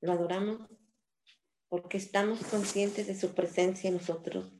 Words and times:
Lo 0.00 0.12
adoramos 0.12 0.68
porque 1.68 1.96
estamos 1.96 2.44
conscientes 2.44 3.06
de 3.06 3.14
su 3.14 3.34
presencia 3.34 3.88
en 3.88 3.94
nosotros. 3.94 4.52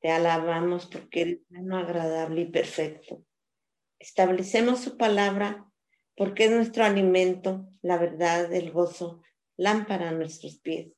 Te 0.00 0.10
alabamos 0.10 0.86
porque 0.86 1.20
eres 1.22 1.38
bueno, 1.48 1.76
agradable 1.76 2.42
y 2.42 2.50
perfecto. 2.50 3.24
Establecemos 3.98 4.80
su 4.80 4.96
palabra 4.96 5.68
porque 6.16 6.46
es 6.46 6.50
nuestro 6.50 6.84
alimento, 6.84 7.68
la 7.82 7.98
verdad, 7.98 8.52
el 8.52 8.72
gozo, 8.72 9.22
lámpara 9.56 10.08
a 10.08 10.12
nuestros 10.12 10.58
pies. 10.58 10.92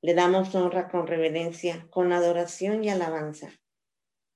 Le 0.00 0.14
damos 0.14 0.54
honra 0.54 0.88
con 0.88 1.06
reverencia, 1.06 1.86
con 1.90 2.12
adoración 2.12 2.84
y 2.84 2.90
alabanza. 2.90 3.50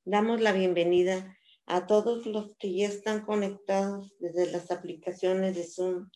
Damos 0.05 0.41
la 0.41 0.53
bienvenida 0.53 1.37
a 1.67 1.87
todos 1.87 2.27
los 2.27 2.57
que 2.57 2.75
ya 2.75 2.89
están 2.89 3.25
conectados 3.25 4.13
desde 4.19 4.51
las 4.51 4.71
aplicaciones 4.71 5.55
de 5.55 5.65
Zoom, 5.65 6.11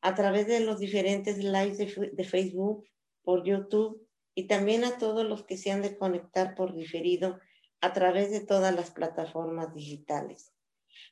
a 0.00 0.14
través 0.14 0.46
de 0.46 0.60
los 0.60 0.78
diferentes 0.78 1.38
lives 1.38 1.78
de, 1.78 2.24
Facebook, 2.24 2.86
por 3.22 3.44
YouTube 3.44 4.06
y 4.34 4.46
también 4.46 4.84
a 4.84 4.98
todos 4.98 5.26
los 5.26 5.44
que 5.44 5.56
se 5.56 5.70
han 5.70 5.82
de 5.82 5.96
conectar 5.96 6.54
por 6.54 6.74
diferido 6.74 7.38
a 7.80 7.92
través 7.92 8.30
de 8.30 8.40
todas 8.40 8.74
las 8.74 8.90
plataformas 8.90 9.74
digitales. 9.74 10.52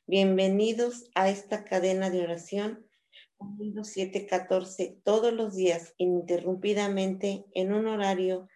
Bienvenidos 0.05 1.09
a 1.15 1.29
esta 1.29 1.65
cadena 1.65 2.09
de 2.09 2.21
oración 2.21 2.87
714 3.83 4.99
todos 5.03 5.33
los 5.33 5.55
días 5.55 5.93
ininterrumpidamente 5.97 7.45
en 7.53 7.73
un 7.73 7.87
horario 7.87 8.47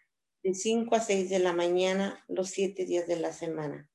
de 0.44 0.54
5 0.54 0.96
a 0.96 1.00
6 1.00 1.30
de 1.30 1.40
la 1.40 1.54
mañana 1.54 2.24
los 2.28 2.50
siete 2.50 2.86
días 2.86 3.08
de 3.08 3.18
la 3.18 3.32
semana. 3.32 3.90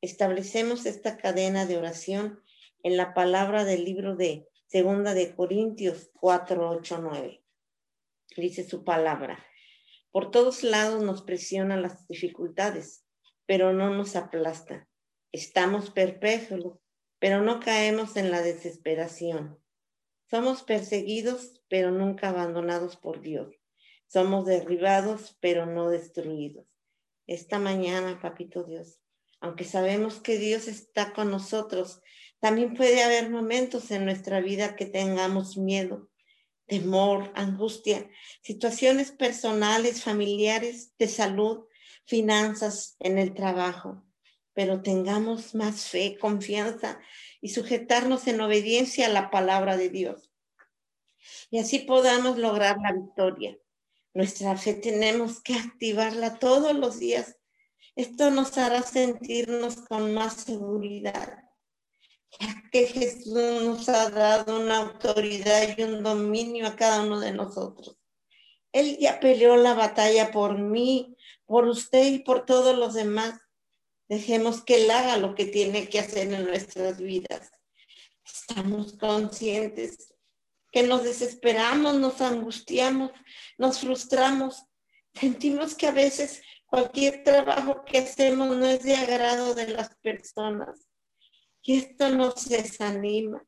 Establecemos 0.00 0.86
esta 0.86 1.18
cadena 1.18 1.66
de 1.66 1.76
oración 1.76 2.40
en 2.82 2.96
la 2.96 3.12
palabra 3.12 3.64
del 3.64 3.84
libro 3.84 4.16
de 4.16 4.48
Segunda 4.70 5.14
de 5.14 5.34
Corintios 5.34 6.12
4, 6.20 6.70
8, 6.70 6.98
9. 7.02 7.44
Dice 8.36 8.62
su 8.62 8.84
palabra. 8.84 9.44
Por 10.12 10.30
todos 10.30 10.62
lados 10.62 11.02
nos 11.02 11.22
presionan 11.22 11.82
las 11.82 12.06
dificultades, 12.06 13.04
pero 13.46 13.72
no 13.72 13.90
nos 13.90 14.14
aplastan. 14.14 14.86
Estamos 15.32 15.90
perplejos, 15.90 16.78
pero 17.18 17.42
no 17.42 17.58
caemos 17.58 18.16
en 18.16 18.30
la 18.30 18.42
desesperación. 18.42 19.58
Somos 20.30 20.62
perseguidos, 20.62 21.64
pero 21.68 21.90
nunca 21.90 22.28
abandonados 22.28 22.96
por 22.96 23.22
Dios. 23.22 23.52
Somos 24.06 24.46
derribados, 24.46 25.36
pero 25.40 25.66
no 25.66 25.90
destruidos. 25.90 26.68
Esta 27.26 27.58
mañana, 27.58 28.20
papito 28.22 28.62
Dios, 28.62 29.00
aunque 29.40 29.64
sabemos 29.64 30.20
que 30.20 30.38
Dios 30.38 30.68
está 30.68 31.12
con 31.12 31.28
nosotros, 31.28 32.00
también 32.40 32.74
puede 32.74 33.02
haber 33.02 33.30
momentos 33.30 33.90
en 33.90 34.04
nuestra 34.04 34.40
vida 34.40 34.74
que 34.74 34.86
tengamos 34.86 35.58
miedo, 35.58 36.10
temor, 36.66 37.32
angustia, 37.34 38.08
situaciones 38.42 39.12
personales, 39.12 40.02
familiares, 40.02 40.92
de 40.98 41.08
salud, 41.08 41.66
finanzas, 42.06 42.96
en 42.98 43.18
el 43.18 43.34
trabajo. 43.34 44.02
Pero 44.54 44.82
tengamos 44.82 45.54
más 45.54 45.84
fe, 45.86 46.16
confianza 46.18 46.98
y 47.40 47.50
sujetarnos 47.50 48.26
en 48.26 48.40
obediencia 48.40 49.06
a 49.06 49.10
la 49.10 49.30
palabra 49.30 49.76
de 49.76 49.90
Dios. 49.90 50.30
Y 51.50 51.58
así 51.58 51.80
podamos 51.80 52.38
lograr 52.38 52.78
la 52.82 52.92
victoria. 52.92 53.58
Nuestra 54.14 54.56
fe 54.56 54.74
tenemos 54.74 55.40
que 55.42 55.54
activarla 55.54 56.38
todos 56.38 56.74
los 56.74 56.98
días. 56.98 57.36
Esto 57.96 58.30
nos 58.30 58.56
hará 58.58 58.82
sentirnos 58.82 59.76
con 59.76 60.14
más 60.14 60.34
seguridad, 60.34 61.49
que 62.70 62.86
Jesús 62.86 63.26
nos 63.62 63.88
ha 63.88 64.10
dado 64.10 64.60
una 64.60 64.78
autoridad 64.78 65.76
y 65.76 65.82
un 65.82 66.02
dominio 66.02 66.66
a 66.66 66.76
cada 66.76 67.02
uno 67.02 67.20
de 67.20 67.32
nosotros. 67.32 67.96
Él 68.72 68.98
ya 68.98 69.18
peleó 69.18 69.56
la 69.56 69.74
batalla 69.74 70.30
por 70.30 70.58
mí, 70.58 71.16
por 71.44 71.66
usted 71.66 72.06
y 72.06 72.18
por 72.20 72.46
todos 72.46 72.76
los 72.76 72.94
demás. 72.94 73.40
Dejemos 74.08 74.62
que 74.62 74.84
Él 74.84 74.90
haga 74.90 75.16
lo 75.16 75.34
que 75.34 75.46
tiene 75.46 75.88
que 75.88 75.98
hacer 75.98 76.32
en 76.32 76.44
nuestras 76.44 76.98
vidas. 76.98 77.50
Estamos 78.24 78.92
conscientes 78.94 80.14
que 80.70 80.84
nos 80.84 81.02
desesperamos, 81.02 81.96
nos 81.96 82.20
angustiamos, 82.20 83.10
nos 83.58 83.80
frustramos. 83.80 84.64
Sentimos 85.14 85.74
que 85.74 85.88
a 85.88 85.92
veces 85.92 86.42
cualquier 86.66 87.24
trabajo 87.24 87.84
que 87.84 87.98
hacemos 87.98 88.56
no 88.56 88.66
es 88.66 88.84
de 88.84 88.94
agrado 88.94 89.54
de 89.54 89.68
las 89.68 89.96
personas. 89.96 90.89
Y 91.62 91.78
esto 91.78 92.08
nos 92.10 92.48
desanima. 92.48 93.44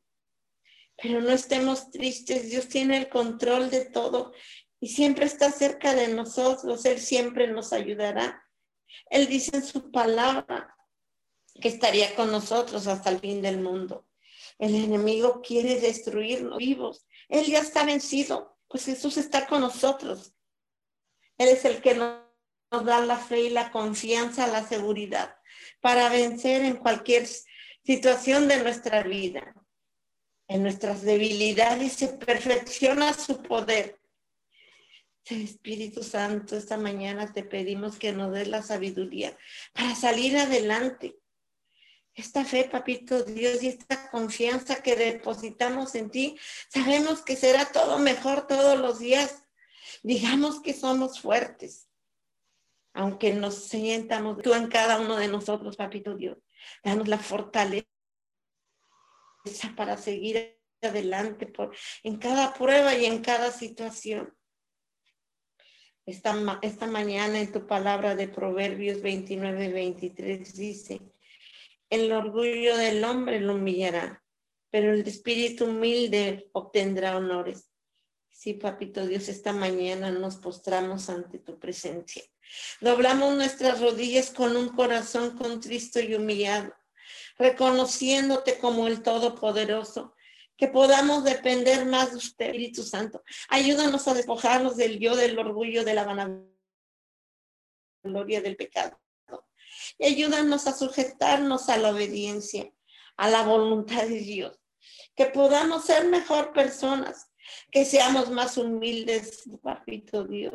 Pero 1.00 1.21
no 1.21 1.31
estemos 1.31 1.91
tristes, 1.91 2.50
Dios 2.50 2.69
tiene 2.69 2.97
el 2.99 3.09
control 3.09 3.71
de 3.71 3.87
todo 3.87 4.33
y 4.78 4.89
siempre 4.89 5.27
está 5.27 5.50
cerca 5.50 5.95
de 5.95 6.09
nosotros, 6.09 6.84
Él 6.84 7.00
siempre 7.00 7.49
nos 7.49 7.73
ayudará. 7.73 8.45
Él 9.11 9.27
dice 9.27 9.56
en 9.56 9.65
su 9.65 9.91
palabra 9.91 10.77
que 11.61 11.69
estaría 11.69 12.15
con 12.15 12.31
nosotros 12.31 12.87
hasta 12.87 13.11
el 13.11 13.21
fin 13.21 13.43
del 13.43 13.61
mundo. 13.61 14.06
El 14.59 14.75
enemigo 14.75 15.41
quiere 15.43 15.81
destruirnos 15.81 16.59
vivos. 16.59 17.06
Él 17.29 17.47
ya 17.47 17.61
está 17.61 17.84
vencido, 17.84 18.59
pues 18.69 18.84
Jesús 18.84 19.17
está 19.17 19.47
con 19.47 19.61
nosotros. 19.61 20.34
Él 21.39 21.49
es 21.49 21.65
el 21.65 21.81
que 21.81 21.94
nos 21.94 22.21
da 22.71 23.05
la 23.05 23.17
fe 23.17 23.41
y 23.41 23.50
la 23.50 23.71
confianza, 23.71 24.47
la 24.47 24.67
seguridad 24.67 25.37
para 25.81 26.09
vencer 26.09 26.65
en 26.65 26.77
cualquier 26.77 27.27
situación 27.84 28.48
de 28.48 28.62
nuestra 28.62 29.03
vida. 29.03 29.54
En 30.48 30.62
nuestras 30.62 31.03
debilidades 31.03 31.93
se 31.93 32.09
perfecciona 32.09 33.15
su 33.15 33.43
poder 33.43 34.03
Espíritu 35.31 36.03
Santo, 36.03 36.56
esta 36.56 36.76
mañana 36.76 37.32
te 37.32 37.44
pedimos 37.44 37.97
que 37.98 38.12
nos 38.12 38.32
des 38.32 38.48
la 38.48 38.62
sabiduría 38.62 39.37
para 39.72 39.94
salir 39.94 40.37
adelante. 40.37 41.16
Esta 42.15 42.44
fe, 42.44 42.65
papito 42.65 43.22
Dios, 43.22 43.62
y 43.62 43.69
esta 43.69 44.10
confianza 44.10 44.82
que 44.82 44.97
depositamos 44.97 45.94
en 45.94 46.10
ti, 46.10 46.38
sabemos 46.69 47.22
que 47.22 47.37
será 47.37 47.64
todo 47.66 47.99
mejor 47.99 48.47
todos 48.47 48.78
los 48.78 48.99
días. 48.99 49.44
Digamos 50.03 50.60
que 50.60 50.75
somos 50.75 51.20
fuertes, 51.20 51.88
aunque 52.93 53.32
nos 53.32 53.54
sientamos 53.54 54.43
tú 54.43 54.53
en 54.53 54.66
cada 54.66 55.00
uno 55.00 55.16
de 55.16 55.28
nosotros, 55.28 55.76
papito 55.76 56.14
Dios. 56.16 56.37
Danos 56.83 57.09
la 57.09 57.19
fortaleza 57.19 57.87
para 59.77 59.97
seguir 59.97 60.59
adelante 60.81 61.47
por, 61.47 61.75
en 62.03 62.17
cada 62.19 62.55
prueba 62.55 62.95
y 62.95 63.06
en 63.06 63.23
cada 63.23 63.50
situación. 63.50 64.34
Esta, 66.05 66.59
esta 66.62 66.87
mañana 66.87 67.41
en 67.41 67.53
tu 67.53 67.67
palabra 67.67 68.17
de 68.17 68.28
Proverbios 68.28 69.00
29, 69.03 69.69
23 69.69 70.56
dice, 70.56 71.00
el 71.91 72.11
orgullo 72.11 72.77
del 72.77 73.05
hombre 73.05 73.41
lo 73.41 73.55
humillará, 73.55 74.25
pero 74.71 74.93
el 74.93 75.06
espíritu 75.06 75.67
humilde 75.67 76.49
obtendrá 76.53 77.17
honores. 77.17 77.72
Sí, 78.43 78.55
papito 78.55 79.07
Dios, 79.07 79.29
esta 79.29 79.53
mañana 79.53 80.11
nos 80.11 80.35
postramos 80.35 81.09
ante 81.09 81.39
tu 81.39 81.61
presencia. 81.61 82.25
Doblamos 82.81 83.37
nuestras 83.37 83.81
rodillas 83.81 84.33
con 84.33 84.57
un 84.57 84.71
corazón 84.71 85.39
contristo 85.39 86.01
y 86.01 86.17
humillado, 86.17 86.75
reconociéndote 87.39 88.59
como 88.59 88.89
el 88.89 89.01
Todopoderoso, 89.05 90.17
que 90.57 90.67
podamos 90.67 91.23
depender 91.23 91.87
más 91.87 92.11
de 92.11 92.17
usted, 92.17 92.47
Espíritu 92.47 92.83
Santo. 92.83 93.23
Ayúdanos 93.49 94.09
a 94.09 94.15
despojarnos 94.15 94.77
del 94.77 94.99
yo, 94.99 95.15
del 95.15 95.39
orgullo, 95.39 95.85
de 95.85 95.95
la 95.95 96.03
vanagloria 98.03 98.41
del 98.43 98.57
pecado. 98.57 99.01
Y 99.99 100.07
ayúdanos 100.07 100.67
a 100.67 100.73
sujetarnos 100.73 101.69
a 101.69 101.77
la 101.77 101.91
obediencia, 101.91 102.73
a 103.17 103.31
la 103.31 103.45
voluntad 103.45 104.03
de 104.03 104.19
Dios. 104.19 104.59
Que 105.15 105.27
podamos 105.27 105.85
ser 105.85 106.09
mejor 106.09 106.53
personas, 106.53 107.29
que 107.71 107.85
seamos 107.85 108.31
más 108.31 108.57
humildes, 108.57 109.45
papito 109.63 110.25
Dios. 110.25 110.55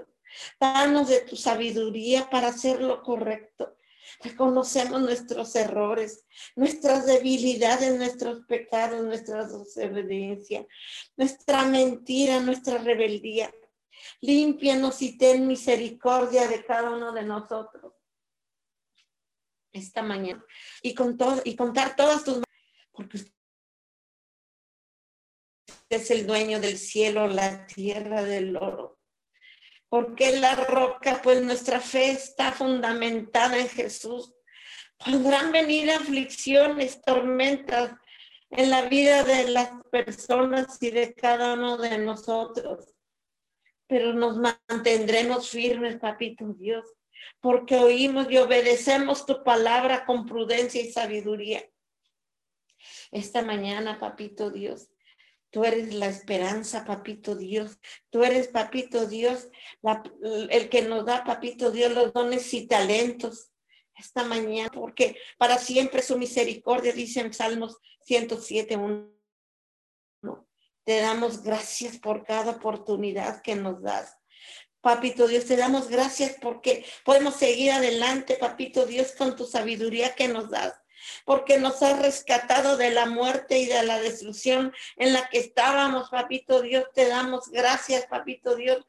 Danos 0.59 1.07
de 1.07 1.21
tu 1.21 1.35
sabiduría 1.35 2.29
para 2.29 2.49
hacer 2.49 2.81
lo 2.81 3.01
correcto 3.01 3.77
Reconocemos 4.21 5.01
nuestros 5.01 5.55
errores, 5.55 6.25
nuestras 6.55 7.05
debilidades, 7.05 7.97
nuestros 7.97 8.45
pecados, 8.45 9.03
nuestra 9.03 9.45
desobediencia, 9.45 10.65
nuestra 11.15 11.65
mentira, 11.65 12.39
nuestra 12.39 12.77
rebeldía. 12.79 13.53
Límpianos 14.21 15.01
y 15.01 15.17
ten 15.17 15.47
misericordia 15.47 16.47
de 16.47 16.65
cada 16.65 16.91
uno 16.91 17.11
de 17.11 17.23
nosotros 17.23 17.93
esta 19.71 20.01
mañana 20.01 20.43
y 20.81 20.95
con 20.95 21.17
todo 21.17 21.41
y 21.43 21.55
contar 21.55 21.95
todas 21.95 22.23
tus 22.23 22.41
porque 22.91 23.19
es 25.89 26.11
el 26.11 26.27
dueño 26.27 26.59
del 26.59 26.77
cielo, 26.77 27.27
la 27.27 27.65
tierra, 27.65 28.23
del 28.23 28.57
oro 28.57 28.97
porque 29.89 30.37
la 30.39 30.55
roca, 30.55 31.21
pues 31.23 31.41
nuestra 31.41 31.79
fe 31.79 32.11
está 32.11 32.51
fundamentada 32.51 33.57
en 33.57 33.69
Jesús. 33.69 34.33
Podrán 34.97 35.51
venir 35.51 35.91
aflicciones, 35.91 37.01
tormentas 37.01 37.93
en 38.49 38.69
la 38.69 38.83
vida 38.83 39.23
de 39.23 39.49
las 39.49 39.71
personas 39.91 40.81
y 40.81 40.91
de 40.91 41.13
cada 41.13 41.53
uno 41.53 41.77
de 41.77 41.97
nosotros. 41.97 42.93
pero 43.89 44.11
nos 44.11 44.35
mantendremos 44.35 45.49
firmes, 45.49 45.95
papito 45.95 46.45
Dios, 46.59 46.85
porque 47.39 47.77
oímos 47.77 48.29
y 48.29 48.37
obedecemos 48.37 49.25
tu 49.25 49.45
palabra 49.45 50.05
con 50.05 50.25
prudencia 50.25 50.81
y 50.81 50.91
sabiduría. 50.91 51.63
Esta 53.11 53.43
mañana, 53.43 53.97
papito 53.97 54.49
Dios, 54.51 54.89
Tú 55.49 55.63
eres 55.63 55.93
la 55.93 56.07
esperanza, 56.07 56.85
papito 56.85 57.35
Dios. 57.35 57.79
Tú 58.09 58.23
eres, 58.23 58.49
papito 58.49 59.07
Dios, 59.07 59.47
el 60.49 60.69
que 60.69 60.81
nos 60.81 61.05
da, 61.05 61.23
papito 61.23 61.71
Dios, 61.71 61.93
los 61.93 62.13
dones 62.13 62.53
y 62.53 62.67
talentos 62.67 63.51
esta 63.95 64.23
mañana, 64.23 64.69
porque 64.71 65.17
para 65.39 65.57
siempre 65.57 66.03
su 66.03 66.17
misericordia, 66.19 66.93
dice 66.93 67.21
en 67.21 67.33
Salmos 67.33 67.77
107, 68.03 68.77
1. 68.77 69.17
Te 70.83 70.99
damos 70.99 71.41
gracias 71.41 71.97
por 71.97 72.23
cada 72.23 72.51
oportunidad 72.51 73.41
que 73.41 73.55
nos 73.55 73.81
das. 73.81 74.15
Papito 74.81 75.27
Dios, 75.27 75.45
te 75.45 75.57
damos 75.57 75.89
gracias 75.89 76.37
porque 76.39 76.85
podemos 77.03 77.35
seguir 77.35 77.71
adelante, 77.71 78.37
papito 78.39 78.85
Dios, 78.85 79.13
con 79.13 79.35
tu 79.35 79.45
sabiduría 79.45 80.13
que 80.13 80.27
nos 80.27 80.49
das 80.49 80.75
porque 81.25 81.57
nos 81.57 81.81
has 81.83 81.99
rescatado 82.01 82.77
de 82.77 82.91
la 82.91 83.05
muerte 83.05 83.59
y 83.59 83.65
de 83.65 83.83
la 83.83 83.99
destrucción 83.99 84.73
en 84.95 85.13
la 85.13 85.27
que 85.29 85.39
estábamos, 85.39 86.09
papito 86.09 86.61
Dios. 86.61 86.85
Te 86.93 87.07
damos 87.07 87.49
gracias, 87.49 88.05
papito 88.05 88.55
Dios, 88.55 88.85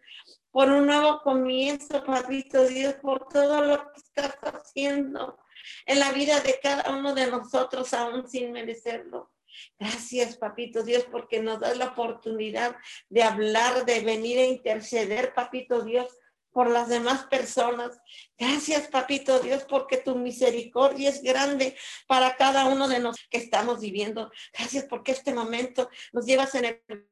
por 0.51 0.71
un 0.71 0.87
nuevo 0.87 1.21
comienzo, 1.23 2.05
papito 2.05 2.67
Dios, 2.67 2.95
por 2.95 3.29
todo 3.29 3.63
lo 3.63 3.93
que 3.93 4.01
estás 4.01 4.37
haciendo 4.43 5.39
en 5.87 5.99
la 5.99 6.13
vida 6.13 6.41
de 6.41 6.59
cada 6.63 6.91
uno 6.91 7.15
de 7.15 7.31
nosotros, 7.31 7.93
aún 7.95 8.29
sin 8.29 8.53
merecerlo. 8.53 9.31
Gracias, 9.79 10.37
papito 10.37 10.83
Dios, 10.83 11.05
porque 11.11 11.41
nos 11.41 11.61
das 11.61 11.77
la 11.77 11.87
oportunidad 11.87 12.77
de 13.09 13.23
hablar, 13.23 13.85
de 13.85 14.01
venir 14.01 14.39
a 14.39 14.47
interceder, 14.47 15.35
papito 15.35 15.83
Dios, 15.83 16.17
por 16.59 16.71
las 16.71 16.89
demás 16.89 17.25
personas. 17.27 18.01
Gracias, 18.37 18.89
papito 18.89 19.39
Dios, 19.39 19.63
porque 19.69 19.97
tu 19.97 20.17
misericordia 20.17 21.09
es 21.09 21.23
grande 21.23 21.77
para 22.09 22.35
cada 22.35 22.65
uno 22.65 22.89
de 22.89 22.99
nosotros 22.99 23.29
que 23.31 23.39
estamos 23.39 23.79
viviendo. 23.79 24.29
Gracias 24.53 24.85
porque 24.87 25.13
este 25.13 25.33
momento 25.33 25.89
nos 26.13 26.27
llevas 26.27 26.57
en 26.57 26.65
el 26.65 27.09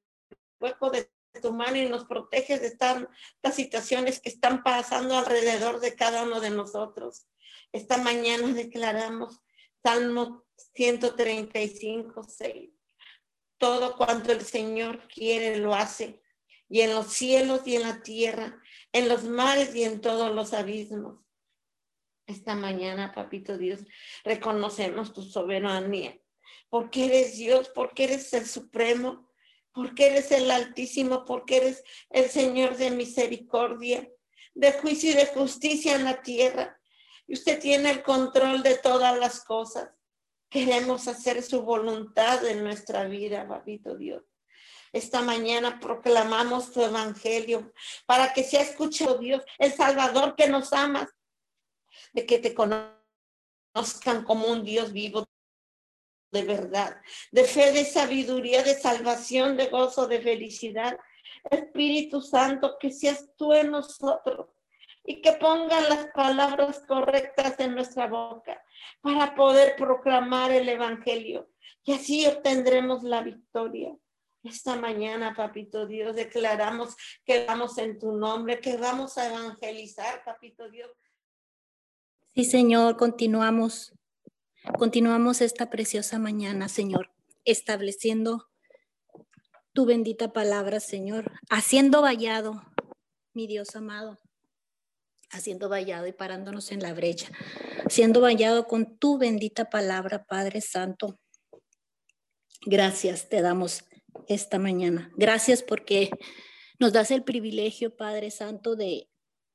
hueco 0.58 0.90
de 0.90 1.12
tu 1.40 1.52
mano 1.52 1.76
y 1.76 1.88
nos 1.88 2.06
proteges 2.06 2.60
de 2.60 2.66
estas 2.66 3.06
situaciones 3.54 4.18
que 4.18 4.30
están 4.30 4.64
pasando 4.64 5.16
alrededor 5.16 5.78
de 5.78 5.94
cada 5.94 6.24
uno 6.24 6.40
de 6.40 6.50
nosotros. 6.50 7.28
Esta 7.70 7.98
mañana 7.98 8.48
declaramos 8.52 9.42
Salmo 9.80 10.44
135, 10.74 12.24
6. 12.24 12.70
Todo 13.58 13.96
cuanto 13.96 14.32
el 14.32 14.40
Señor 14.40 15.06
quiere 15.06 15.58
lo 15.58 15.72
hace, 15.72 16.20
y 16.68 16.80
en 16.80 16.94
los 16.94 17.12
cielos 17.12 17.60
y 17.64 17.76
en 17.76 17.82
la 17.82 18.02
tierra, 18.02 18.60
en 18.96 19.10
los 19.10 19.24
mares 19.24 19.74
y 19.74 19.84
en 19.84 20.00
todos 20.00 20.34
los 20.34 20.54
abismos. 20.54 21.18
Esta 22.26 22.54
mañana, 22.54 23.12
papito 23.12 23.58
Dios, 23.58 23.80
reconocemos 24.24 25.12
tu 25.12 25.22
soberanía, 25.22 26.18
porque 26.70 27.04
eres 27.04 27.36
Dios, 27.36 27.70
porque 27.74 28.04
eres 28.04 28.32
el 28.32 28.46
supremo, 28.46 29.30
porque 29.72 30.06
eres 30.06 30.32
el 30.32 30.50
altísimo, 30.50 31.26
porque 31.26 31.58
eres 31.58 31.84
el 32.08 32.30
Señor 32.30 32.76
de 32.78 32.90
misericordia, 32.90 34.10
de 34.54 34.72
juicio 34.72 35.10
y 35.10 35.14
de 35.14 35.26
justicia 35.26 35.94
en 35.94 36.04
la 36.04 36.22
tierra. 36.22 36.80
Y 37.26 37.34
usted 37.34 37.60
tiene 37.60 37.90
el 37.90 38.02
control 38.02 38.62
de 38.62 38.78
todas 38.78 39.18
las 39.18 39.44
cosas. 39.44 39.90
Queremos 40.48 41.06
hacer 41.06 41.42
su 41.42 41.62
voluntad 41.62 42.46
en 42.46 42.64
nuestra 42.64 43.04
vida, 43.04 43.46
papito 43.46 43.94
Dios. 43.94 44.22
Esta 44.92 45.22
mañana 45.22 45.80
proclamamos 45.80 46.72
tu 46.72 46.82
evangelio 46.82 47.72
para 48.06 48.32
que 48.32 48.44
sea 48.44 48.62
escuchado 48.62 49.18
Dios, 49.18 49.42
el 49.58 49.72
Salvador 49.72 50.34
que 50.36 50.48
nos 50.48 50.72
amas, 50.72 51.08
de 52.12 52.26
que 52.26 52.38
te 52.38 52.54
conozcan 52.54 54.24
como 54.24 54.48
un 54.48 54.64
Dios 54.64 54.92
vivo 54.92 55.26
de 56.32 56.42
verdad, 56.42 57.00
de 57.30 57.44
fe, 57.44 57.72
de 57.72 57.84
sabiduría, 57.84 58.62
de 58.62 58.74
salvación, 58.74 59.56
de 59.56 59.66
gozo, 59.66 60.06
de 60.06 60.20
felicidad. 60.20 60.98
Espíritu 61.50 62.20
Santo, 62.20 62.76
que 62.78 62.90
seas 62.90 63.30
tú 63.36 63.52
en 63.52 63.70
nosotros 63.70 64.48
y 65.04 65.20
que 65.22 65.32
pongan 65.32 65.88
las 65.88 66.06
palabras 66.08 66.82
correctas 66.86 67.58
en 67.60 67.74
nuestra 67.74 68.08
boca 68.08 68.60
para 69.00 69.34
poder 69.34 69.76
proclamar 69.76 70.50
el 70.50 70.68
Evangelio 70.68 71.48
y 71.84 71.92
así 71.92 72.26
obtendremos 72.26 73.04
la 73.04 73.22
victoria. 73.22 73.96
Esta 74.48 74.76
mañana, 74.76 75.34
papito 75.34 75.86
Dios, 75.86 76.14
declaramos 76.14 76.96
que 77.24 77.44
vamos 77.46 77.78
en 77.78 77.98
tu 77.98 78.12
nombre, 78.12 78.60
que 78.60 78.76
vamos 78.76 79.18
a 79.18 79.26
evangelizar, 79.26 80.22
papito 80.24 80.70
Dios. 80.70 80.90
Sí, 82.32 82.44
Señor, 82.44 82.96
continuamos, 82.96 83.92
continuamos 84.78 85.40
esta 85.40 85.68
preciosa 85.68 86.20
mañana, 86.20 86.68
Señor, 86.68 87.10
estableciendo 87.44 88.48
tu 89.72 89.84
bendita 89.84 90.32
palabra, 90.32 90.78
Señor, 90.78 91.32
haciendo 91.50 92.02
vallado, 92.02 92.62
mi 93.32 93.48
Dios 93.48 93.74
amado, 93.74 94.16
haciendo 95.30 95.68
vallado 95.68 96.06
y 96.06 96.12
parándonos 96.12 96.70
en 96.70 96.82
la 96.82 96.94
brecha, 96.94 97.32
haciendo 97.84 98.20
vallado 98.20 98.68
con 98.68 98.96
tu 98.96 99.18
bendita 99.18 99.70
palabra, 99.70 100.24
Padre 100.24 100.60
Santo. 100.60 101.18
Gracias 102.64 103.28
te 103.28 103.42
damos 103.42 103.84
esta 104.28 104.58
mañana. 104.58 105.10
Gracias 105.16 105.62
porque 105.62 106.10
nos 106.78 106.92
das 106.92 107.10
el 107.10 107.24
privilegio, 107.24 107.96
Padre 107.96 108.30
Santo, 108.30 108.76
de, 108.76 109.08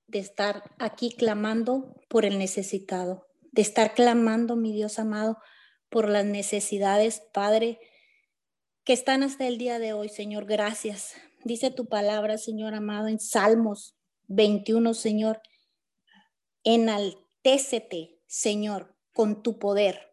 de 0.07 0.19
estar 0.19 0.63
aquí 0.79 1.11
clamando 1.11 1.95
por 2.09 2.25
el 2.25 2.37
necesitado, 2.37 3.27
de 3.51 3.61
estar 3.61 3.93
clamando, 3.93 4.55
mi 4.55 4.73
Dios 4.73 4.99
amado, 4.99 5.37
por 5.89 6.09
las 6.09 6.25
necesidades, 6.25 7.21
Padre, 7.33 7.79
que 8.83 8.93
están 8.93 9.23
hasta 9.23 9.47
el 9.47 9.57
día 9.57 9.79
de 9.79 9.93
hoy, 9.93 10.09
Señor. 10.09 10.45
Gracias. 10.45 11.13
Dice 11.43 11.71
tu 11.71 11.87
palabra, 11.87 12.37
Señor 12.37 12.73
amado, 12.73 13.07
en 13.07 13.19
Salmos 13.19 13.95
21, 14.27 14.93
Señor. 14.93 15.41
Enaltécete, 16.63 18.19
Señor, 18.27 18.95
con 19.13 19.43
tu 19.43 19.59
poder 19.59 20.10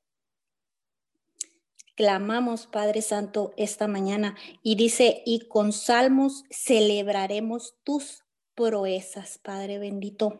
clamamos, 1.98 2.68
Padre 2.68 3.02
Santo, 3.02 3.52
esta 3.56 3.88
mañana. 3.88 4.36
Y 4.62 4.76
dice, 4.76 5.20
y 5.26 5.48
con 5.48 5.72
salmos 5.72 6.44
celebraremos 6.48 7.74
tus 7.82 8.22
proezas, 8.54 9.38
Padre 9.38 9.80
bendito. 9.80 10.38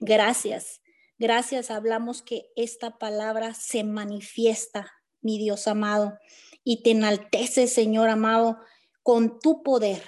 Gracias, 0.00 0.82
gracias. 1.16 1.70
Hablamos 1.70 2.22
que 2.22 2.50
esta 2.56 2.98
palabra 2.98 3.54
se 3.54 3.84
manifiesta, 3.84 4.90
mi 5.22 5.38
Dios 5.38 5.68
amado, 5.68 6.18
y 6.64 6.82
te 6.82 6.90
enaltece, 6.90 7.68
Señor 7.68 8.08
amado, 8.08 8.58
con 9.04 9.38
tu 9.38 9.62
poder. 9.62 10.02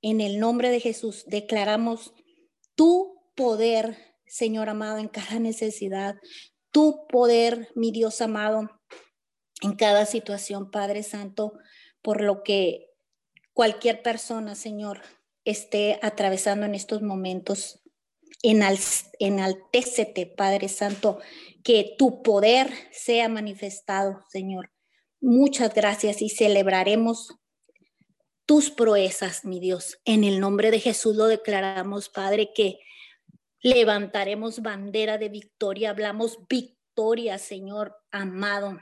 En 0.00 0.22
el 0.22 0.40
nombre 0.40 0.70
de 0.70 0.80
Jesús 0.80 1.24
declaramos 1.26 2.14
tu 2.74 3.20
poder, 3.36 3.98
Señor 4.26 4.70
amado, 4.70 4.96
en 4.96 5.08
cada 5.08 5.38
necesidad. 5.38 6.16
Tu 6.70 7.06
poder, 7.08 7.68
mi 7.74 7.92
Dios 7.92 8.22
amado, 8.22 8.70
en 9.62 9.74
cada 9.74 10.06
situación, 10.06 10.70
Padre 10.70 11.02
Santo, 11.02 11.54
por 12.02 12.22
lo 12.22 12.42
que 12.42 12.90
cualquier 13.52 14.02
persona, 14.02 14.54
Señor, 14.54 15.02
esté 15.44 15.98
atravesando 16.02 16.66
en 16.66 16.74
estos 16.74 17.02
momentos. 17.02 17.80
Enal, 18.42 18.78
Padre 20.36 20.68
Santo, 20.68 21.18
que 21.64 21.96
tu 21.98 22.22
poder 22.22 22.70
sea 22.92 23.28
manifestado, 23.28 24.20
Señor. 24.30 24.70
Muchas 25.20 25.74
gracias 25.74 26.22
y 26.22 26.28
celebraremos 26.28 27.34
tus 28.46 28.70
proezas, 28.70 29.44
mi 29.44 29.58
Dios. 29.58 29.98
En 30.04 30.22
el 30.22 30.38
nombre 30.38 30.70
de 30.70 30.78
Jesús 30.78 31.16
lo 31.16 31.26
declaramos, 31.26 32.08
Padre, 32.08 32.52
que 32.54 32.78
levantaremos 33.60 34.62
bandera 34.62 35.18
de 35.18 35.28
victoria, 35.28 35.90
hablamos 35.90 36.38
victoria, 36.48 37.38
Señor 37.38 37.96
amado, 38.10 38.78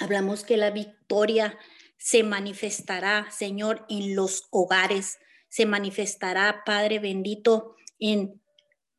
Hablamos 0.00 0.44
que 0.44 0.56
la 0.56 0.70
victoria 0.70 1.58
se 1.98 2.22
manifestará, 2.22 3.30
Señor, 3.30 3.84
en 3.88 4.16
los 4.16 4.48
hogares, 4.50 5.18
se 5.48 5.66
manifestará, 5.66 6.62
Padre 6.64 6.98
bendito, 6.98 7.76
en 7.98 8.40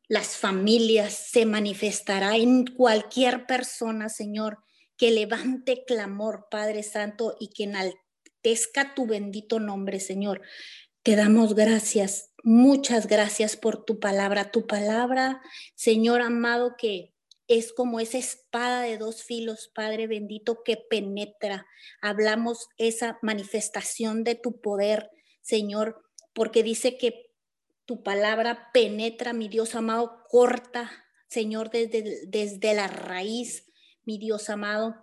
las 0.08 0.36
familias, 0.36 1.12
se 1.14 1.46
manifestará 1.46 2.36
en 2.36 2.66
cualquier 2.66 3.46
persona, 3.46 4.08
Señor, 4.08 4.58
que 4.96 5.10
levante 5.10 5.84
clamor, 5.86 6.46
Padre 6.50 6.82
Santo, 6.82 7.36
y 7.40 7.48
que 7.48 7.64
enaltezca 7.64 8.94
tu 8.94 9.06
bendito 9.06 9.58
nombre, 9.58 10.00
Señor. 10.00 10.42
Te 11.02 11.16
damos 11.16 11.54
gracias, 11.54 12.32
muchas 12.42 13.06
gracias 13.06 13.56
por 13.56 13.84
tu 13.84 13.98
palabra, 13.98 14.50
tu 14.50 14.66
palabra, 14.66 15.42
Señor 15.74 16.20
amado, 16.20 16.76
que 16.78 17.13
es 17.48 17.72
como 17.72 18.00
esa 18.00 18.18
espada 18.18 18.82
de 18.82 18.98
dos 18.98 19.22
filos, 19.22 19.70
Padre 19.74 20.06
bendito, 20.06 20.62
que 20.64 20.76
penetra. 20.76 21.66
Hablamos 22.00 22.68
esa 22.78 23.18
manifestación 23.22 24.24
de 24.24 24.34
tu 24.34 24.60
poder, 24.60 25.10
Señor, 25.42 26.02
porque 26.32 26.62
dice 26.62 26.96
que 26.96 27.30
tu 27.84 28.02
palabra 28.02 28.70
penetra, 28.72 29.32
mi 29.32 29.48
Dios 29.48 29.74
amado, 29.74 30.24
corta, 30.28 30.90
Señor, 31.28 31.70
desde, 31.70 32.26
desde 32.26 32.74
la 32.74 32.88
raíz, 32.88 33.66
mi 34.04 34.18
Dios 34.18 34.48
amado. 34.48 34.94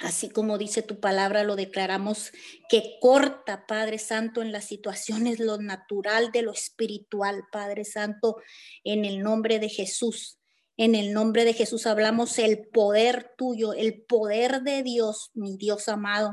Así 0.00 0.28
como 0.28 0.58
dice 0.58 0.82
tu 0.82 0.98
palabra, 0.98 1.44
lo 1.44 1.54
declaramos 1.54 2.32
que 2.68 2.96
corta, 3.00 3.64
Padre 3.66 3.98
Santo, 3.98 4.42
en 4.42 4.50
las 4.50 4.64
situaciones 4.64 5.38
lo 5.38 5.58
natural 5.58 6.32
de 6.32 6.42
lo 6.42 6.52
espiritual, 6.52 7.44
Padre 7.52 7.84
Santo, 7.84 8.38
en 8.82 9.04
el 9.04 9.22
nombre 9.22 9.60
de 9.60 9.68
Jesús. 9.68 10.40
En 10.76 10.94
el 10.94 11.12
nombre 11.12 11.44
de 11.44 11.52
Jesús 11.52 11.86
hablamos 11.86 12.38
el 12.38 12.66
poder 12.68 13.32
tuyo, 13.38 13.74
el 13.74 14.02
poder 14.02 14.62
de 14.62 14.82
Dios, 14.82 15.30
mi 15.34 15.56
Dios 15.56 15.88
amado, 15.88 16.32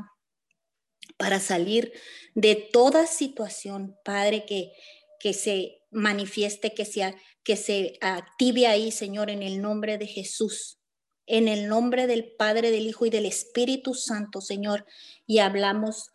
para 1.16 1.38
salir 1.38 1.92
de 2.34 2.56
toda 2.56 3.06
situación, 3.06 3.96
Padre, 4.04 4.44
que, 4.44 4.72
que 5.20 5.32
se 5.32 5.82
manifieste, 5.90 6.74
que 6.74 6.84
se, 6.84 7.14
que 7.44 7.56
se 7.56 7.98
active 8.00 8.66
ahí, 8.66 8.90
Señor, 8.90 9.30
en 9.30 9.42
el 9.42 9.60
nombre 9.60 9.98
de 9.98 10.06
Jesús. 10.06 10.78
En 11.26 11.46
el 11.46 11.68
nombre 11.68 12.08
del 12.08 12.32
Padre, 12.36 12.72
del 12.72 12.86
Hijo 12.86 13.06
y 13.06 13.10
del 13.10 13.26
Espíritu 13.26 13.94
Santo, 13.94 14.40
Señor, 14.40 14.84
y 15.24 15.38
hablamos 15.38 16.10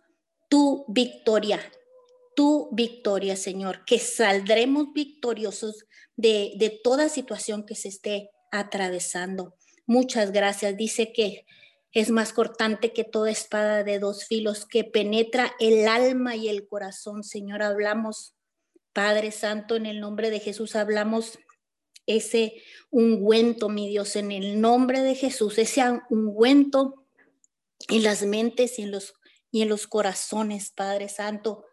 tu 0.50 0.84
victoria, 0.90 1.62
tu 2.36 2.70
victoria, 2.74 3.38
Señor, 3.38 3.86
que 3.86 4.00
saldremos 4.00 4.92
victoriosos 4.94 5.86
de, 6.18 6.54
de 6.58 6.70
toda 6.84 7.08
situación 7.08 7.66
que 7.66 7.76
se 7.76 7.88
esté 7.88 8.32
atravesando. 8.52 9.56
Muchas 9.86 10.32
gracias. 10.32 10.76
Dice 10.76 11.14
que 11.14 11.46
es 11.94 12.12
más 12.12 12.34
cortante 12.34 12.94
que 12.94 13.04
toda 13.04 13.32
espada 13.32 13.84
de 13.84 14.00
dos 14.00 14.26
filos 14.26 14.66
que 14.66 14.84
penetra 14.84 15.54
el 15.60 15.88
alma 15.88 16.36
y 16.36 16.50
el 16.50 16.68
corazón. 16.68 17.24
Señor, 17.24 17.64
hablamos, 17.64 18.36
Padre 18.94 19.32
Santo, 19.32 19.76
en 19.76 19.86
el 19.86 20.00
nombre 20.00 20.30
de 20.30 20.40
Jesús, 20.40 20.76
hablamos 20.76 21.40
ese 22.06 22.62
ungüento, 22.90 23.70
mi 23.70 23.88
Dios, 23.90 24.16
en 24.16 24.32
el 24.32 24.62
nombre 24.62 25.02
de 25.02 25.16
Jesús, 25.16 25.58
ese 25.58 25.82
ungüento 26.10 27.06
en 27.90 28.04
las 28.04 28.24
mentes 28.24 28.80
y 28.80 28.84
en 28.84 28.92
los, 28.92 29.14
y 29.52 29.62
en 29.62 29.70
los 29.70 29.88
corazones, 29.88 30.72
Padre 30.72 31.10
Santo. 31.10 31.66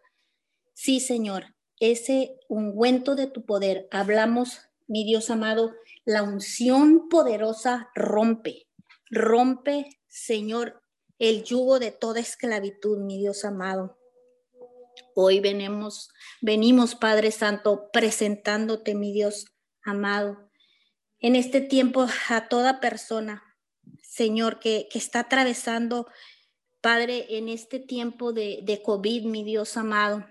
Sí, 0.74 1.00
Señor, 1.00 1.53
ese 1.91 2.38
ungüento 2.49 3.14
de 3.14 3.26
tu 3.26 3.45
poder. 3.45 3.88
Hablamos, 3.91 4.61
mi 4.87 5.05
Dios 5.05 5.31
amado, 5.31 5.73
la 6.05 6.23
unción 6.23 7.09
poderosa 7.09 7.91
rompe, 7.95 8.67
rompe, 9.11 10.00
Señor, 10.09 10.83
el 11.19 11.45
yugo 11.45 11.79
de 11.79 11.91
toda 11.91 12.21
esclavitud, 12.21 12.99
mi 12.99 13.19
Dios 13.19 13.45
amado. 13.45 13.99
Hoy 15.14 15.41
venimos, 15.41 16.11
venimos, 16.41 16.95
Padre 16.95 17.31
Santo, 17.31 17.91
presentándote, 17.93 18.95
mi 18.95 19.12
Dios 19.12 19.47
amado, 19.83 20.50
en 21.21 21.37
este 21.37 21.61
tiempo 21.61 22.07
a 22.29 22.49
toda 22.49 22.81
persona, 22.81 23.43
Señor, 24.03 24.59
que, 24.59 24.88
que 24.91 24.99
está 24.99 25.21
atravesando, 25.21 26.07
Padre, 26.81 27.38
en 27.38 27.49
este 27.49 27.79
tiempo 27.79 28.33
de, 28.33 28.61
de 28.62 28.83
COVID, 28.83 29.25
mi 29.25 29.43
Dios 29.43 29.76
amado. 29.76 30.26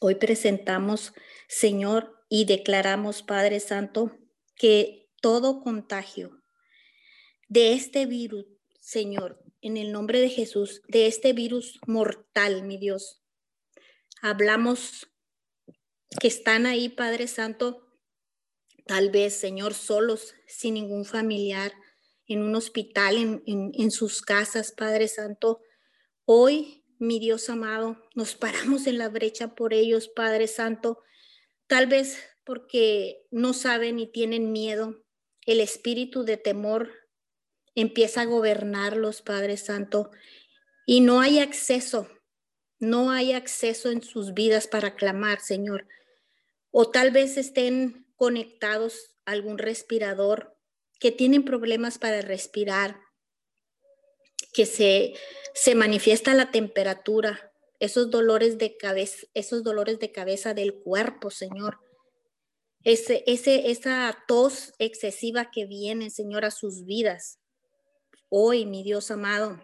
Hoy 0.00 0.16
presentamos, 0.16 1.12
Señor, 1.48 2.14
y 2.28 2.46
declaramos, 2.46 3.22
Padre 3.22 3.60
Santo, 3.60 4.18
que 4.56 5.08
todo 5.20 5.62
contagio 5.62 6.42
de 7.48 7.72
este 7.74 8.06
virus, 8.06 8.46
Señor, 8.80 9.42
en 9.60 9.76
el 9.76 9.92
nombre 9.92 10.20
de 10.20 10.28
Jesús, 10.28 10.82
de 10.88 11.06
este 11.06 11.32
virus 11.32 11.78
mortal, 11.86 12.62
mi 12.64 12.76
Dios, 12.76 13.22
hablamos 14.20 15.08
que 16.20 16.28
están 16.28 16.66
ahí, 16.66 16.88
Padre 16.88 17.26
Santo, 17.26 17.86
tal 18.86 19.10
vez, 19.10 19.34
Señor, 19.34 19.74
solos, 19.74 20.34
sin 20.46 20.74
ningún 20.74 21.04
familiar, 21.04 21.72
en 22.26 22.42
un 22.42 22.54
hospital, 22.54 23.16
en, 23.16 23.42
en, 23.46 23.72
en 23.74 23.90
sus 23.90 24.22
casas, 24.22 24.72
Padre 24.72 25.08
Santo. 25.08 25.60
Hoy 26.24 26.83
mi 27.06 27.20
Dios 27.20 27.48
amado, 27.50 27.96
nos 28.14 28.34
paramos 28.34 28.86
en 28.86 28.98
la 28.98 29.08
brecha 29.08 29.54
por 29.54 29.72
ellos, 29.72 30.08
Padre 30.08 30.48
Santo, 30.48 31.02
tal 31.66 31.86
vez 31.86 32.18
porque 32.44 33.26
no 33.30 33.52
saben 33.52 33.98
y 33.98 34.06
tienen 34.10 34.52
miedo. 34.52 35.02
El 35.46 35.60
espíritu 35.60 36.24
de 36.24 36.36
temor 36.36 36.92
empieza 37.74 38.22
a 38.22 38.26
gobernarlos, 38.26 39.22
Padre 39.22 39.56
Santo, 39.56 40.10
y 40.86 41.00
no 41.00 41.20
hay 41.20 41.38
acceso, 41.38 42.08
no 42.78 43.10
hay 43.10 43.32
acceso 43.32 43.90
en 43.90 44.02
sus 44.02 44.34
vidas 44.34 44.66
para 44.66 44.94
clamar, 44.96 45.40
Señor. 45.40 45.86
O 46.70 46.90
tal 46.90 47.10
vez 47.10 47.36
estén 47.36 48.06
conectados 48.16 49.16
a 49.24 49.32
algún 49.32 49.58
respirador, 49.58 50.56
que 51.00 51.10
tienen 51.10 51.44
problemas 51.44 51.98
para 51.98 52.20
respirar, 52.20 53.00
que 54.54 54.64
se 54.64 55.14
se 55.54 55.76
manifiesta 55.76 56.34
la 56.34 56.50
temperatura, 56.50 57.52
esos 57.78 58.10
dolores 58.10 58.58
de 58.58 58.76
cabeza, 58.76 59.26
esos 59.34 59.62
dolores 59.62 60.00
de 60.00 60.10
cabeza 60.10 60.52
del 60.52 60.74
cuerpo, 60.74 61.30
Señor. 61.30 61.78
Ese, 62.82 63.22
ese, 63.26 63.70
esa 63.70 64.14
tos 64.26 64.74
excesiva 64.78 65.50
que 65.50 65.64
viene, 65.64 66.10
Señor, 66.10 66.44
a 66.44 66.50
sus 66.50 66.84
vidas. 66.84 67.38
Hoy, 68.28 68.66
mi 68.66 68.82
Dios 68.82 69.12
amado, 69.12 69.62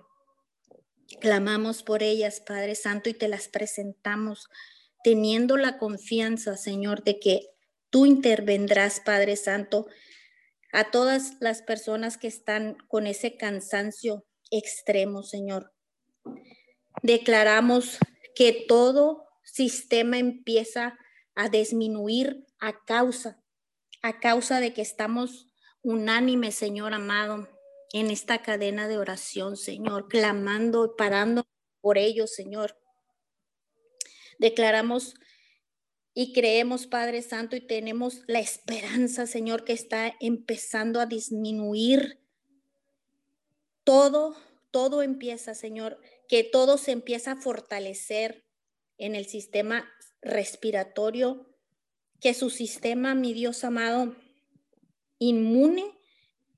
clamamos 1.20 1.82
por 1.82 2.04
ellas, 2.04 2.40
Padre 2.40 2.76
Santo, 2.76 3.10
y 3.10 3.14
te 3.14 3.26
las 3.26 3.48
presentamos, 3.48 4.46
teniendo 5.02 5.56
la 5.56 5.76
confianza, 5.76 6.56
Señor, 6.56 7.02
de 7.02 7.18
que 7.18 7.48
tú 7.90 8.06
intervendrás, 8.06 9.00
Padre 9.00 9.34
Santo, 9.34 9.86
a 10.72 10.92
todas 10.92 11.32
las 11.40 11.62
personas 11.62 12.16
que 12.16 12.28
están 12.28 12.78
con 12.86 13.08
ese 13.08 13.36
cansancio 13.36 14.24
extremo, 14.50 15.22
Señor. 15.22 15.72
Declaramos 17.02 17.98
que 18.34 18.64
todo 18.68 19.26
sistema 19.42 20.18
empieza 20.18 20.98
a 21.34 21.48
disminuir 21.48 22.46
a 22.58 22.84
causa, 22.84 23.42
a 24.02 24.20
causa 24.20 24.60
de 24.60 24.72
que 24.74 24.82
estamos 24.82 25.46
unánimes, 25.82 26.54
Señor 26.54 26.92
amado, 26.94 27.48
en 27.92 28.10
esta 28.10 28.42
cadena 28.42 28.86
de 28.88 28.98
oración, 28.98 29.56
Señor, 29.56 30.08
clamando 30.08 30.86
y 30.86 30.90
parando 30.96 31.46
por 31.80 31.98
ellos, 31.98 32.34
Señor. 32.34 32.78
Declaramos 34.38 35.14
y 36.14 36.32
creemos, 36.32 36.86
Padre 36.86 37.22
Santo, 37.22 37.56
y 37.56 37.66
tenemos 37.66 38.22
la 38.26 38.40
esperanza, 38.40 39.26
Señor, 39.26 39.64
que 39.64 39.72
está 39.72 40.14
empezando 40.20 41.00
a 41.00 41.06
disminuir 41.06 42.19
todo 43.84 44.36
todo 44.70 45.02
empieza, 45.02 45.54
Señor, 45.54 46.00
que 46.28 46.44
todo 46.44 46.78
se 46.78 46.92
empieza 46.92 47.32
a 47.32 47.40
fortalecer 47.40 48.44
en 48.98 49.14
el 49.14 49.26
sistema 49.26 49.90
respiratorio, 50.22 51.48
que 52.20 52.34
su 52.34 52.50
sistema, 52.50 53.14
mi 53.14 53.32
Dios 53.32 53.64
amado, 53.64 54.14
inmune, 55.18 55.98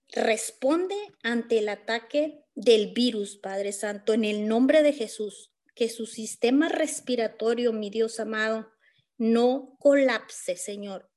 responde 0.09 0.97
ante 1.23 1.59
el 1.59 1.69
ataque 1.69 2.45
del 2.55 2.93
virus, 2.93 3.37
Padre 3.37 3.73
Santo, 3.73 4.13
en 4.13 4.25
el 4.25 4.47
nombre 4.47 4.83
de 4.83 4.93
Jesús, 4.93 5.53
que 5.75 5.89
su 5.89 6.07
sistema 6.07 6.69
respiratorio, 6.69 7.73
mi 7.73 7.89
Dios 7.89 8.21
amado, 8.21 8.71
no 9.17 9.77
colapse, 9.79 10.57
Señor, 10.57 11.09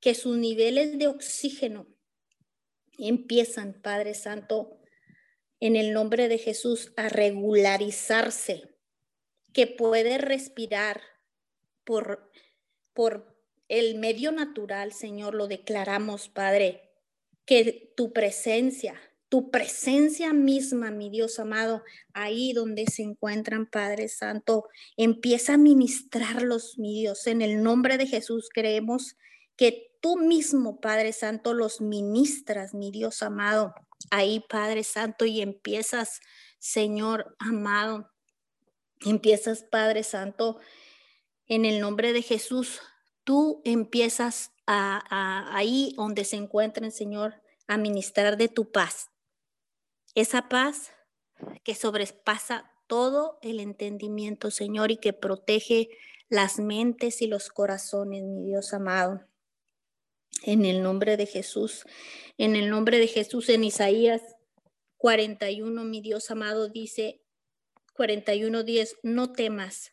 que 0.00 0.14
sus 0.14 0.36
niveles 0.36 0.98
de 0.98 1.08
oxígeno 1.08 1.88
empiezan, 2.98 3.80
Padre 3.80 4.14
Santo, 4.14 4.77
en 5.60 5.76
el 5.76 5.92
nombre 5.92 6.28
de 6.28 6.38
Jesús 6.38 6.92
a 6.96 7.08
regularizarse, 7.08 8.74
que 9.52 9.66
puede 9.66 10.18
respirar 10.18 11.00
por, 11.84 12.30
por 12.92 13.36
el 13.68 13.98
medio 13.98 14.30
natural, 14.30 14.92
Señor, 14.92 15.34
lo 15.34 15.48
declaramos, 15.48 16.28
Padre, 16.28 16.92
que 17.44 17.92
tu 17.96 18.12
presencia, 18.12 19.00
tu 19.28 19.50
presencia 19.50 20.32
misma, 20.32 20.90
mi 20.90 21.10
Dios 21.10 21.38
amado, 21.38 21.82
ahí 22.12 22.52
donde 22.52 22.86
se 22.86 23.02
encuentran, 23.02 23.66
Padre 23.66 24.08
Santo, 24.08 24.68
empieza 24.96 25.54
a 25.54 25.58
ministrarlos, 25.58 26.78
mi 26.78 27.00
Dios. 27.00 27.26
En 27.26 27.42
el 27.42 27.62
nombre 27.62 27.98
de 27.98 28.06
Jesús 28.06 28.48
creemos 28.52 29.16
que 29.56 29.90
tú 30.00 30.16
mismo, 30.16 30.80
Padre 30.80 31.12
Santo, 31.12 31.52
los 31.52 31.80
ministras, 31.80 32.74
mi 32.74 32.90
Dios 32.90 33.22
amado 33.22 33.74
ahí, 34.10 34.40
Padre 34.48 34.84
Santo, 34.84 35.24
y 35.24 35.42
empiezas, 35.42 36.20
Señor 36.58 37.36
amado, 37.38 38.10
empiezas, 39.00 39.62
Padre 39.62 40.02
Santo, 40.02 40.58
en 41.46 41.64
el 41.64 41.80
nombre 41.80 42.12
de 42.12 42.22
Jesús, 42.22 42.80
tú 43.24 43.62
empiezas 43.64 44.52
a, 44.66 45.56
ahí 45.56 45.94
donde 45.96 46.24
se 46.24 46.36
encuentren, 46.36 46.92
Señor, 46.92 47.40
a 47.66 47.78
ministrar 47.78 48.36
de 48.36 48.48
tu 48.48 48.70
paz. 48.70 49.10
Esa 50.14 50.48
paz 50.48 50.92
que 51.64 51.74
sobrepasa 51.74 52.70
todo 52.86 53.38
el 53.42 53.60
entendimiento, 53.60 54.50
Señor, 54.50 54.90
y 54.90 54.96
que 54.98 55.12
protege 55.12 55.88
las 56.28 56.58
mentes 56.58 57.22
y 57.22 57.26
los 57.26 57.48
corazones, 57.48 58.24
mi 58.24 58.44
Dios 58.44 58.72
amado. 58.74 59.27
En 60.42 60.64
el 60.64 60.82
nombre 60.82 61.16
de 61.16 61.26
Jesús, 61.26 61.84
en 62.36 62.56
el 62.56 62.70
nombre 62.70 62.98
de 62.98 63.08
Jesús, 63.08 63.48
en 63.48 63.64
Isaías 63.64 64.22
41, 64.96 65.84
mi 65.84 66.00
Dios 66.00 66.30
amado, 66.30 66.68
dice 66.68 67.22
41.10, 67.96 68.98
no 69.02 69.32
temas, 69.32 69.92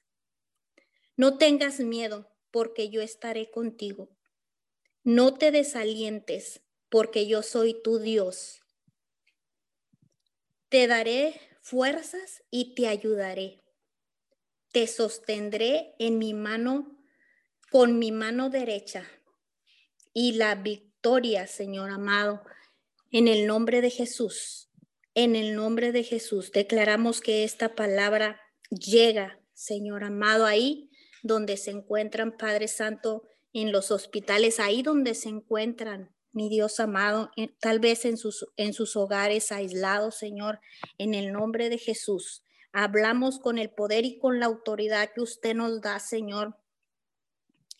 no 1.17 1.37
tengas 1.37 1.79
miedo, 1.79 2.29
porque 2.51 2.89
yo 2.89 3.01
estaré 3.01 3.49
contigo. 3.49 4.09
No 5.03 5.33
te 5.33 5.51
desalientes, 5.51 6.61
porque 6.89 7.27
yo 7.27 7.41
soy 7.43 7.81
tu 7.81 7.99
Dios. 7.99 8.61
Te 10.69 10.87
daré 10.87 11.39
fuerzas 11.61 12.43
y 12.51 12.75
te 12.75 12.87
ayudaré. 12.87 13.63
Te 14.71 14.87
sostendré 14.87 15.95
en 15.99 16.17
mi 16.17 16.33
mano, 16.33 16.97
con 17.71 17.97
mi 17.97 18.11
mano 18.11 18.49
derecha. 18.49 19.05
Y 20.17 20.31
la 20.31 20.55
victoria, 20.55 21.45
Señor 21.45 21.89
amado, 21.91 22.41
en 23.11 23.27
el 23.27 23.47
nombre 23.47 23.81
de 23.81 23.89
Jesús, 23.89 24.71
en 25.13 25.35
el 25.35 25.55
nombre 25.55 25.91
de 25.91 26.03
Jesús, 26.03 26.53
declaramos 26.53 27.19
que 27.19 27.43
esta 27.43 27.75
palabra 27.75 28.39
llega, 28.69 29.41
Señor 29.53 30.05
amado, 30.05 30.45
ahí 30.45 30.89
donde 31.21 31.57
se 31.57 31.71
encuentran, 31.71 32.37
Padre 32.37 32.69
Santo, 32.69 33.23
en 33.51 33.73
los 33.73 33.91
hospitales, 33.91 34.61
ahí 34.61 34.83
donde 34.83 35.15
se 35.15 35.27
encuentran, 35.27 36.15
mi 36.31 36.47
Dios 36.47 36.79
amado, 36.79 37.29
tal 37.59 37.81
vez 37.81 38.05
en 38.05 38.15
sus, 38.15 38.47
en 38.55 38.71
sus 38.71 38.95
hogares 38.95 39.51
aislados, 39.51 40.15
Señor, 40.15 40.61
en 40.97 41.13
el 41.13 41.33
nombre 41.33 41.67
de 41.67 41.77
Jesús. 41.77 42.45
Hablamos 42.71 43.39
con 43.39 43.57
el 43.57 43.69
poder 43.69 44.05
y 44.05 44.17
con 44.17 44.39
la 44.39 44.45
autoridad 44.45 45.11
que 45.13 45.19
usted 45.19 45.55
nos 45.55 45.81
da, 45.81 45.99
Señor, 45.99 46.55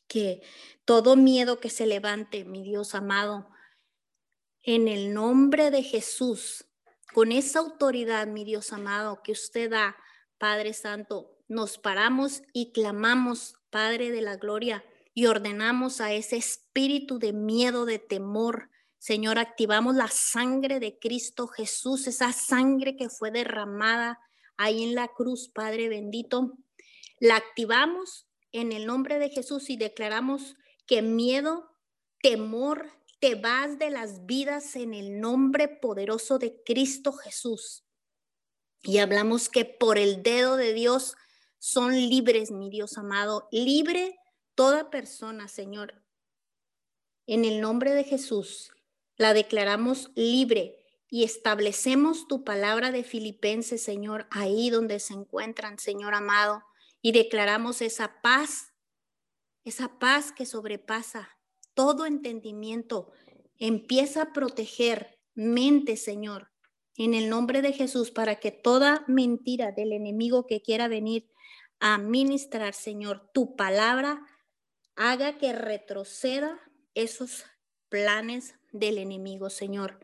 que 0.08 0.42
todo 0.86 1.16
miedo 1.16 1.60
que 1.60 1.70
se 1.70 1.86
levante, 1.86 2.46
mi 2.46 2.64
Dios 2.64 2.96
amado, 2.96 3.50
en 4.62 4.88
el 4.88 5.14
nombre 5.14 5.72
de 5.72 5.84
Jesús, 5.84 6.66
con 7.14 7.32
esa 7.32 7.60
autoridad, 7.60 8.28
mi 8.28 8.44
Dios 8.44 8.74
amado, 8.74 9.22
que 9.24 9.32
usted 9.32 9.72
da, 9.72 9.96
Padre 10.38 10.74
Santo, 10.74 11.38
nos 11.48 11.78
paramos 11.78 12.42
y 12.52 12.72
clamamos, 12.72 13.56
Padre 13.70 14.12
de 14.12 14.22
la 14.22 14.38
Gloria, 14.38 14.84
y 15.14 15.28
ordenamos 15.28 16.02
a 16.02 16.12
ese 16.12 16.36
espíritu 16.36 17.20
de 17.20 17.32
miedo, 17.32 17.86
de 17.86 18.00
temor. 18.00 18.70
Señor, 18.98 19.40
activamos 19.40 19.96
la 19.96 20.08
sangre 20.08 20.80
de 20.80 21.00
Cristo 21.00 21.48
Jesús, 21.48 22.08
esa 22.08 22.34
sangre 22.34 22.98
que 22.98 23.10
fue 23.10 23.32
derramada 23.32 24.20
ahí 24.58 24.84
en 24.84 24.96
la 24.96 25.08
cruz, 25.08 25.50
Padre 25.50 25.88
bendito. 25.90 26.58
La 27.20 27.38
activamos 27.38 28.28
en 28.56 28.72
el 28.72 28.86
nombre 28.86 29.20
de 29.20 29.30
Jesús 29.30 29.70
y 29.70 29.76
declaramos 29.76 30.56
que 30.88 31.02
miedo, 31.02 31.70
temor, 32.22 32.90
te 33.20 33.36
vas 33.36 33.78
de 33.80 33.90
las 33.90 34.26
vidas 34.26 34.78
en 34.78 34.94
el 34.94 35.20
nombre 35.20 35.68
poderoso 35.68 36.40
de 36.40 36.64
Cristo 36.64 37.12
Jesús. 37.12 37.84
Y 38.82 39.00
hablamos 39.00 39.50
que 39.50 39.66
por 39.66 39.98
el 39.98 40.24
dedo 40.24 40.56
de 40.56 40.74
Dios 40.74 41.16
son 41.60 41.94
libres, 41.94 42.52
mi 42.52 42.70
Dios 42.70 42.98
amado, 42.98 43.50
libre 43.52 44.18
toda 44.54 44.90
persona, 44.90 45.50
Señor, 45.50 46.06
en 47.28 47.44
el 47.44 47.60
nombre 47.60 47.92
de 47.92 48.06
Jesús, 48.06 48.72
la 49.18 49.34
declaramos 49.34 50.12
libre 50.16 50.80
y 51.10 51.26
establecemos 51.26 52.28
tu 52.28 52.46
palabra 52.46 52.92
de 52.92 53.04
Filipenses, 53.04 53.84
Señor, 53.84 54.28
ahí 54.32 54.70
donde 54.70 55.00
se 55.00 55.14
encuentran, 55.14 55.78
Señor 55.78 56.14
amado, 56.14 56.64
y 57.06 57.12
declaramos 57.12 57.84
esa 57.84 58.20
paz, 58.24 58.74
esa 59.64 60.00
paz 60.00 60.32
que 60.32 60.48
sobrepasa 60.48 61.38
todo 61.76 62.08
entendimiento. 62.08 63.12
Empieza 63.60 64.24
a 64.24 64.34
proteger 64.34 65.20
mente, 65.36 65.98
Señor, 65.98 66.50
en 66.98 67.14
el 67.14 67.30
nombre 67.30 67.62
de 67.62 67.74
Jesús, 67.74 68.10
para 68.10 68.40
que 68.40 68.50
toda 68.50 69.06
mentira 69.08 69.72
del 69.72 69.94
enemigo 69.94 70.48
que 70.48 70.64
quiera 70.64 70.88
venir 70.88 71.30
a 71.80 72.00
ministrar, 72.00 72.74
Señor, 72.74 73.30
tu 73.36 73.56
palabra 73.56 74.26
haga 74.96 75.38
que 75.38 75.54
retroceda 75.54 76.60
esos 76.96 77.44
planes 77.88 78.56
del 78.72 78.98
enemigo, 78.98 79.52
Señor. 79.52 80.00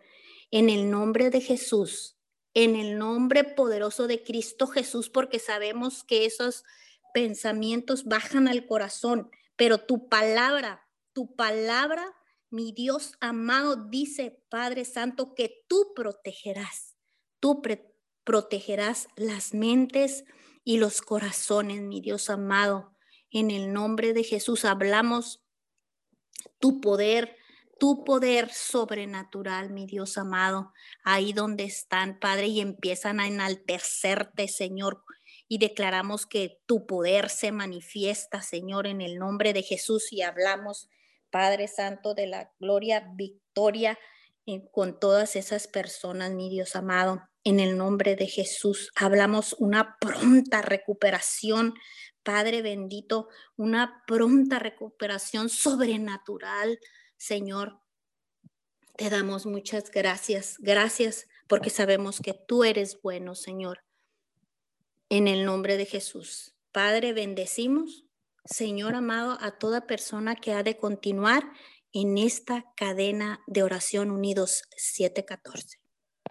En 0.52 0.70
el 0.70 0.92
nombre 0.92 1.32
de 1.32 1.42
Jesús, 1.42 2.20
en 2.54 2.76
el 2.76 3.00
nombre 3.00 3.44
poderoso 3.44 4.06
de 4.06 4.22
Cristo 4.22 4.68
Jesús, 4.68 5.10
porque 5.10 5.40
sabemos 5.40 6.04
que 6.04 6.26
esos 6.26 6.64
pensamientos 7.14 8.06
bajan 8.06 8.48
al 8.48 8.66
corazón, 8.66 9.30
pero 9.56 9.80
tu 9.80 10.10
palabra, 10.10 10.88
tu 11.14 11.36
palabra, 11.36 12.06
mi 12.50 12.74
Dios 12.74 13.14
amado, 13.20 13.76
dice 13.76 14.44
Padre 14.50 14.86
Santo, 14.86 15.34
que 15.36 15.64
tú 15.68 15.94
protegerás, 15.96 16.98
tú 17.40 17.62
protegerás 18.24 19.08
las 19.16 19.54
mentes 19.54 20.26
y 20.64 20.78
los 20.78 21.02
corazones, 21.02 21.82
mi 21.82 22.02
Dios 22.02 22.30
amado. 22.30 22.96
En 23.30 23.52
el 23.52 23.72
nombre 23.72 24.14
de 24.14 24.24
Jesús 24.24 24.66
hablamos 24.66 25.42
tu 26.60 26.82
poder, 26.82 27.38
tu 27.80 28.04
poder 28.04 28.52
sobrenatural, 28.52 29.72
mi 29.72 29.86
Dios 29.86 30.18
amado, 30.18 30.74
ahí 31.04 31.34
donde 31.34 31.64
están, 31.64 32.20
Padre, 32.20 32.48
y 32.48 32.62
empiezan 32.62 33.20
a 33.20 33.28
enaltecerte, 33.28 34.48
Señor. 34.48 35.04
Y 35.52 35.58
declaramos 35.58 36.26
que 36.26 36.62
tu 36.66 36.88
poder 36.88 37.28
se 37.28 37.52
manifiesta, 37.52 38.42
Señor, 38.42 38.88
en 38.88 39.02
el 39.02 39.20
nombre 39.20 39.52
de 39.52 39.64
Jesús. 39.64 40.14
Y 40.14 40.22
hablamos, 40.22 40.88
Padre 41.30 41.68
Santo, 41.68 42.14
de 42.14 42.26
la 42.26 42.54
gloria, 42.62 43.12
victoria 43.16 44.00
eh, 44.46 44.64
con 44.72 44.98
todas 44.98 45.36
esas 45.36 45.68
personas, 45.68 46.32
mi 46.32 46.50
Dios 46.50 46.78
amado. 46.78 47.28
En 47.44 47.60
el 47.60 47.78
nombre 47.78 48.16
de 48.16 48.28
Jesús 48.28 48.94
hablamos 48.96 49.54
una 49.60 49.98
pronta 50.00 50.62
recuperación, 50.62 51.74
Padre 52.24 52.62
bendito, 52.62 53.28
una 53.58 54.06
pronta 54.08 54.58
recuperación 54.58 55.50
sobrenatural, 55.50 56.80
Señor. 57.18 57.82
Te 58.96 59.10
damos 59.10 59.46
muchas 59.46 59.92
gracias. 59.92 60.56
Gracias 60.60 61.28
porque 61.50 61.70
sabemos 61.70 62.22
que 62.22 62.34
tú 62.34 62.64
eres 62.64 63.02
bueno, 63.02 63.36
Señor. 63.36 63.84
En 65.12 65.28
el 65.28 65.44
nombre 65.44 65.76
de 65.76 65.86
Jesús. 65.86 66.56
Padre, 66.72 67.12
bendecimos, 67.12 68.08
Señor 68.46 68.96
amado, 68.96 69.38
a 69.42 69.52
toda 69.60 69.86
persona 69.86 70.38
que 70.38 70.54
ha 70.54 70.64
de 70.64 70.78
continuar 70.78 71.52
en 71.92 72.18
esta 72.18 72.72
cadena 72.78 73.42
de 73.46 73.62
oración 73.62 74.10
unidos 74.10 74.64
714. 74.78 75.80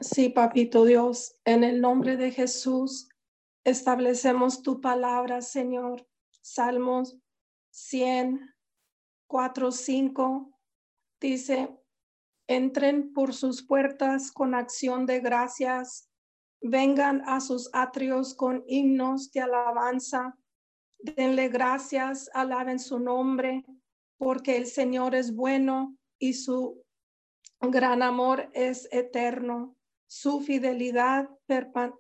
Sí, 0.00 0.30
papito 0.30 0.86
Dios, 0.86 1.36
en 1.44 1.62
el 1.62 1.82
nombre 1.82 2.16
de 2.16 2.30
Jesús 2.30 3.10
establecemos 3.64 4.62
tu 4.62 4.80
palabra, 4.80 5.42
Señor. 5.42 6.08
Salmos 6.40 7.18
100, 7.72 8.40
4, 9.26 9.72
5 9.72 10.58
dice, 11.20 11.68
entren 12.48 13.12
por 13.12 13.34
sus 13.34 13.62
puertas 13.62 14.32
con 14.32 14.54
acción 14.54 15.04
de 15.04 15.20
gracias, 15.20 16.09
vengan 16.60 17.22
a 17.26 17.40
sus 17.40 17.70
atrios 17.72 18.34
con 18.34 18.64
himnos 18.66 19.30
de 19.32 19.40
alabanza, 19.40 20.36
denle 20.98 21.48
gracias, 21.48 22.30
alaben 22.34 22.78
su 22.78 22.98
nombre, 22.98 23.64
porque 24.18 24.56
el 24.56 24.66
Señor 24.66 25.14
es 25.14 25.34
bueno 25.34 25.96
y 26.18 26.34
su 26.34 26.82
gran 27.60 28.02
amor 28.02 28.50
es 28.52 28.88
eterno 28.92 29.76
su 30.12 30.40
fidelidad 30.40 31.30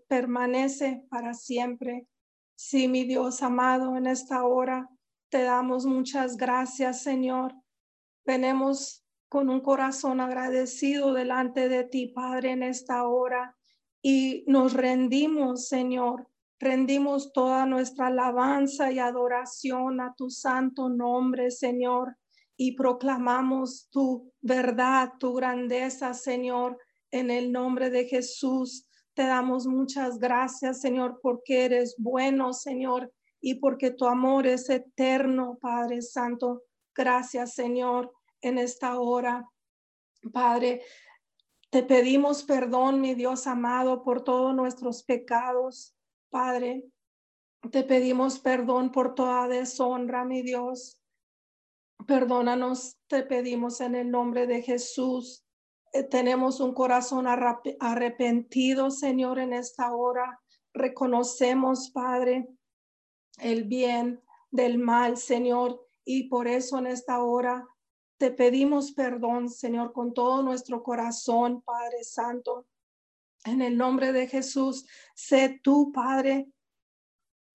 permanece 0.08 1.06
para 1.10 1.32
siempre. 1.32 2.08
Sí, 2.56 2.88
mi 2.88 3.04
Dios 3.04 3.40
amado, 3.40 3.96
en 3.96 4.08
esta 4.08 4.44
hora 4.44 4.90
te 5.28 5.44
damos 5.44 5.86
muchas 5.86 6.36
gracias, 6.36 7.04
Señor. 7.04 7.54
Venemos 8.26 9.06
con 9.28 9.48
un 9.48 9.60
corazón 9.60 10.20
agradecido 10.20 11.14
delante 11.14 11.68
de 11.68 11.84
ti, 11.84 12.08
Padre, 12.08 12.50
en 12.50 12.64
esta 12.64 13.06
hora. 13.06 13.56
Y 14.02 14.44
nos 14.46 14.72
rendimos, 14.72 15.68
Señor. 15.68 16.26
Rendimos 16.58 17.32
toda 17.32 17.66
nuestra 17.66 18.08
alabanza 18.08 18.92
y 18.92 18.98
adoración 18.98 20.00
a 20.00 20.14
tu 20.14 20.30
santo 20.30 20.88
nombre, 20.88 21.50
Señor. 21.50 22.16
Y 22.56 22.72
proclamamos 22.72 23.88
tu 23.90 24.32
verdad, 24.42 25.12
tu 25.18 25.32
grandeza, 25.32 26.12
Señor 26.12 26.78
en 27.10 27.30
el 27.30 27.52
nombre 27.52 27.90
de 27.90 28.06
Jesús, 28.06 28.86
te 29.14 29.22
damos 29.22 29.66
muchas 29.66 30.18
gracias, 30.18 30.80
Señor, 30.80 31.18
porque 31.22 31.64
eres 31.64 31.96
bueno, 31.98 32.52
Señor, 32.52 33.12
y 33.40 33.56
porque 33.56 33.90
tu 33.90 34.06
amor 34.06 34.46
es 34.46 34.68
eterno, 34.70 35.58
Padre 35.60 36.02
Santo. 36.02 36.62
Gracias, 36.94 37.54
Señor, 37.54 38.12
en 38.42 38.58
esta 38.58 39.00
hora. 39.00 39.44
Padre, 40.32 40.82
te 41.70 41.84
pedimos 41.84 42.42
perdón, 42.42 43.00
mi 43.00 43.14
Dios 43.14 43.46
amado, 43.46 44.02
por 44.02 44.24
todos 44.24 44.54
nuestros 44.54 45.04
pecados, 45.04 45.94
Padre. 46.28 46.84
Te 47.70 47.84
pedimos 47.84 48.40
perdón 48.40 48.90
por 48.90 49.14
toda 49.14 49.46
deshonra, 49.46 50.24
mi 50.24 50.42
Dios. 50.42 51.00
Perdónanos, 52.06 52.98
te 53.06 53.22
pedimos 53.22 53.80
en 53.80 53.94
el 53.94 54.10
nombre 54.10 54.48
de 54.48 54.62
Jesús. 54.62 55.44
Eh, 55.92 56.02
tenemos 56.02 56.58
un 56.58 56.74
corazón 56.74 57.26
arrepentido, 57.28 58.90
Señor, 58.90 59.38
en 59.38 59.52
esta 59.52 59.94
hora. 59.94 60.40
Reconocemos, 60.72 61.90
Padre, 61.90 62.48
el 63.38 63.64
bien 63.64 64.24
del 64.50 64.78
mal, 64.78 65.16
Señor, 65.16 65.86
y 66.04 66.28
por 66.28 66.48
eso 66.48 66.78
en 66.78 66.88
esta 66.88 67.22
hora 67.22 67.68
te 68.20 68.30
pedimos 68.30 68.92
perdón, 68.92 69.48
Señor, 69.48 69.94
con 69.94 70.12
todo 70.12 70.42
nuestro 70.42 70.82
corazón, 70.82 71.62
Padre 71.62 72.04
Santo. 72.04 72.66
En 73.46 73.62
el 73.62 73.78
nombre 73.78 74.12
de 74.12 74.28
Jesús, 74.28 74.86
sé 75.14 75.58
tú, 75.62 75.90
Padre, 75.90 76.46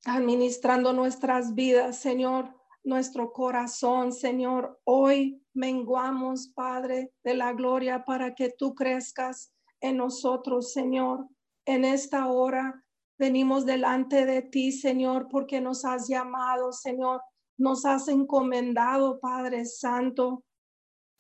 administrando 0.06 0.92
nuestras 0.92 1.54
vidas, 1.54 2.00
Señor, 2.00 2.50
nuestro 2.84 3.32
corazón, 3.32 4.12
Señor. 4.12 4.82
Hoy 4.86 5.40
menguamos, 5.54 6.48
Padre, 6.48 7.14
de 7.24 7.36
la 7.36 7.54
gloria 7.54 8.04
para 8.04 8.34
que 8.34 8.50
tú 8.50 8.74
crezcas 8.74 9.54
en 9.82 9.98
nosotros, 9.98 10.74
Señor. 10.74 11.28
En 11.66 11.86
esta 11.86 12.26
hora 12.26 12.84
venimos 13.20 13.68
delante 13.68 14.26
de 14.26 14.42
ti, 14.42 14.72
Señor, 14.72 15.28
porque 15.30 15.62
nos 15.62 15.86
has 15.86 16.08
llamado, 16.08 16.72
Señor. 16.72 17.22
Nos 17.56 17.86
has 17.86 18.08
encomendado, 18.08 19.20
Padre 19.20 19.66
Santo, 19.66 20.44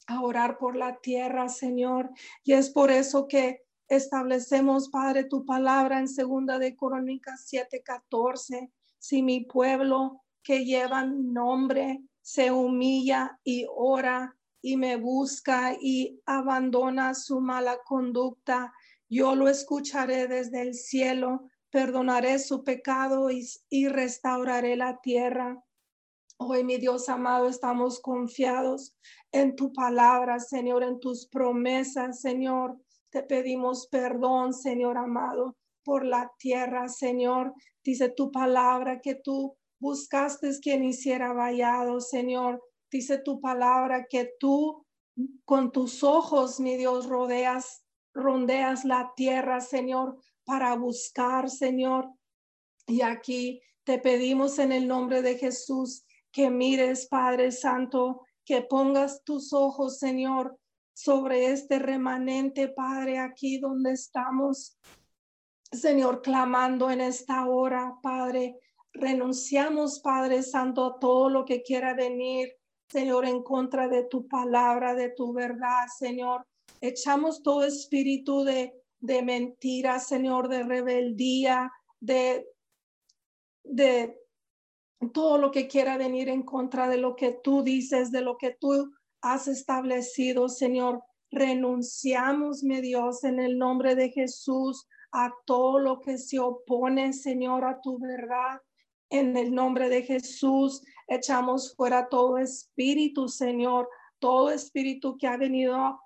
a 0.08 0.22
orar 0.22 0.58
por 0.58 0.76
la 0.76 0.98
tierra, 0.98 1.50
Señor. 1.50 2.12
Y 2.44 2.54
es 2.54 2.70
por 2.70 2.92
eso 2.92 3.28
que 3.28 3.64
establecemos, 3.88 4.90
Padre, 4.90 5.26
tu 5.26 5.46
palabra 5.46 6.00
en 6.00 6.08
segunda 6.08 6.60
de 6.60 6.76
Crónicas 6.76 7.48
7:14. 7.48 8.72
Si 9.00 9.22
mi 9.22 9.42
pueblo 9.42 10.24
que 10.44 10.66
lleva 10.66 11.06
mi 11.06 11.24
nombre 11.24 12.04
se 12.22 12.52
humilla 12.52 13.40
y 13.44 13.66
ora 13.70 14.36
y 14.62 14.78
me 14.78 14.96
busca 14.96 15.76
y 15.80 16.20
abandona 16.26 17.14
su 17.14 17.40
mala 17.40 17.78
conducta, 17.86 18.74
yo 19.08 19.36
lo 19.36 19.48
escucharé 19.48 20.28
desde 20.28 20.62
el 20.62 20.74
cielo, 20.74 21.50
perdonaré 21.70 22.40
su 22.40 22.64
pecado 22.64 23.30
y, 23.30 23.48
y 23.70 23.88
restauraré 23.88 24.76
la 24.76 25.00
tierra. 25.02 25.64
Hoy, 26.38 26.66
mi 26.66 26.76
Dios 26.78 27.08
amado, 27.08 27.48
estamos 27.48 28.02
confiados 28.02 28.94
en 29.32 29.56
tu 29.56 29.72
palabra, 29.72 30.42
Señor, 30.42 30.84
en 30.84 31.00
tus 31.00 31.28
promesas, 31.28 32.20
Señor. 32.20 32.78
Te 33.10 33.24
pedimos 33.24 33.88
perdón, 33.88 34.54
Señor 34.54 34.98
amado, 34.98 35.56
por 35.86 36.04
la 36.04 36.30
tierra, 36.38 36.90
Señor. 36.90 37.54
Dice 37.86 38.10
tu 38.10 38.34
palabra 38.34 39.00
que 39.00 39.16
tú 39.16 39.56
buscaste 39.80 40.50
quien 40.62 40.84
hiciera 40.84 41.32
vallado, 41.32 42.02
Señor. 42.02 42.62
Dice 42.92 43.18
tu 43.18 43.40
palabra 43.40 44.06
que 44.10 44.34
tú 44.38 44.86
con 45.46 45.72
tus 45.72 46.04
ojos, 46.04 46.60
mi 46.60 46.76
Dios, 46.76 47.08
rodeas, 47.08 47.86
rondeas 48.14 48.84
la 48.84 49.14
tierra, 49.16 49.62
Señor, 49.62 50.18
para 50.44 50.76
buscar, 50.76 51.50
Señor. 51.50 52.10
Y 52.88 53.04
aquí 53.04 53.62
te 53.86 54.00
pedimos 54.00 54.60
en 54.60 54.74
el 54.74 54.86
nombre 54.86 55.22
de 55.22 55.38
Jesús 55.38 56.05
que 56.36 56.50
mires, 56.50 57.08
Padre 57.08 57.50
Santo, 57.54 58.26
que 58.44 58.62
pongas 58.62 59.24
tus 59.24 59.54
ojos, 59.54 60.00
Señor, 60.00 60.60
sobre 60.94 61.54
este 61.54 61.80
remanente, 61.80 62.68
Padre, 62.68 63.20
aquí 63.20 63.58
donde 63.58 63.94
estamos, 63.94 64.78
Señor, 65.72 66.22
clamando 66.22 66.92
en 66.92 67.00
esta 67.00 67.48
hora, 67.48 67.96
Padre. 68.04 68.60
Renunciamos, 68.92 70.02
Padre 70.02 70.44
Santo, 70.44 70.86
a 70.86 71.00
todo 71.00 71.30
lo 71.30 71.46
que 71.46 71.64
quiera 71.64 71.94
venir, 71.94 72.52
Señor, 72.90 73.26
en 73.26 73.42
contra 73.42 73.88
de 73.88 74.04
tu 74.04 74.28
palabra, 74.28 74.94
de 74.94 75.12
tu 75.12 75.32
verdad, 75.32 75.86
Señor. 75.98 76.46
Echamos 76.82 77.44
todo 77.44 77.64
espíritu 77.64 78.44
de, 78.44 78.74
de 79.00 79.22
mentira, 79.22 80.00
Señor, 80.00 80.50
de 80.50 80.64
rebeldía, 80.64 81.72
de, 82.02 82.46
de 83.64 84.25
todo 85.14 85.38
lo 85.38 85.52
que 85.52 85.68
quiera 85.68 85.98
venir 85.98 86.30
en 86.30 86.44
contra 86.44 86.88
de 86.88 86.98
lo 86.98 87.16
que 87.16 87.32
tú 87.32 87.64
dices, 87.64 88.12
de 88.12 88.22
lo 88.22 88.38
que 88.38 88.52
tú 88.52 88.94
has 89.22 89.48
establecido, 89.48 90.50
Señor. 90.50 91.04
Renunciamos, 91.32 92.64
mi 92.64 92.82
Dios, 92.82 93.24
en 93.24 93.40
el 93.40 93.58
nombre 93.58 93.96
de 93.96 94.10
Jesús 94.10 94.88
a 95.12 95.34
todo 95.46 95.80
lo 95.80 96.02
que 96.02 96.18
se 96.18 96.40
opone, 96.40 97.14
Señor, 97.14 97.64
a 97.64 97.80
tu 97.82 98.00
verdad. 98.00 98.62
En 99.10 99.38
el 99.38 99.54
nombre 99.54 99.88
de 99.90 100.04
Jesús, 100.04 100.82
echamos 101.08 101.74
fuera 101.76 102.10
todo 102.10 102.38
espíritu, 102.38 103.30
Señor, 103.30 103.90
todo 104.20 104.50
espíritu 104.52 105.18
que 105.18 105.28
ha 105.28 105.38
venido 105.38 106.00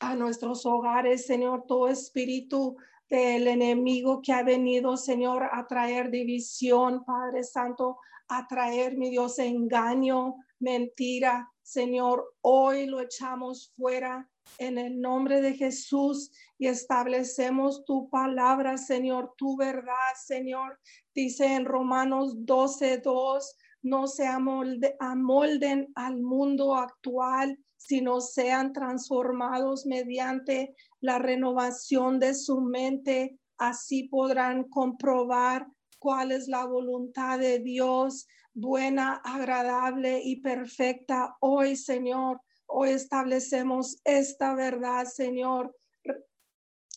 a 0.00 0.16
nuestros 0.16 0.66
hogares, 0.66 1.26
Señor, 1.26 1.64
todo 1.66 1.88
espíritu 1.88 2.76
del 3.08 3.48
enemigo 3.48 4.20
que 4.22 4.32
ha 4.32 4.42
venido, 4.42 4.96
Señor, 4.96 5.48
a 5.52 5.66
traer 5.66 6.10
división, 6.10 7.04
Padre 7.04 7.44
Santo, 7.44 7.98
a 8.28 8.46
traer, 8.46 8.96
mi 8.96 9.10
Dios, 9.10 9.38
engaño, 9.38 10.36
mentira. 10.58 11.50
Señor, 11.62 12.34
hoy 12.40 12.86
lo 12.86 13.00
echamos 13.00 13.72
fuera 13.76 14.28
en 14.58 14.78
el 14.78 15.00
nombre 15.00 15.40
de 15.40 15.54
Jesús 15.54 16.30
y 16.58 16.66
establecemos 16.66 17.84
tu 17.84 18.08
palabra, 18.10 18.76
Señor, 18.78 19.34
tu 19.36 19.56
verdad, 19.56 19.94
Señor. 20.24 20.78
Dice 21.14 21.54
en 21.54 21.64
Romanos 21.64 22.34
12, 22.44 22.98
2, 22.98 23.56
no 23.82 24.06
se 24.06 24.26
amolden 24.26 25.92
al 25.94 26.20
mundo 26.22 26.74
actual, 26.74 27.58
sino 27.76 28.20
sean 28.20 28.72
transformados 28.72 29.84
mediante 29.84 30.74
la 31.04 31.18
renovación 31.18 32.18
de 32.18 32.34
su 32.34 32.62
mente. 32.62 33.38
Así 33.58 34.04
podrán 34.04 34.64
comprobar 34.64 35.66
cuál 35.98 36.32
es 36.32 36.48
la 36.48 36.64
voluntad 36.64 37.38
de 37.38 37.58
Dios, 37.58 38.26
buena, 38.54 39.20
agradable 39.22 40.22
y 40.24 40.40
perfecta. 40.40 41.36
Hoy, 41.40 41.76
Señor, 41.76 42.40
hoy 42.64 42.90
establecemos 42.90 44.00
esta 44.04 44.54
verdad, 44.54 45.04
Señor. 45.04 45.76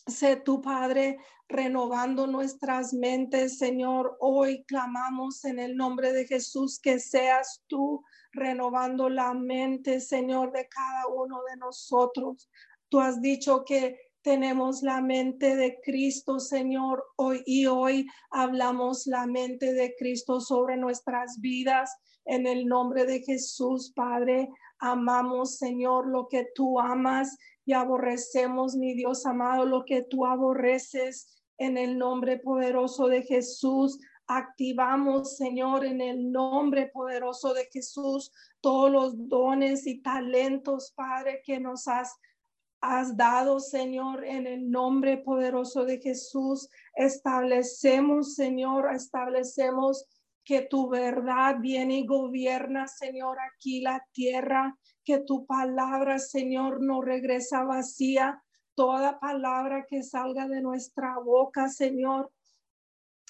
Sé 0.06 0.36
tu 0.36 0.62
Padre 0.62 1.18
renovando 1.46 2.26
nuestras 2.26 2.94
mentes, 2.94 3.58
Señor. 3.58 4.16
Hoy 4.20 4.64
clamamos 4.64 5.44
en 5.44 5.58
el 5.58 5.76
nombre 5.76 6.14
de 6.14 6.26
Jesús 6.26 6.80
que 6.80 6.98
seas 6.98 7.62
tú 7.66 8.02
renovando 8.32 9.10
la 9.10 9.34
mente, 9.34 10.00
Señor, 10.00 10.50
de 10.52 10.66
cada 10.66 11.08
uno 11.08 11.40
de 11.50 11.58
nosotros. 11.58 12.48
Tú 12.88 13.00
has 13.00 13.20
dicho 13.20 13.64
que 13.64 13.98
tenemos 14.22 14.82
la 14.82 15.00
mente 15.00 15.56
de 15.56 15.78
Cristo, 15.82 16.40
Señor, 16.40 17.04
hoy 17.16 17.42
y 17.46 17.66
hoy 17.66 18.06
hablamos 18.30 19.06
la 19.06 19.26
mente 19.26 19.74
de 19.74 19.94
Cristo 19.98 20.40
sobre 20.40 20.76
nuestras 20.76 21.40
vidas. 21.40 21.94
En 22.24 22.46
el 22.46 22.66
nombre 22.66 23.04
de 23.04 23.20
Jesús, 23.20 23.92
Padre, 23.94 24.48
amamos, 24.78 25.56
Señor, 25.56 26.08
lo 26.08 26.28
que 26.28 26.48
tú 26.54 26.80
amas 26.80 27.36
y 27.64 27.74
aborrecemos, 27.74 28.74
mi 28.74 28.94
Dios 28.94 29.26
amado, 29.26 29.66
lo 29.66 29.84
que 29.84 30.02
tú 30.02 30.26
aborreces. 30.26 31.42
En 31.58 31.76
el 31.76 31.98
nombre 31.98 32.38
poderoso 32.38 33.08
de 33.08 33.22
Jesús, 33.22 33.98
activamos, 34.26 35.36
Señor, 35.36 35.84
en 35.84 36.00
el 36.00 36.30
nombre 36.30 36.86
poderoso 36.86 37.52
de 37.54 37.66
Jesús, 37.72 38.30
todos 38.60 38.90
los 38.90 39.28
dones 39.28 39.86
y 39.86 40.00
talentos, 40.00 40.92
Padre, 40.94 41.42
que 41.44 41.58
nos 41.58 41.88
has 41.88 42.14
has 42.80 43.16
dado, 43.16 43.60
Señor, 43.60 44.24
en 44.24 44.46
el 44.46 44.70
nombre 44.70 45.18
poderoso 45.18 45.84
de 45.84 45.98
Jesús. 45.98 46.68
Establecemos, 46.94 48.34
Señor, 48.34 48.94
establecemos 48.94 50.06
que 50.44 50.62
tu 50.62 50.88
verdad 50.88 51.56
viene 51.60 51.98
y 51.98 52.06
gobierna, 52.06 52.88
Señor, 52.88 53.36
aquí 53.52 53.80
la 53.80 54.02
tierra, 54.12 54.78
que 55.04 55.18
tu 55.18 55.44
palabra, 55.44 56.18
Señor, 56.18 56.80
no 56.80 57.02
regresa 57.02 57.64
vacía. 57.64 58.42
Toda 58.74 59.18
palabra 59.18 59.84
que 59.86 60.02
salga 60.02 60.48
de 60.48 60.62
nuestra 60.62 61.18
boca, 61.18 61.68
Señor, 61.68 62.32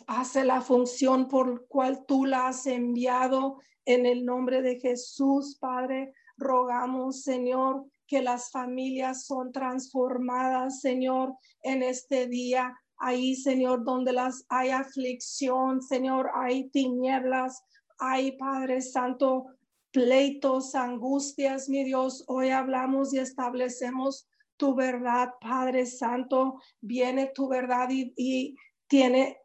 hace 0.06 0.44
la 0.44 0.60
función 0.60 1.26
por 1.26 1.66
cual 1.66 2.04
tú 2.06 2.24
la 2.24 2.48
has 2.48 2.66
enviado 2.66 3.58
en 3.84 4.06
el 4.06 4.24
nombre 4.24 4.62
de 4.62 4.78
Jesús, 4.78 5.56
Padre. 5.58 6.12
Rogamos, 6.36 7.22
Señor, 7.22 7.86
que 8.08 8.22
las 8.22 8.50
familias 8.50 9.26
son 9.26 9.52
transformadas, 9.52 10.80
Señor, 10.80 11.34
en 11.62 11.82
este 11.82 12.26
día. 12.26 12.74
Ahí, 12.96 13.36
Señor, 13.36 13.84
donde 13.84 14.12
las 14.12 14.44
hay 14.48 14.70
aflicción, 14.70 15.82
Señor, 15.82 16.30
hay 16.34 16.68
tinieblas, 16.70 17.62
hay, 17.98 18.32
Padre 18.36 18.80
Santo, 18.80 19.46
pleitos, 19.92 20.74
angustias, 20.74 21.68
mi 21.68 21.84
Dios. 21.84 22.24
Hoy 22.26 22.48
hablamos 22.48 23.12
y 23.14 23.18
establecemos 23.18 24.26
tu 24.56 24.74
verdad, 24.74 25.34
Padre 25.40 25.86
Santo. 25.86 26.60
Viene 26.80 27.30
tu 27.34 27.46
verdad 27.46 27.90
y, 27.90 28.12
y 28.16 28.56
tiene, 28.88 29.38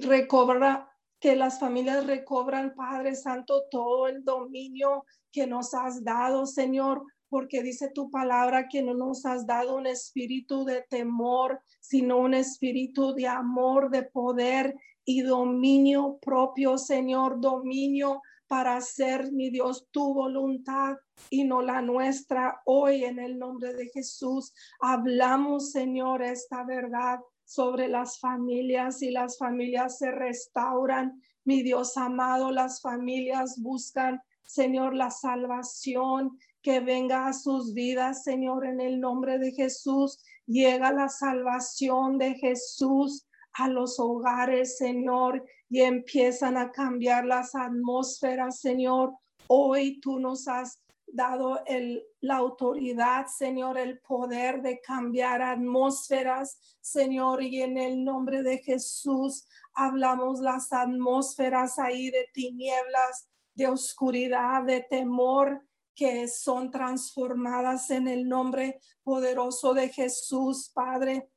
recobra 0.00 0.90
que 1.20 1.36
las 1.36 1.58
familias 1.58 2.06
recobran, 2.06 2.74
Padre 2.74 3.14
Santo, 3.14 3.64
todo 3.70 4.08
el 4.08 4.24
dominio 4.24 5.04
que 5.32 5.46
nos 5.46 5.72
has 5.72 6.04
dado, 6.04 6.44
Señor, 6.44 7.02
porque 7.34 7.64
dice 7.64 7.90
tu 7.92 8.12
palabra 8.12 8.68
que 8.68 8.80
no 8.80 8.94
nos 8.94 9.26
has 9.26 9.44
dado 9.44 9.74
un 9.74 9.88
espíritu 9.88 10.64
de 10.64 10.82
temor, 10.82 11.60
sino 11.80 12.18
un 12.18 12.32
espíritu 12.32 13.12
de 13.12 13.26
amor, 13.26 13.90
de 13.90 14.04
poder 14.04 14.76
y 15.04 15.22
dominio 15.22 16.16
propio, 16.22 16.78
Señor, 16.78 17.40
dominio 17.40 18.22
para 18.46 18.76
hacer, 18.76 19.32
mi 19.32 19.50
Dios, 19.50 19.88
tu 19.90 20.14
voluntad 20.14 20.94
y 21.28 21.42
no 21.42 21.60
la 21.60 21.82
nuestra. 21.82 22.62
Hoy 22.66 23.02
en 23.02 23.18
el 23.18 23.36
nombre 23.36 23.74
de 23.74 23.88
Jesús 23.88 24.52
hablamos, 24.78 25.72
Señor, 25.72 26.22
esta 26.22 26.62
verdad 26.62 27.18
sobre 27.44 27.88
las 27.88 28.20
familias 28.20 29.02
y 29.02 29.10
las 29.10 29.38
familias 29.38 29.98
se 29.98 30.12
restauran. 30.12 31.20
Mi 31.42 31.64
Dios 31.64 31.96
amado, 31.96 32.52
las 32.52 32.80
familias 32.80 33.60
buscan, 33.60 34.22
Señor, 34.44 34.94
la 34.94 35.10
salvación 35.10 36.38
que 36.64 36.80
venga 36.80 37.26
a 37.26 37.34
sus 37.34 37.74
vidas, 37.74 38.24
Señor, 38.24 38.66
en 38.66 38.80
el 38.80 38.98
nombre 38.98 39.38
de 39.38 39.52
Jesús. 39.52 40.18
Llega 40.46 40.92
la 40.92 41.10
salvación 41.10 42.16
de 42.16 42.34
Jesús 42.34 43.26
a 43.52 43.68
los 43.68 44.00
hogares, 44.00 44.78
Señor, 44.78 45.44
y 45.68 45.82
empiezan 45.82 46.56
a 46.56 46.72
cambiar 46.72 47.26
las 47.26 47.54
atmósferas, 47.54 48.60
Señor. 48.60 49.12
Hoy 49.46 50.00
tú 50.00 50.18
nos 50.18 50.48
has 50.48 50.80
dado 51.06 51.62
el, 51.66 52.02
la 52.22 52.36
autoridad, 52.36 53.26
Señor, 53.26 53.76
el 53.76 54.00
poder 54.00 54.62
de 54.62 54.80
cambiar 54.80 55.42
atmósferas, 55.42 56.58
Señor, 56.80 57.42
y 57.42 57.60
en 57.60 57.76
el 57.76 58.02
nombre 58.02 58.42
de 58.42 58.58
Jesús 58.58 59.46
hablamos 59.74 60.40
las 60.40 60.72
atmósferas 60.72 61.78
ahí 61.78 62.08
de 62.08 62.26
tinieblas, 62.32 63.28
de 63.54 63.68
oscuridad, 63.68 64.64
de 64.64 64.80
temor, 64.88 65.62
que 65.94 66.28
son 66.28 66.70
transformadas 66.70 67.90
en 67.90 68.08
el 68.08 68.28
nombre 68.28 68.80
poderoso 69.02 69.74
de 69.74 69.88
Jesús, 69.88 70.70
Padre. 70.74 71.30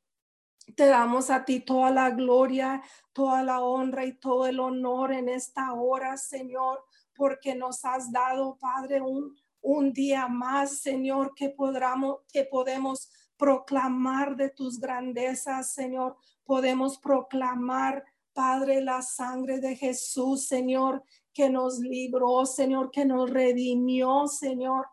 Te 0.76 0.88
damos 0.88 1.30
a 1.30 1.46
ti 1.46 1.62
toda 1.62 1.92
la 1.92 2.10
gloria, 2.10 2.82
toda 3.14 3.44
la 3.44 3.62
honra 3.62 4.06
y 4.06 4.18
todo 4.18 4.48
el 4.48 4.60
honor 4.60 5.14
en 5.14 5.30
esta 5.30 5.74
hora, 5.74 6.18
Señor, 6.18 6.84
porque 7.16 7.56
nos 7.56 7.86
has 7.86 8.12
dado, 8.12 8.58
Padre, 8.58 9.02
un, 9.02 9.36
un 9.62 9.94
día 9.94 10.28
más, 10.28 10.80
Señor, 10.80 11.34
que, 11.36 11.50
podamos, 11.50 12.20
que 12.32 12.44
podemos 12.44 13.10
proclamar 13.38 14.36
de 14.36 14.50
tus 14.50 14.80
grandezas, 14.80 15.74
Señor. 15.74 16.18
Podemos 16.44 16.98
proclamar, 16.98 18.04
Padre, 18.34 18.82
la 18.82 19.02
sangre 19.02 19.60
de 19.60 19.76
Jesús, 19.76 20.48
Señor, 20.48 21.04
que 21.38 21.52
nos 21.52 21.78
libró, 21.78 22.48
Señor, 22.48 22.90
que 22.90 23.06
nos 23.06 23.30
redimió, 23.30 24.26
Señor. 24.26 24.88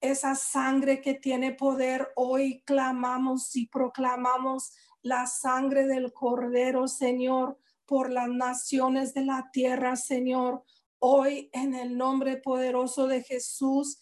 Esa 0.00 0.36
sangre 0.36 1.00
que 1.00 1.14
tiene 1.14 1.54
poder, 1.54 2.12
hoy 2.14 2.62
clamamos 2.64 3.56
y 3.56 3.66
proclamamos 3.66 4.72
la 5.02 5.26
sangre 5.26 5.88
del 5.88 6.12
Cordero, 6.12 6.86
Señor, 6.86 7.58
por 7.84 8.12
las 8.12 8.28
naciones 8.28 9.12
de 9.12 9.24
la 9.24 9.50
tierra, 9.52 9.96
Señor. 9.96 10.62
Hoy 11.00 11.50
en 11.52 11.74
el 11.74 11.98
nombre 11.98 12.36
poderoso 12.36 13.08
de 13.08 13.24
Jesús, 13.24 13.98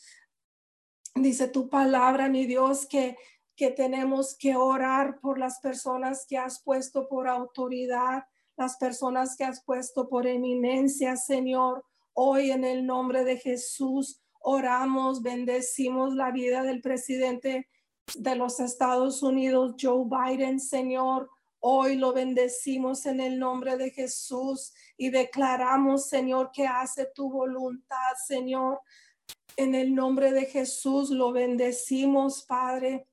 dice 1.15 1.49
tu 1.49 1.71
palabra, 1.71 2.29
mi 2.29 2.45
Dios, 2.45 2.85
que 2.85 3.17
que 3.57 3.71
tenemos 3.71 4.39
que 4.39 4.57
orar 4.57 5.21
por 5.21 5.39
las 5.39 5.61
personas 5.61 6.25
que 6.27 6.39
has 6.39 6.63
puesto 6.63 7.07
por 7.09 7.29
autoridad 7.29 8.25
las 8.57 8.77
personas 8.77 9.37
que 9.37 9.45
has 9.45 9.63
puesto 9.65 10.09
por 10.09 10.27
eminencia, 10.27 11.17
Señor. 11.17 11.85
Hoy 12.13 12.51
en 12.51 12.65
el 12.65 12.87
nombre 12.87 13.25
de 13.25 13.39
Jesús 13.39 14.21
oramos, 14.41 15.23
bendecimos 15.23 16.15
la 16.15 16.31
vida 16.31 16.63
del 16.63 16.81
presidente 16.81 17.69
de 18.17 18.37
los 18.37 18.61
Estados 18.61 19.23
Unidos, 19.23 19.75
Joe 19.81 20.05
Biden, 20.07 20.61
Señor. 20.61 21.29
Hoy 21.61 21.97
lo 21.97 22.13
bendecimos 22.13 23.05
en 23.07 23.21
el 23.21 23.39
nombre 23.39 23.77
de 23.77 23.91
Jesús 23.91 24.73
y 24.97 25.11
declaramos, 25.11 26.09
Señor, 26.09 26.51
que 26.53 26.67
hace 26.67 27.07
tu 27.15 27.31
voluntad, 27.31 28.15
Señor. 28.27 28.81
En 29.57 29.75
el 29.75 29.95
nombre 29.95 30.33
de 30.33 30.47
Jesús 30.47 31.11
lo 31.11 31.33
bendecimos, 31.33 32.45
Padre. 32.47 33.07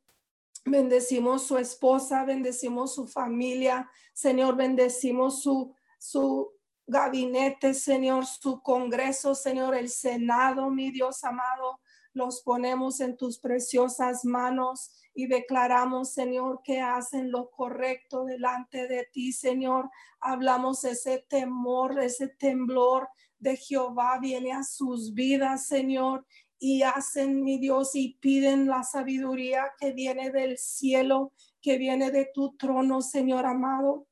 Bendecimos 0.70 1.48
su 1.48 1.58
esposa, 1.58 2.26
bendecimos 2.26 2.94
su 2.96 3.08
familia, 3.08 3.90
Señor, 4.14 4.58
bendecimos 4.58 5.42
su, 5.42 5.74
su 5.98 6.52
gabinete, 6.86 7.74
Señor, 7.74 8.26
su 8.26 8.62
congreso, 8.62 9.34
Señor, 9.34 9.76
el 9.76 9.90
Senado, 9.90 10.70
mi 10.70 10.92
Dios 10.92 11.24
amado. 11.24 11.80
Los 12.12 12.42
ponemos 12.42 13.00
en 13.00 13.16
tus 13.16 13.40
preciosas 13.40 14.26
manos 14.26 14.92
y 15.14 15.28
declaramos, 15.28 16.14
Señor, 16.14 16.62
que 16.64 16.82
hacen 16.82 17.32
lo 17.32 17.50
correcto 17.50 18.26
delante 18.26 18.88
de 18.88 19.08
ti, 19.12 19.32
Señor. 19.32 19.90
Hablamos 20.20 20.84
ese 20.84 21.26
temor, 21.30 22.00
ese 22.00 22.28
temblor 22.28 23.08
de 23.40 23.56
Jehová 23.56 24.18
viene 24.20 24.52
a 24.52 24.64
sus 24.64 25.14
vidas, 25.14 25.68
Señor, 25.68 26.26
y 26.60 26.84
hacen, 26.84 27.44
mi 27.44 27.60
Dios, 27.60 27.96
y 27.96 28.18
piden 28.20 28.68
la 28.68 28.84
sabiduría 28.84 29.72
que 29.80 29.92
viene 29.94 30.32
del 30.32 30.58
cielo, 30.58 31.34
que 31.62 31.78
viene 31.78 32.12
de 32.12 32.30
tu 32.34 32.56
trono, 32.58 33.02
Señor 33.02 33.46
amado 33.46 34.08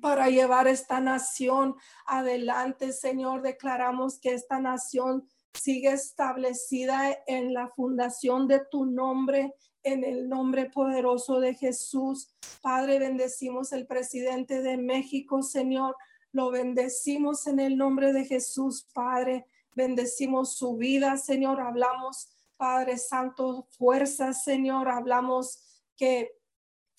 para 0.00 0.28
llevar 0.28 0.68
esta 0.68 1.00
nación 1.00 1.74
adelante, 2.06 2.92
Señor. 2.92 3.42
Declaramos 3.42 4.18
que 4.20 4.34
esta 4.34 4.60
nación 4.60 5.26
sigue 5.54 5.92
establecida 5.92 7.16
en 7.26 7.52
la 7.52 7.68
fundación 7.68 8.46
de 8.46 8.62
tu 8.70 8.86
nombre, 8.86 9.54
en 9.82 10.04
el 10.04 10.28
nombre 10.28 10.66
poderoso 10.66 11.40
de 11.40 11.54
Jesús. 11.54 12.32
Padre, 12.62 12.98
bendecimos 12.98 13.72
el 13.72 13.86
presidente 13.86 14.62
de 14.62 14.76
México, 14.76 15.42
Señor. 15.42 15.96
Lo 16.32 16.50
bendecimos 16.50 17.46
en 17.46 17.58
el 17.58 17.76
nombre 17.76 18.12
de 18.12 18.24
Jesús, 18.24 18.88
Padre. 18.92 19.46
Bendecimos 19.74 20.54
su 20.56 20.76
vida, 20.76 21.16
Señor. 21.16 21.60
Hablamos, 21.60 22.30
Padre 22.56 22.98
Santo, 22.98 23.66
fuerza, 23.70 24.32
Señor. 24.32 24.88
Hablamos 24.88 25.82
que 25.96 26.32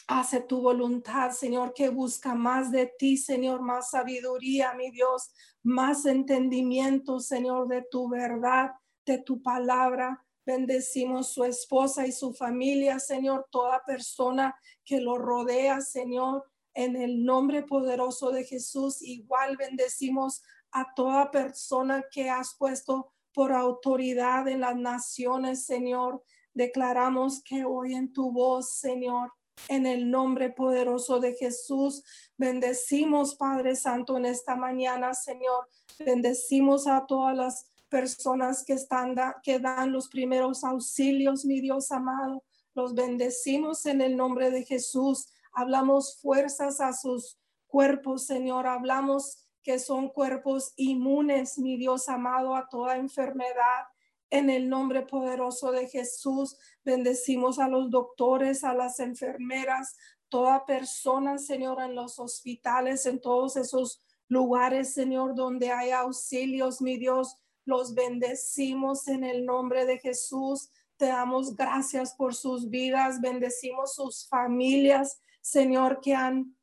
hace 0.07 0.41
tu 0.41 0.61
voluntad, 0.61 1.31
Señor, 1.31 1.73
que 1.73 1.89
busca 1.89 2.35
más 2.35 2.71
de 2.71 2.87
ti, 2.87 3.17
Señor, 3.17 3.61
más 3.61 3.91
sabiduría, 3.91 4.73
mi 4.73 4.91
Dios, 4.91 5.31
más 5.63 6.05
entendimiento, 6.05 7.19
Señor, 7.19 7.67
de 7.67 7.83
tu 7.83 8.09
verdad, 8.09 8.71
de 9.05 9.19
tu 9.19 9.41
palabra. 9.41 10.23
Bendecimos 10.45 11.27
su 11.29 11.43
esposa 11.43 12.07
y 12.07 12.11
su 12.11 12.33
familia, 12.33 12.99
Señor, 12.99 13.47
toda 13.51 13.83
persona 13.85 14.55
que 14.83 14.99
lo 14.99 15.17
rodea, 15.17 15.81
Señor, 15.81 16.43
en 16.73 16.95
el 16.95 17.23
nombre 17.23 17.63
poderoso 17.63 18.31
de 18.31 18.43
Jesús. 18.43 19.01
Igual 19.01 19.57
bendecimos 19.57 20.41
a 20.71 20.93
toda 20.95 21.31
persona 21.31 22.03
que 22.11 22.29
has 22.29 22.55
puesto 22.57 23.11
por 23.33 23.53
autoridad 23.53 24.47
en 24.47 24.61
las 24.61 24.75
naciones, 24.75 25.65
Señor. 25.65 26.23
Declaramos 26.53 27.41
que 27.43 27.63
hoy 27.65 27.93
en 27.95 28.11
tu 28.11 28.31
voz, 28.31 28.75
Señor, 28.75 29.31
en 29.67 29.85
el 29.85 30.09
nombre 30.09 30.49
poderoso 30.49 31.19
de 31.19 31.33
Jesús, 31.33 32.03
bendecimos, 32.37 33.35
Padre 33.35 33.75
Santo, 33.75 34.17
en 34.17 34.25
esta 34.25 34.55
mañana, 34.55 35.13
Señor. 35.13 35.67
Bendecimos 35.99 36.87
a 36.87 37.05
todas 37.05 37.35
las 37.35 37.71
personas 37.89 38.63
que 38.63 38.73
están 38.73 39.15
que 39.43 39.59
dan 39.59 39.91
los 39.91 40.07
primeros 40.07 40.63
auxilios, 40.63 41.45
mi 41.45 41.61
Dios 41.61 41.91
amado. 41.91 42.43
Los 42.73 42.95
bendecimos 42.95 43.85
en 43.85 44.01
el 44.01 44.15
nombre 44.15 44.49
de 44.49 44.63
Jesús. 44.63 45.27
Hablamos 45.53 46.19
fuerzas 46.21 46.79
a 46.79 46.93
sus 46.93 47.37
cuerpos, 47.67 48.25
Señor. 48.25 48.65
Hablamos 48.65 49.40
que 49.63 49.79
son 49.79 50.09
cuerpos 50.09 50.73
inmunes, 50.75 51.57
mi 51.57 51.77
Dios 51.77 52.09
amado, 52.09 52.55
a 52.55 52.67
toda 52.67 52.97
enfermedad. 52.97 53.85
En 54.29 54.49
el 54.49 54.69
nombre 54.69 55.01
poderoso 55.01 55.71
de 55.71 55.87
Jesús, 55.87 56.57
bendecimos 56.83 57.59
a 57.59 57.67
los 57.67 57.89
doctores, 57.89 58.63
a 58.63 58.73
las 58.73 58.99
enfermeras, 58.99 59.97
toda 60.29 60.65
persona, 60.65 61.37
Señor, 61.37 61.81
en 61.81 61.93
los 61.93 62.17
hospitales, 62.17 63.05
en 63.05 63.19
todos 63.19 63.57
esos 63.57 64.01
lugares, 64.29 64.93
Señor, 64.93 65.35
donde 65.35 65.71
hay 65.71 65.91
auxilios, 65.91 66.81
mi 66.81 66.97
Dios, 66.97 67.37
los 67.65 67.93
bendecimos 67.93 69.07
en 69.09 69.25
el 69.25 69.45
nombre 69.45 69.85
de 69.85 69.99
Jesús. 69.99 70.69
Te 70.95 71.07
damos 71.07 71.55
gracias 71.55 72.15
por 72.15 72.33
sus 72.33 72.69
vidas, 72.69 73.19
bendecimos 73.19 73.95
sus 73.95 74.27
familias, 74.29 75.21
Señor, 75.41 75.99
que 75.99 76.15
han 76.15 76.55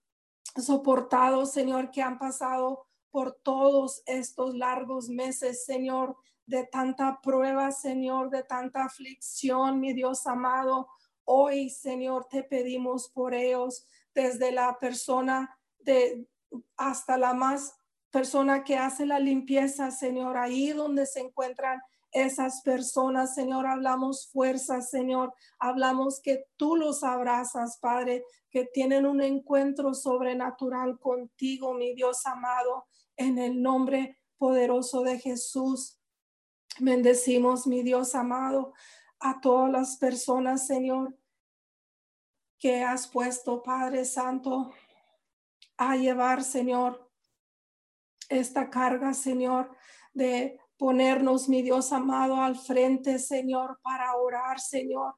soportado, 0.57 1.45
Señor, 1.45 1.91
que 1.91 2.01
han 2.01 2.19
pasado 2.19 2.88
por 3.11 3.33
todos 3.43 4.03
estos 4.07 4.55
largos 4.55 5.09
meses, 5.09 5.65
Señor, 5.65 6.17
de 6.47 6.65
tanta 6.65 7.21
prueba, 7.23 7.71
Señor, 7.73 8.31
de 8.31 8.43
tanta 8.43 8.85
aflicción, 8.85 9.81
mi 9.81 9.93
Dios 9.93 10.27
amado. 10.27 10.89
Hoy, 11.25 11.69
Señor, 11.71 12.27
te 12.27 12.43
pedimos 12.43 13.11
por 13.11 13.35
ellos, 13.35 13.87
desde 14.15 14.51
la 14.51 14.79
persona 14.79 15.59
de 15.79 16.27
hasta 16.77 17.19
la 17.19 17.35
más 17.35 17.75
persona 18.11 18.65
que 18.65 18.77
hace 18.77 19.05
la 19.05 19.21
limpieza, 19.21 19.91
Señor, 19.91 20.37
ahí 20.37 20.73
donde 20.73 21.07
se 21.07 21.21
encuentran 21.21 21.81
esas 22.13 22.63
personas, 22.63 23.35
Señor. 23.35 23.67
Hablamos 23.67 24.29
fuerza, 24.29 24.81
Señor. 24.81 25.35
Hablamos 25.59 26.21
que 26.21 26.47
tú 26.57 26.77
los 26.77 27.05
abrazas, 27.05 27.79
Padre, 27.79 28.25
que 28.51 28.65
tienen 28.65 29.07
un 29.07 29.21
encuentro 29.21 29.95
sobrenatural 29.95 30.99
contigo, 30.99 31.75
mi 31.75 31.95
Dios 31.95 32.25
amado, 32.27 32.87
en 33.19 33.39
el 33.39 33.61
nombre 33.61 34.19
poderoso 34.39 35.03
de 35.03 35.19
Jesús. 35.19 36.01
Bendecimos, 36.81 37.67
mi 37.67 37.83
Dios 37.83 38.15
amado, 38.15 38.73
a 39.21 39.41
todas 39.41 39.71
las 39.71 39.97
personas, 39.97 40.67
Señor, 40.67 41.19
que 42.59 42.83
has 42.83 43.09
puesto, 43.09 43.63
Padre 43.63 44.05
Santo, 44.05 44.73
a 45.77 45.97
llevar, 45.97 46.43
Señor, 46.43 47.11
esta 48.29 48.71
carga, 48.71 49.13
Señor, 49.15 49.77
de 50.13 50.61
ponernos, 50.77 51.49
mi 51.49 51.63
Dios 51.63 51.93
amado, 51.93 52.37
al 52.37 52.57
frente, 52.57 53.19
Señor, 53.19 53.81
para 53.83 54.15
orar, 54.17 54.61
Señor, 54.61 55.15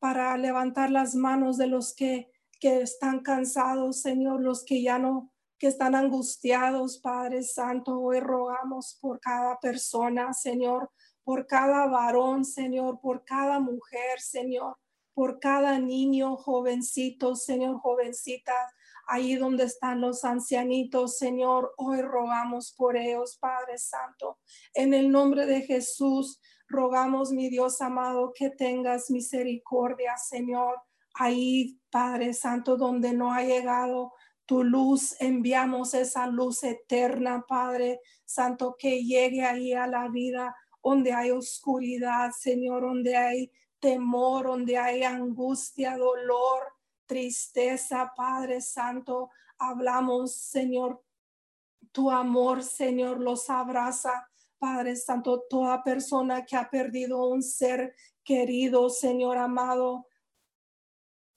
para 0.00 0.36
levantar 0.36 0.90
las 0.90 1.14
manos 1.14 1.56
de 1.56 1.68
los 1.68 1.94
que, 1.94 2.30
que 2.58 2.82
están 2.82 3.20
cansados, 3.20 4.00
Señor, 4.00 4.40
los 4.40 4.64
que 4.64 4.82
ya 4.82 4.98
no, 4.98 5.33
que 5.64 5.68
están 5.68 5.94
angustiados, 5.94 6.98
Padre 6.98 7.42
Santo. 7.42 7.98
Hoy 7.98 8.20
rogamos 8.20 8.98
por 9.00 9.18
cada 9.18 9.58
persona, 9.60 10.34
Señor, 10.34 10.90
por 11.22 11.46
cada 11.46 11.86
varón, 11.86 12.44
Señor, 12.44 13.00
por 13.00 13.24
cada 13.24 13.60
mujer, 13.60 14.20
Señor, 14.20 14.76
por 15.14 15.40
cada 15.40 15.78
niño, 15.78 16.36
jovencito, 16.36 17.34
Señor, 17.34 17.78
jovencita, 17.78 18.52
ahí 19.06 19.36
donde 19.36 19.64
están 19.64 20.02
los 20.02 20.26
ancianitos, 20.26 21.16
Señor, 21.16 21.72
hoy 21.78 22.02
rogamos 22.02 22.74
por 22.76 22.98
ellos, 22.98 23.38
Padre 23.40 23.78
Santo. 23.78 24.40
En 24.74 24.92
el 24.92 25.10
nombre 25.10 25.46
de 25.46 25.62
Jesús, 25.62 26.42
rogamos, 26.68 27.32
mi 27.32 27.48
Dios 27.48 27.80
amado, 27.80 28.34
que 28.34 28.50
tengas 28.50 29.10
misericordia, 29.10 30.14
Señor. 30.18 30.76
Ahí, 31.14 31.80
Padre 31.90 32.34
Santo, 32.34 32.76
donde 32.76 33.14
no 33.14 33.32
ha 33.32 33.42
llegado 33.42 34.12
tu 34.46 34.62
luz, 34.62 35.16
enviamos 35.20 35.94
esa 35.94 36.26
luz 36.26 36.64
eterna, 36.64 37.44
Padre 37.48 38.00
Santo, 38.24 38.76
que 38.78 39.04
llegue 39.04 39.44
ahí 39.44 39.72
a 39.72 39.86
la 39.86 40.08
vida 40.08 40.54
donde 40.82 41.12
hay 41.12 41.30
oscuridad, 41.30 42.30
Señor, 42.38 42.82
donde 42.82 43.16
hay 43.16 43.50
temor, 43.80 44.46
donde 44.46 44.76
hay 44.76 45.02
angustia, 45.02 45.96
dolor, 45.96 46.64
tristeza, 47.06 48.12
Padre 48.14 48.60
Santo. 48.60 49.30
Hablamos, 49.58 50.34
Señor, 50.34 51.02
tu 51.90 52.10
amor, 52.10 52.62
Señor, 52.62 53.20
los 53.20 53.48
abraza. 53.48 54.28
Padre 54.58 54.96
Santo, 54.96 55.44
toda 55.48 55.82
persona 55.82 56.44
que 56.44 56.56
ha 56.56 56.70
perdido 56.70 57.26
un 57.26 57.42
ser 57.42 57.94
querido, 58.22 58.88
Señor 58.88 59.36
amado, 59.36 60.06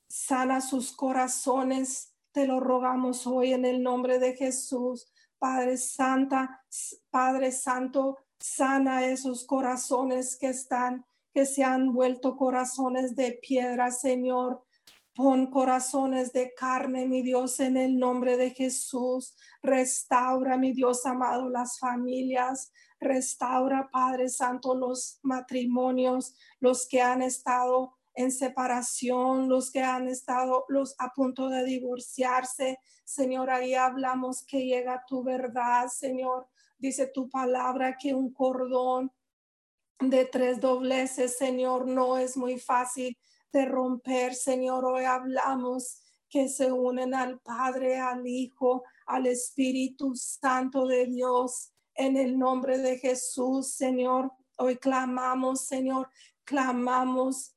sana 0.08 0.62
sus 0.62 0.94
corazones. 0.94 2.14
Te 2.38 2.46
lo 2.46 2.60
rogamos 2.60 3.26
hoy 3.26 3.54
en 3.54 3.66
el 3.66 3.82
nombre 3.82 4.20
de 4.20 4.36
Jesús. 4.36 5.12
Padre 5.40 5.76
Santa, 5.76 6.64
Padre 7.10 7.52
Santo, 7.52 8.20
sana 8.40 9.08
esos 9.08 9.44
corazones 9.44 10.38
que 10.38 10.50
están, 10.50 11.04
que 11.34 11.48
se 11.48 11.64
han 11.64 11.94
vuelto 11.94 12.38
corazones 12.38 13.16
de 13.16 13.40
piedra, 13.42 13.90
Señor. 13.90 14.64
Pon 15.16 15.50
corazones 15.50 16.32
de 16.32 16.54
carne, 16.54 17.08
mi 17.08 17.24
Dios, 17.24 17.60
en 17.60 17.76
el 17.76 17.98
nombre 17.98 18.38
de 18.38 18.52
Jesús. 18.52 19.36
Restaura, 19.64 20.58
mi 20.58 20.74
Dios 20.74 21.08
amado, 21.08 21.50
las 21.50 21.80
familias. 21.80 22.72
Restaura, 23.00 23.90
Padre 23.92 24.30
Santo, 24.30 24.76
los 24.76 25.20
matrimonios, 25.24 26.36
los 26.60 26.88
que 26.88 27.02
han 27.02 27.24
estado 27.24 27.97
en 28.18 28.32
separación, 28.32 29.48
los 29.48 29.70
que 29.70 29.82
han 29.82 30.08
estado 30.08 30.66
los 30.70 30.96
a 30.98 31.14
punto 31.14 31.50
de 31.50 31.64
divorciarse. 31.64 32.80
Señor, 33.06 33.52
ahí 33.52 33.76
hablamos 33.76 34.44
que 34.44 34.66
llega 34.66 35.06
tu 35.08 35.24
verdad, 35.24 35.88
Señor. 35.88 36.48
Dice 36.80 37.06
tu 37.06 37.30
palabra 37.30 37.96
que 37.96 38.16
un 38.16 38.34
cordón 38.34 39.12
de 40.00 40.26
tres 40.26 40.60
dobleces, 40.60 41.38
Señor, 41.38 41.88
no 41.88 42.18
es 42.18 42.36
muy 42.38 42.60
fácil 42.60 43.16
de 43.52 43.66
romper, 43.66 44.34
Señor. 44.34 44.84
Hoy 44.84 45.06
hablamos 45.06 46.02
que 46.28 46.50
se 46.50 46.72
unen 46.72 47.14
al 47.14 47.40
Padre, 47.40 48.00
al 48.00 48.26
Hijo, 48.26 48.84
al 49.06 49.28
Espíritu 49.28 50.16
Santo 50.16 50.88
de 50.88 51.06
Dios. 51.06 51.72
En 51.94 52.18
el 52.18 52.40
nombre 52.40 52.80
de 52.80 52.98
Jesús, 52.98 53.74
Señor, 53.74 54.32
hoy 54.58 54.78
clamamos, 54.78 55.68
Señor, 55.68 56.10
clamamos 56.44 57.57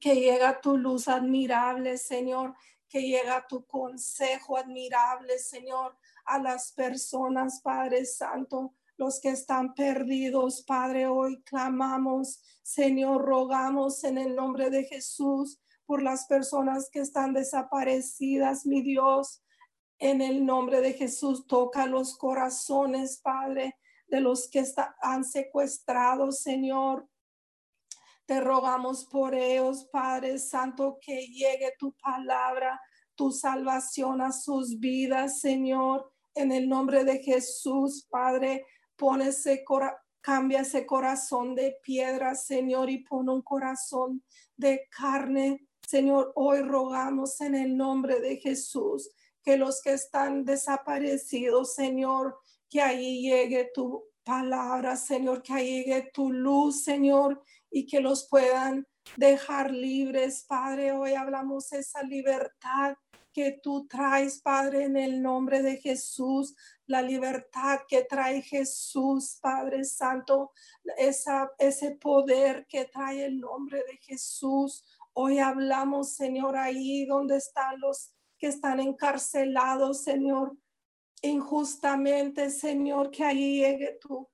que 0.00 0.14
llega 0.16 0.60
tu 0.60 0.76
luz 0.76 1.08
admirable, 1.08 1.98
Señor, 1.98 2.54
que 2.88 3.02
llega 3.02 3.46
tu 3.46 3.64
consejo 3.66 4.56
admirable, 4.56 5.38
Señor, 5.38 5.96
a 6.24 6.38
las 6.38 6.72
personas, 6.72 7.60
Padre 7.62 8.04
Santo 8.04 8.74
los 9.02 9.20
que 9.20 9.30
están 9.30 9.74
perdidos, 9.74 10.62
Padre, 10.62 11.08
hoy 11.08 11.42
clamamos, 11.42 12.40
Señor, 12.62 13.22
rogamos 13.22 14.04
en 14.04 14.18
el 14.18 14.36
nombre 14.36 14.70
de 14.70 14.84
Jesús 14.84 15.60
por 15.86 16.02
las 16.02 16.26
personas 16.26 16.88
que 16.90 17.00
están 17.00 17.32
desaparecidas, 17.32 18.64
mi 18.66 18.80
Dios. 18.82 19.42
En 19.98 20.20
el 20.20 20.44
nombre 20.44 20.80
de 20.80 20.92
Jesús, 20.92 21.46
toca 21.46 21.86
los 21.86 22.16
corazones, 22.16 23.18
Padre, 23.20 23.76
de 24.06 24.20
los 24.20 24.48
que 24.48 24.64
han 25.00 25.24
secuestrado, 25.24 26.30
Señor. 26.30 27.08
Te 28.32 28.40
rogamos 28.40 29.04
por 29.04 29.34
ellos, 29.34 29.84
Padre 29.92 30.38
Santo, 30.38 30.98
que 31.02 31.26
llegue 31.26 31.74
tu 31.78 31.92
palabra, 31.92 32.80
tu 33.14 33.30
salvación 33.30 34.22
a 34.22 34.32
sus 34.32 34.80
vidas, 34.80 35.40
Señor. 35.40 36.10
En 36.34 36.50
el 36.50 36.66
nombre 36.66 37.04
de 37.04 37.18
Jesús, 37.18 38.06
Padre, 38.08 38.64
pone 38.96 39.26
ese 39.26 39.62
cambia 40.22 40.60
ese 40.60 40.86
corazón 40.86 41.54
de 41.54 41.76
piedra, 41.82 42.34
Señor, 42.34 42.88
y 42.88 43.04
pone 43.04 43.32
un 43.32 43.42
corazón 43.42 44.24
de 44.56 44.88
carne. 44.88 45.68
Señor, 45.86 46.32
hoy 46.34 46.62
rogamos 46.62 47.38
en 47.42 47.54
el 47.54 47.76
nombre 47.76 48.18
de 48.18 48.38
Jesús 48.38 49.10
que 49.44 49.58
los 49.58 49.82
que 49.82 49.92
están 49.92 50.46
desaparecidos, 50.46 51.74
Señor, 51.74 52.38
que 52.70 52.80
ahí 52.80 53.28
llegue 53.28 53.70
tu 53.74 54.04
palabra, 54.24 54.96
Señor, 54.96 55.42
que 55.42 55.52
ahí 55.52 55.84
llegue 55.84 56.10
tu 56.14 56.32
luz, 56.32 56.82
Señor, 56.82 57.42
y 57.72 57.86
que 57.86 58.00
los 58.00 58.28
puedan 58.28 58.86
dejar 59.16 59.72
libres, 59.72 60.44
Padre. 60.46 60.92
Hoy 60.92 61.14
hablamos 61.14 61.72
esa 61.72 62.02
libertad 62.02 62.96
que 63.32 63.58
tú 63.62 63.86
traes, 63.88 64.40
Padre, 64.40 64.84
en 64.84 64.96
el 64.96 65.22
nombre 65.22 65.62
de 65.62 65.78
Jesús, 65.78 66.54
la 66.86 67.00
libertad 67.00 67.80
que 67.88 68.04
trae 68.04 68.42
Jesús, 68.42 69.38
Padre 69.40 69.84
Santo, 69.84 70.52
esa, 70.98 71.50
ese 71.58 71.92
poder 71.92 72.66
que 72.68 72.84
trae 72.84 73.24
el 73.24 73.40
nombre 73.40 73.78
de 73.84 73.96
Jesús. 73.96 74.84
Hoy 75.14 75.38
hablamos, 75.38 76.14
Señor, 76.14 76.56
ahí 76.56 77.06
donde 77.06 77.38
están 77.38 77.80
los 77.80 78.12
que 78.38 78.48
están 78.48 78.80
encarcelados, 78.80 80.02
Señor, 80.02 80.56
injustamente, 81.22 82.50
Señor, 82.50 83.10
que 83.10 83.24
ahí 83.24 83.60
llegue 83.60 83.98
tu 84.00 84.28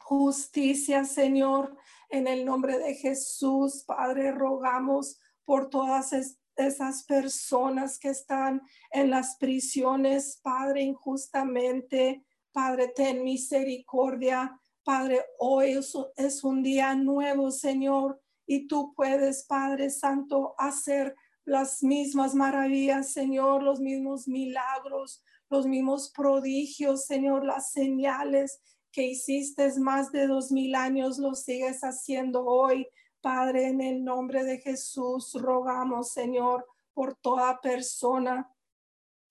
justicia, 0.00 1.04
Señor, 1.04 1.77
en 2.08 2.26
el 2.26 2.44
nombre 2.44 2.78
de 2.78 2.94
Jesús, 2.94 3.84
Padre, 3.86 4.32
rogamos 4.32 5.18
por 5.44 5.70
todas 5.70 6.12
esas 6.56 7.04
personas 7.04 7.98
que 7.98 8.08
están 8.08 8.62
en 8.90 9.10
las 9.10 9.36
prisiones, 9.36 10.40
Padre, 10.42 10.82
injustamente. 10.82 12.24
Padre, 12.52 12.88
ten 12.88 13.22
misericordia. 13.24 14.58
Padre, 14.82 15.24
hoy 15.38 15.72
es, 15.72 15.94
es 16.16 16.42
un 16.44 16.62
día 16.62 16.94
nuevo, 16.94 17.50
Señor, 17.50 18.20
y 18.46 18.66
tú 18.66 18.94
puedes, 18.94 19.44
Padre 19.44 19.90
Santo, 19.90 20.54
hacer 20.58 21.14
las 21.44 21.82
mismas 21.82 22.34
maravillas, 22.34 23.12
Señor, 23.12 23.62
los 23.62 23.80
mismos 23.80 24.26
milagros, 24.26 25.22
los 25.50 25.66
mismos 25.66 26.10
prodigios, 26.10 27.06
Señor, 27.06 27.44
las 27.44 27.72
señales 27.72 28.60
que 28.98 29.06
hiciste 29.06 29.78
más 29.78 30.10
de 30.10 30.26
dos 30.26 30.50
mil 30.50 30.74
años, 30.74 31.20
lo 31.20 31.36
sigues 31.36 31.82
haciendo 31.82 32.44
hoy. 32.44 32.84
Padre, 33.20 33.68
en 33.68 33.80
el 33.80 34.02
nombre 34.02 34.42
de 34.42 34.58
Jesús, 34.58 35.34
rogamos, 35.40 36.10
Señor, 36.10 36.66
por 36.92 37.14
toda 37.14 37.60
persona, 37.60 38.52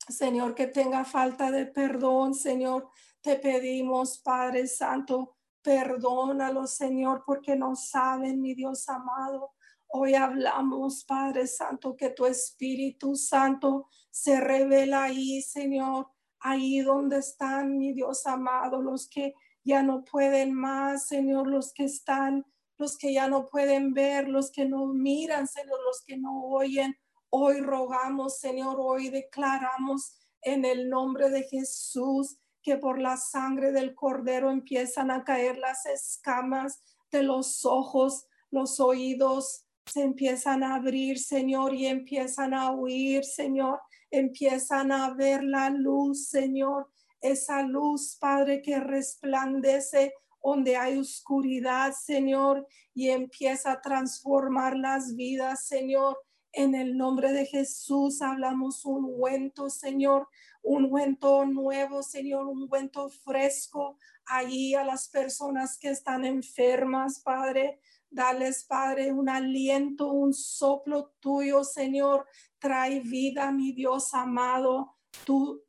Señor, 0.08 0.56
que 0.56 0.68
tenga 0.68 1.04
falta 1.04 1.52
de 1.52 1.66
perdón, 1.66 2.34
Señor, 2.34 2.88
te 3.20 3.36
pedimos, 3.36 4.20
Padre 4.20 4.68
Santo, 4.68 5.36
perdónalo, 5.62 6.66
Señor, 6.66 7.24
porque 7.26 7.58
no 7.58 7.76
saben, 7.76 8.40
mi 8.40 8.54
Dios 8.54 8.88
amado. 8.88 9.52
Hoy 9.88 10.14
hablamos, 10.16 11.04
Padre 11.04 11.46
Santo, 11.46 11.94
que 11.98 12.12
tu 12.12 12.26
Espíritu 12.26 13.18
Santo 13.18 13.90
se 14.10 14.40
revela 14.40 15.04
ahí, 15.04 15.42
Señor, 15.42 16.08
ahí 16.40 16.80
donde 16.80 17.18
están, 17.18 17.78
mi 17.78 17.92
Dios 17.92 18.26
amado, 18.26 18.82
los 18.82 19.10
que 19.10 19.34
ya 19.68 19.84
no 19.84 20.06
pueden 20.06 20.54
más, 20.54 21.08
Señor, 21.08 21.48
los 21.48 21.74
que 21.74 21.84
están, 21.84 22.46
los 22.78 22.98
que 22.98 23.12
ya 23.12 23.28
no 23.28 23.50
pueden 23.50 23.94
ver, 23.94 24.30
los 24.30 24.50
que 24.50 24.64
no 24.64 24.88
miran, 24.88 25.46
Señor, 25.46 25.78
los 25.86 26.02
que 26.06 26.18
no 26.18 26.46
oyen. 26.46 26.96
Hoy 27.30 27.60
rogamos, 27.60 28.40
Señor, 28.40 28.78
hoy 28.80 29.10
declaramos 29.10 30.18
en 30.42 30.64
el 30.64 30.90
nombre 30.90 31.30
de 31.30 31.44
Jesús 31.44 32.38
que 32.64 32.78
por 32.78 33.02
la 33.02 33.18
sangre 33.18 33.74
del 33.74 33.94
cordero 33.94 34.52
empiezan 34.52 35.12
a 35.12 35.26
caer 35.26 35.58
las 35.58 35.86
escamas 35.86 36.82
de 37.12 37.24
los 37.24 37.66
ojos, 37.66 38.26
los 38.50 38.80
oídos 38.80 39.66
se 39.86 40.04
empiezan 40.04 40.64
a 40.64 40.76
abrir, 40.76 41.20
Señor, 41.20 41.74
y 41.74 41.88
empiezan 41.88 42.54
a 42.54 42.72
oír, 42.72 43.26
Señor, 43.26 43.82
empiezan 44.12 44.94
a 44.94 45.14
ver 45.14 45.44
la 45.44 45.70
luz, 45.70 46.30
Señor, 46.30 46.90
esa 47.22 47.64
luz, 47.64 48.18
Padre, 48.20 48.62
que 48.62 48.80
resplandece 48.80 50.14
donde 50.48 50.78
hay 50.78 50.98
oscuridad, 50.98 51.92
Señor, 51.92 52.66
y 52.94 53.10
empieza 53.10 53.74
a 53.74 53.82
transformar 53.82 54.78
las 54.78 55.14
vidas, 55.16 55.68
Señor. 55.68 56.18
En 56.54 56.74
el 56.74 56.98
nombre 56.98 57.34
de 57.34 57.46
Jesús 57.46 58.22
hablamos 58.22 58.86
un 58.86 59.04
ungüento, 59.04 59.70
Señor, 59.70 60.28
un 60.64 60.86
ungüento 60.86 61.46
nuevo, 61.46 62.02
Señor, 62.02 62.48
un 62.48 62.64
ungüento 62.64 63.10
fresco 63.10 63.98
ahí 64.26 64.74
a 64.74 64.86
las 64.86 65.10
personas 65.10 65.78
que 65.78 65.90
están 65.90 66.24
enfermas, 66.24 67.20
Padre. 67.20 67.82
Dales, 68.10 68.64
Padre, 68.64 69.12
un 69.12 69.28
aliento, 69.28 70.14
un 70.14 70.34
soplo 70.34 71.12
tuyo, 71.20 71.66
Señor. 71.66 72.26
Trae 72.58 73.02
vida, 73.02 73.52
mi 73.52 73.74
Dios 73.74 74.14
amado. 74.14 74.96
Tu, 75.26 75.62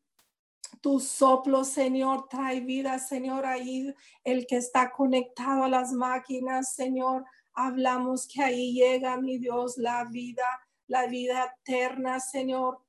tu 0.81 1.01
soplo, 1.01 1.65
Señor, 1.65 2.29
trae 2.29 2.61
vida, 2.61 2.99
Señor, 2.99 3.47
ahí 3.47 3.93
el 4.25 4.47
que 4.47 4.57
está 4.57 4.91
conectado 4.91 5.65
a 5.65 5.69
las 5.69 5.93
máquinas, 5.93 6.75
Señor. 6.75 7.25
Hablamos 7.55 8.29
que 8.29 8.43
ahí 8.43 8.75
llega, 8.75 9.17
mi 9.17 9.39
Dios, 9.39 9.77
la 9.79 10.05
vida 10.05 10.45
la 10.89 11.07
vida 11.07 11.55
eterna, 11.61 12.19
Señor. 12.19 12.81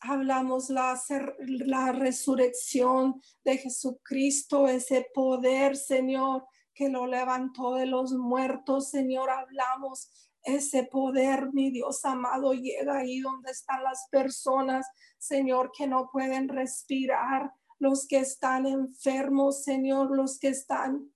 Hablamos 0.00 0.70
la, 0.70 1.00
la 1.38 1.92
resurrección 1.92 3.20
de 3.44 3.58
Jesucristo, 3.58 4.68
ese 4.68 5.06
poder, 5.12 5.76
Señor, 5.76 6.46
que 6.74 6.88
lo 6.88 7.06
levantó 7.06 7.74
de 7.74 7.86
los 7.86 8.12
muertos, 8.12 8.90
Señor. 8.90 9.30
Hablamos 9.30 10.25
ese 10.46 10.84
poder, 10.84 11.52
mi 11.52 11.70
Dios 11.70 12.04
amado, 12.04 12.54
llega 12.54 12.98
ahí 12.98 13.20
donde 13.20 13.50
están 13.50 13.82
las 13.82 14.06
personas, 14.10 14.86
Señor, 15.18 15.72
que 15.76 15.86
no 15.86 16.08
pueden 16.12 16.48
respirar, 16.48 17.52
los 17.78 18.06
que 18.06 18.18
están 18.18 18.66
enfermos, 18.66 19.64
Señor, 19.64 20.16
los 20.16 20.38
que 20.38 20.48
están 20.48 21.12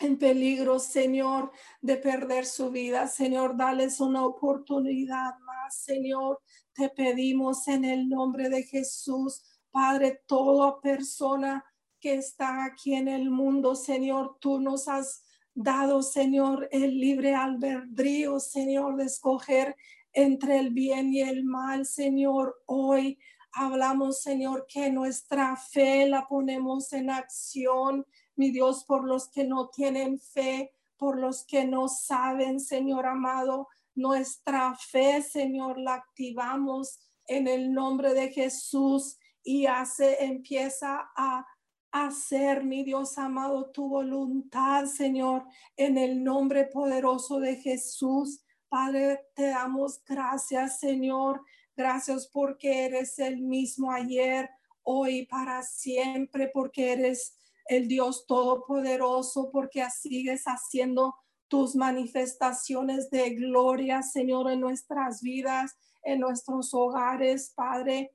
en 0.00 0.18
peligro, 0.18 0.78
Señor, 0.78 1.50
de 1.80 1.96
perder 1.96 2.44
su 2.44 2.70
vida. 2.70 3.06
Señor, 3.06 3.56
dales 3.56 4.00
una 4.00 4.26
oportunidad 4.26 5.38
más, 5.40 5.82
Señor. 5.82 6.40
Te 6.74 6.90
pedimos 6.90 7.66
en 7.68 7.84
el 7.84 8.08
nombre 8.08 8.48
de 8.48 8.64
Jesús, 8.64 9.42
Padre, 9.70 10.22
toda 10.26 10.80
persona 10.80 11.64
que 12.00 12.14
está 12.14 12.64
aquí 12.64 12.94
en 12.94 13.08
el 13.08 13.30
mundo, 13.30 13.74
Señor, 13.74 14.36
tú 14.40 14.60
nos 14.60 14.88
has 14.88 15.24
dado, 15.62 16.02
Señor, 16.02 16.68
el 16.70 17.00
libre 17.00 17.34
albedrío, 17.34 18.38
Señor, 18.38 18.96
de 18.96 19.06
escoger 19.06 19.74
entre 20.12 20.58
el 20.58 20.70
bien 20.70 21.12
y 21.12 21.20
el 21.20 21.44
mal, 21.44 21.84
Señor. 21.84 22.62
Hoy 22.66 23.18
hablamos, 23.52 24.22
Señor, 24.22 24.66
que 24.68 24.90
nuestra 24.90 25.56
fe 25.56 26.06
la 26.06 26.28
ponemos 26.28 26.92
en 26.92 27.10
acción 27.10 28.06
mi 28.36 28.52
Dios, 28.52 28.84
por 28.84 29.04
los 29.04 29.28
que 29.30 29.42
no 29.42 29.68
tienen 29.68 30.20
fe, 30.20 30.72
por 30.96 31.18
los 31.18 31.44
que 31.44 31.64
no 31.64 31.88
saben, 31.88 32.60
Señor 32.60 33.06
amado, 33.06 33.66
nuestra 33.96 34.76
fe, 34.76 35.22
Señor, 35.22 35.76
la 35.80 35.94
activamos 35.94 37.00
en 37.26 37.48
el 37.48 37.72
nombre 37.72 38.14
de 38.14 38.30
Jesús 38.30 39.18
y 39.42 39.66
hace, 39.66 40.24
empieza 40.24 41.10
a 41.16 41.44
hacer, 41.90 42.64
mi 42.64 42.84
Dios 42.84 43.18
amado, 43.18 43.70
tu 43.70 43.88
voluntad, 43.88 44.86
Señor, 44.86 45.44
en 45.76 45.98
el 45.98 46.22
nombre 46.22 46.64
poderoso 46.64 47.40
de 47.40 47.56
Jesús. 47.56 48.40
Padre, 48.68 49.20
te 49.34 49.48
damos 49.48 50.02
gracias, 50.04 50.80
Señor. 50.80 51.42
Gracias 51.76 52.26
porque 52.26 52.84
eres 52.84 53.18
el 53.18 53.40
mismo 53.40 53.92
ayer, 53.92 54.50
hoy, 54.82 55.26
para 55.26 55.62
siempre, 55.62 56.50
porque 56.52 56.92
eres 56.92 57.36
el 57.66 57.88
Dios 57.88 58.26
Todopoderoso, 58.26 59.50
porque 59.50 59.88
sigues 59.90 60.44
haciendo 60.44 61.14
tus 61.48 61.76
manifestaciones 61.76 63.10
de 63.10 63.30
gloria, 63.30 64.02
Señor, 64.02 64.50
en 64.50 64.60
nuestras 64.60 65.22
vidas, 65.22 65.76
en 66.02 66.20
nuestros 66.20 66.74
hogares, 66.74 67.52
Padre, 67.54 68.12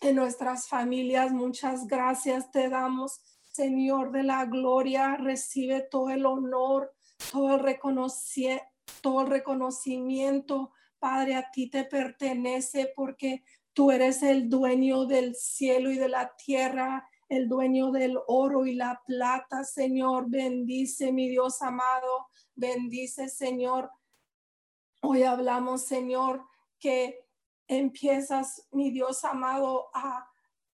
en 0.00 0.16
nuestras 0.16 0.68
familias. 0.68 1.32
Muchas 1.32 1.86
gracias 1.86 2.50
te 2.50 2.68
damos, 2.68 3.20
Señor 3.52 4.12
de 4.12 4.22
la 4.22 4.44
gloria. 4.44 5.16
Recibe 5.16 5.82
todo 5.82 6.10
el 6.10 6.26
honor, 6.26 6.94
todo 7.30 7.54
el, 7.54 7.78
todo 9.00 9.20
el 9.22 9.26
reconocimiento, 9.28 10.72
Padre, 10.98 11.36
a 11.36 11.50
ti 11.50 11.68
te 11.68 11.84
pertenece 11.84 12.92
porque 12.96 13.44
tú 13.72 13.90
eres 13.90 14.22
el 14.22 14.48
dueño 14.48 15.04
del 15.04 15.34
cielo 15.34 15.90
y 15.90 15.96
de 15.96 16.08
la 16.08 16.34
tierra 16.36 17.08
el 17.28 17.48
dueño 17.48 17.90
del 17.90 18.18
oro 18.26 18.66
y 18.66 18.74
la 18.74 19.02
plata, 19.04 19.64
Señor. 19.64 20.26
Bendice, 20.28 21.12
mi 21.12 21.28
Dios 21.28 21.60
amado. 21.62 22.28
Bendice, 22.54 23.28
Señor. 23.28 23.90
Hoy 25.02 25.24
hablamos, 25.24 25.82
Señor, 25.82 26.44
que 26.78 27.25
empiezas, 27.68 28.66
mi 28.72 28.90
Dios 28.90 29.24
amado, 29.24 29.88
a, 29.94 30.28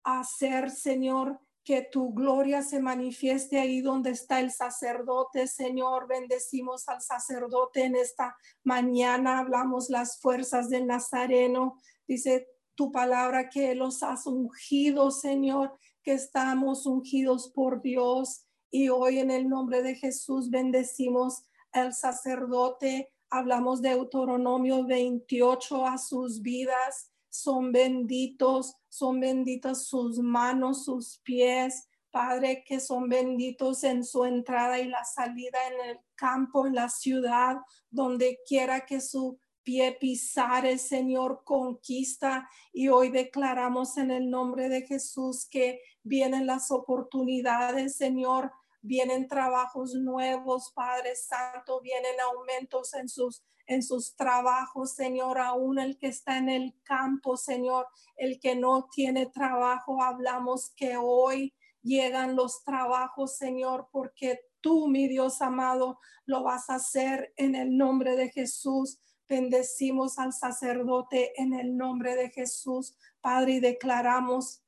hacer, 0.04 0.70
Señor, 0.70 1.38
que 1.62 1.82
tu 1.82 2.12
gloria 2.12 2.62
se 2.62 2.80
manifieste 2.80 3.60
ahí 3.60 3.80
donde 3.80 4.10
está 4.10 4.40
el 4.40 4.50
sacerdote, 4.50 5.46
Señor. 5.46 6.08
Bendecimos 6.08 6.88
al 6.88 7.00
sacerdote 7.00 7.84
en 7.84 7.94
esta 7.94 8.36
mañana. 8.64 9.38
Hablamos 9.38 9.90
las 9.90 10.20
fuerzas 10.20 10.68
del 10.70 10.88
Nazareno. 10.88 11.76
Dice 12.08 12.48
tu 12.74 12.90
palabra 12.90 13.48
que 13.48 13.76
los 13.76 14.02
has 14.02 14.26
ungido, 14.26 15.12
Señor 15.12 15.78
que 16.02 16.12
estamos 16.12 16.86
ungidos 16.86 17.50
por 17.54 17.80
Dios 17.80 18.46
y 18.70 18.88
hoy 18.88 19.18
en 19.18 19.30
el 19.30 19.48
nombre 19.48 19.82
de 19.82 19.94
Jesús 19.94 20.50
bendecimos 20.50 21.44
al 21.72 21.94
sacerdote. 21.94 23.11
Hablamos 23.34 23.80
de 23.80 23.88
Deuteronomio 23.88 24.84
28 24.84 25.86
a 25.86 25.96
sus 25.96 26.42
vidas. 26.42 27.10
Son 27.30 27.72
benditos, 27.72 28.76
son 28.90 29.20
benditas 29.20 29.86
sus 29.86 30.18
manos, 30.18 30.84
sus 30.84 31.18
pies. 31.24 31.88
Padre, 32.10 32.62
que 32.62 32.78
son 32.78 33.08
benditos 33.08 33.84
en 33.84 34.04
su 34.04 34.26
entrada 34.26 34.78
y 34.80 34.86
la 34.86 35.02
salida 35.06 35.58
en 35.66 35.88
el 35.88 36.00
campo, 36.14 36.66
en 36.66 36.74
la 36.74 36.90
ciudad, 36.90 37.56
donde 37.88 38.38
quiera 38.46 38.84
que 38.84 39.00
su 39.00 39.40
pie 39.62 39.96
pisar, 39.98 40.66
el 40.66 40.78
Señor 40.78 41.42
conquista 41.42 42.50
y 42.70 42.88
hoy 42.88 43.08
declaramos 43.08 43.96
en 43.96 44.10
el 44.10 44.28
nombre 44.28 44.68
de 44.68 44.82
Jesús 44.82 45.48
que 45.50 45.80
vienen 46.02 46.46
las 46.46 46.70
oportunidades, 46.70 47.96
Señor, 47.96 48.52
vienen 48.82 49.28
trabajos 49.28 49.94
nuevos, 49.94 50.72
Padre 50.74 51.16
Santo, 51.16 51.80
vienen 51.80 52.20
aumentos 52.20 52.92
en 52.94 53.08
sus 53.08 53.42
en 53.66 53.82
sus 53.82 54.16
trabajos, 54.16 54.92
Señor, 54.94 55.38
aún 55.38 55.78
el 55.78 55.96
que 55.96 56.08
está 56.08 56.36
en 56.36 56.48
el 56.48 56.74
campo, 56.82 57.36
Señor, 57.36 57.86
el 58.16 58.40
que 58.40 58.56
no 58.56 58.88
tiene 58.92 59.26
trabajo, 59.26 60.02
hablamos 60.02 60.72
que 60.76 60.96
hoy 60.96 61.54
llegan 61.82 62.36
los 62.36 62.64
trabajos, 62.64 63.36
Señor, 63.36 63.88
porque 63.92 64.40
tú, 64.60 64.88
mi 64.88 65.08
Dios 65.08 65.42
amado, 65.42 65.98
lo 66.24 66.42
vas 66.42 66.70
a 66.70 66.76
hacer 66.76 67.32
en 67.36 67.54
el 67.54 67.76
nombre 67.76 68.16
de 68.16 68.30
Jesús. 68.30 68.98
Bendecimos 69.28 70.18
al 70.18 70.32
sacerdote 70.32 71.32
en 71.40 71.54
el 71.54 71.76
nombre 71.76 72.14
de 72.14 72.30
Jesús, 72.30 72.96
Padre, 73.20 73.54
y 73.54 73.60
declaramos 73.60 74.62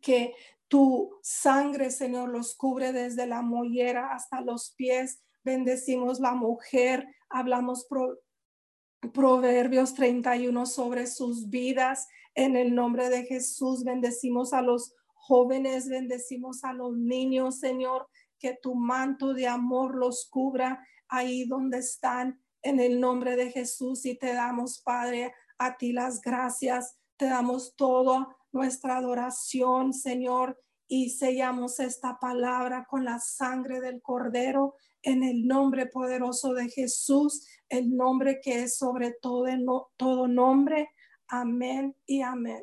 que 0.00 0.34
tu 0.72 1.18
sangre, 1.20 1.90
Señor, 1.90 2.30
los 2.30 2.54
cubre 2.54 2.94
desde 2.94 3.26
la 3.26 3.42
mollera 3.42 4.14
hasta 4.14 4.40
los 4.40 4.72
pies. 4.74 5.22
Bendecimos 5.44 6.18
la 6.18 6.32
mujer, 6.32 7.06
hablamos 7.28 7.86
Proverbios 9.12 9.92
31 9.92 10.64
sobre 10.64 11.06
sus 11.06 11.50
vidas. 11.50 12.08
En 12.34 12.56
el 12.56 12.74
nombre 12.74 13.10
de 13.10 13.24
Jesús, 13.24 13.84
bendecimos 13.84 14.54
a 14.54 14.62
los 14.62 14.94
jóvenes, 15.12 15.90
bendecimos 15.90 16.64
a 16.64 16.72
los 16.72 16.96
niños, 16.96 17.58
Señor, 17.58 18.08
que 18.38 18.58
tu 18.62 18.74
manto 18.74 19.34
de 19.34 19.48
amor 19.48 19.94
los 19.94 20.26
cubra 20.30 20.82
ahí 21.06 21.44
donde 21.44 21.80
están 21.80 22.42
en 22.62 22.80
el 22.80 22.98
nombre 22.98 23.36
de 23.36 23.50
Jesús 23.50 24.06
y 24.06 24.18
te 24.18 24.32
damos, 24.32 24.80
Padre, 24.80 25.34
a 25.58 25.76
ti 25.76 25.92
las 25.92 26.22
gracias, 26.22 26.96
te 27.18 27.26
damos 27.26 27.76
toda 27.76 28.34
nuestra 28.52 28.98
adoración, 28.98 29.92
Señor, 29.92 30.58
y 30.86 31.10
sellamos 31.10 31.80
esta 31.80 32.18
palabra 32.18 32.86
con 32.88 33.04
la 33.04 33.18
sangre 33.18 33.80
del 33.80 34.02
Cordero 34.02 34.74
en 35.02 35.24
el 35.24 35.46
nombre 35.46 35.86
poderoso 35.86 36.54
de 36.54 36.68
Jesús, 36.68 37.46
el 37.68 37.96
nombre 37.96 38.40
que 38.42 38.64
es 38.64 38.76
sobre 38.76 39.16
todo, 39.20 39.90
todo 39.96 40.28
nombre. 40.28 40.90
Amén 41.28 41.96
y 42.06 42.20
amén. 42.22 42.62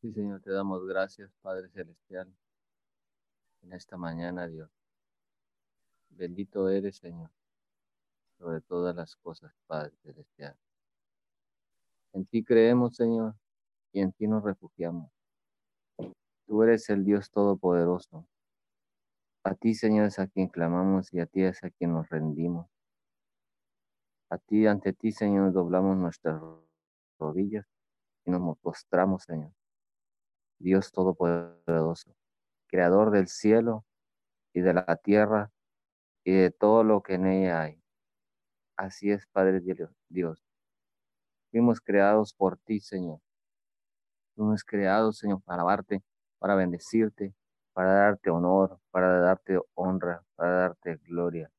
Sí, 0.00 0.12
Señor, 0.12 0.40
te 0.40 0.52
damos 0.52 0.86
gracias, 0.86 1.30
Padre 1.42 1.68
Celestial, 1.70 2.32
en 3.62 3.72
esta 3.72 3.96
mañana, 3.96 4.46
Dios. 4.46 4.70
Bendito 6.10 6.68
eres, 6.68 6.98
Señor, 6.98 7.30
sobre 8.38 8.60
todas 8.60 8.94
las 8.94 9.16
cosas, 9.16 9.52
Padre 9.66 9.96
Celestial. 10.02 10.56
En 12.12 12.24
ti 12.26 12.44
creemos, 12.44 12.94
Señor, 12.94 13.34
y 13.92 14.00
en 14.00 14.12
ti 14.12 14.28
nos 14.28 14.44
refugiamos. 14.44 15.13
Tú 16.46 16.62
eres 16.62 16.88
el 16.90 17.04
Dios 17.04 17.30
Todopoderoso. 17.30 18.26
A 19.44 19.54
ti, 19.54 19.74
Señor, 19.74 20.06
es 20.06 20.18
a 20.18 20.26
quien 20.26 20.48
clamamos 20.48 21.12
y 21.12 21.20
a 21.20 21.26
ti 21.26 21.42
es 21.42 21.62
a 21.64 21.70
quien 21.70 21.92
nos 21.92 22.08
rendimos. 22.08 22.66
A 24.30 24.38
ti, 24.38 24.66
ante 24.66 24.92
ti, 24.92 25.12
Señor, 25.12 25.52
doblamos 25.52 25.96
nuestras 25.96 26.40
rodillas 27.18 27.66
y 28.24 28.30
nos 28.30 28.58
postramos, 28.58 29.24
Señor. 29.24 29.52
Dios 30.58 30.92
Todopoderoso, 30.92 32.14
Creador 32.66 33.10
del 33.10 33.28
cielo 33.28 33.84
y 34.52 34.60
de 34.60 34.74
la 34.74 34.96
tierra 34.96 35.50
y 36.24 36.32
de 36.32 36.50
todo 36.50 36.84
lo 36.84 37.02
que 37.02 37.14
en 37.14 37.26
ella 37.26 37.62
hay. 37.62 37.82
Así 38.76 39.10
es, 39.10 39.26
Padre 39.26 39.60
Dios. 40.08 40.42
Fuimos 41.50 41.80
creados 41.80 42.34
por 42.34 42.56
ti, 42.58 42.80
Señor. 42.80 43.20
Fuimos 44.34 44.64
creados, 44.64 45.18
Señor, 45.18 45.42
para 45.42 45.62
alabarte, 45.62 46.02
para 46.44 46.56
bendecirte, 46.56 47.32
para 47.72 47.94
darte 47.94 48.28
honor, 48.28 48.78
para 48.90 49.18
darte 49.18 49.58
honra, 49.72 50.22
para 50.34 50.50
darte 50.50 50.96
gloria. 50.96 51.50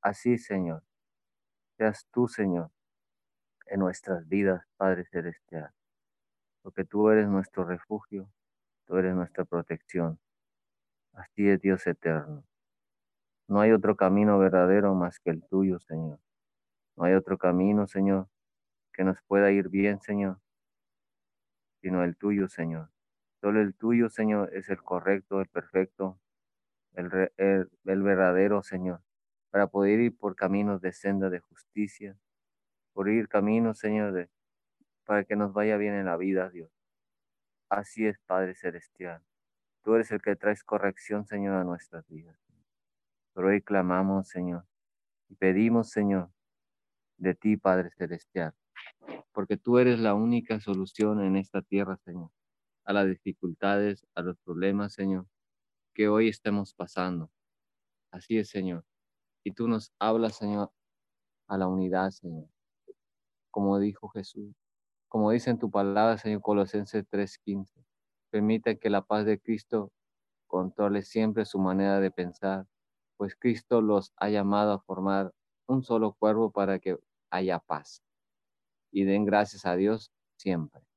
Así, 0.00 0.38
Señor, 0.38 0.84
seas 1.76 2.06
tú, 2.12 2.28
Señor, 2.28 2.70
en 3.66 3.80
nuestras 3.80 4.28
vidas, 4.28 4.64
Padre 4.76 5.04
Celestial, 5.06 5.72
porque 6.62 6.84
tú 6.84 7.10
eres 7.10 7.26
nuestro 7.26 7.64
refugio, 7.64 8.30
tú 8.86 8.98
eres 8.98 9.16
nuestra 9.16 9.44
protección. 9.44 10.20
Así 11.12 11.48
es 11.48 11.60
Dios 11.60 11.84
eterno. 11.88 12.44
No 13.48 13.60
hay 13.60 13.72
otro 13.72 13.96
camino 13.96 14.38
verdadero 14.38 14.94
más 14.94 15.18
que 15.18 15.30
el 15.30 15.42
tuyo, 15.42 15.80
Señor. 15.80 16.20
No 16.94 17.02
hay 17.02 17.14
otro 17.14 17.36
camino, 17.36 17.88
Señor, 17.88 18.28
que 18.92 19.02
nos 19.02 19.20
pueda 19.22 19.50
ir 19.50 19.68
bien, 19.70 20.00
Señor, 20.00 20.38
sino 21.80 22.04
el 22.04 22.16
tuyo, 22.16 22.48
Señor. 22.48 22.90
Solo 23.40 23.60
el 23.60 23.74
tuyo, 23.74 24.10
Señor, 24.10 24.50
es 24.54 24.68
el 24.68 24.82
correcto, 24.82 25.40
el 25.40 25.48
perfecto, 25.48 26.20
el, 26.94 27.70
verdadero, 27.84 28.62
Señor, 28.62 29.02
para 29.50 29.68
poder 29.68 30.00
ir 30.00 30.16
por 30.16 30.36
caminos 30.36 30.80
de 30.82 30.92
senda 30.92 31.30
de 31.30 31.40
justicia, 31.40 32.16
por 32.92 33.08
ir 33.08 33.28
caminos, 33.28 33.78
Señor, 33.78 34.28
para 35.04 35.24
que 35.24 35.36
nos 35.36 35.52
vaya 35.54 35.78
bien 35.78 35.94
en 35.94 36.04
la 36.06 36.16
vida, 36.16 36.50
Dios. 36.50 36.70
Así 37.70 38.06
es, 38.06 38.18
Padre 38.26 38.54
Celestial. 38.54 39.22
Tú 39.82 39.94
eres 39.94 40.10
el 40.10 40.20
que 40.20 40.36
traes 40.36 40.62
corrección, 40.62 41.26
Señor, 41.26 41.54
a 41.54 41.64
nuestras 41.64 42.06
vidas. 42.08 42.36
Pero 43.32 43.48
hoy 43.48 43.62
clamamos, 43.62 44.28
Señor, 44.28 44.66
y 45.28 45.34
pedimos, 45.36 45.90
Señor, 45.90 46.30
de 47.16 47.34
ti, 47.34 47.56
Padre 47.56 47.90
Celestial, 47.90 48.54
porque 49.32 49.56
tú 49.56 49.78
eres 49.78 49.98
la 49.98 50.14
única 50.14 50.60
solución 50.60 51.22
en 51.22 51.36
esta 51.36 51.62
tierra, 51.62 51.96
Señor, 52.04 52.30
a 52.90 52.92
las 52.92 53.06
dificultades, 53.06 54.04
a 54.16 54.22
los 54.22 54.36
problemas, 54.38 54.94
Señor, 54.94 55.24
que 55.94 56.08
hoy 56.08 56.28
estamos 56.28 56.74
pasando. 56.74 57.30
Así 58.10 58.36
es, 58.36 58.50
Señor. 58.50 58.84
Y 59.44 59.52
tú 59.52 59.68
nos 59.68 59.92
hablas, 60.00 60.34
Señor, 60.34 60.72
a 61.46 61.56
la 61.56 61.68
unidad, 61.68 62.10
Señor. 62.10 62.48
Como 63.52 63.78
dijo 63.78 64.08
Jesús, 64.08 64.56
como 65.08 65.30
dice 65.30 65.50
en 65.50 65.60
tu 65.60 65.70
palabra, 65.70 66.18
Señor, 66.18 66.42
Colosenses 66.42 67.04
3:15. 67.08 67.84
Permite 68.28 68.80
que 68.80 68.90
la 68.90 69.02
paz 69.02 69.24
de 69.24 69.38
Cristo 69.38 69.92
controle 70.48 71.02
siempre 71.02 71.44
su 71.44 71.60
manera 71.60 72.00
de 72.00 72.10
pensar, 72.10 72.66
pues 73.16 73.36
Cristo 73.36 73.82
los 73.82 74.12
ha 74.16 74.30
llamado 74.30 74.72
a 74.72 74.80
formar 74.80 75.32
un 75.68 75.84
solo 75.84 76.14
cuerpo 76.14 76.50
para 76.50 76.80
que 76.80 76.98
haya 77.30 77.60
paz. 77.60 78.02
Y 78.90 79.04
den 79.04 79.24
gracias 79.24 79.64
a 79.64 79.76
Dios 79.76 80.10
siempre. 80.36 80.89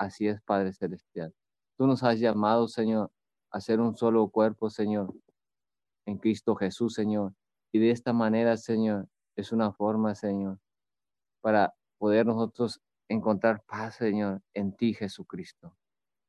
Así 0.00 0.28
es, 0.28 0.40
Padre 0.40 0.72
Celestial. 0.72 1.34
Tú 1.76 1.86
nos 1.86 2.02
has 2.02 2.18
llamado, 2.18 2.68
Señor, 2.68 3.12
a 3.50 3.60
ser 3.60 3.80
un 3.80 3.94
solo 3.98 4.30
cuerpo, 4.30 4.70
Señor, 4.70 5.12
en 6.06 6.16
Cristo 6.16 6.56
Jesús, 6.56 6.94
Señor. 6.94 7.34
Y 7.70 7.80
de 7.80 7.90
esta 7.90 8.14
manera, 8.14 8.56
Señor, 8.56 9.08
es 9.36 9.52
una 9.52 9.72
forma, 9.72 10.14
Señor, 10.14 10.58
para 11.42 11.74
poder 11.98 12.24
nosotros 12.24 12.80
encontrar 13.10 13.62
paz, 13.64 13.96
Señor, 13.96 14.40
en 14.54 14.74
ti, 14.74 14.94
Jesucristo. 14.94 15.76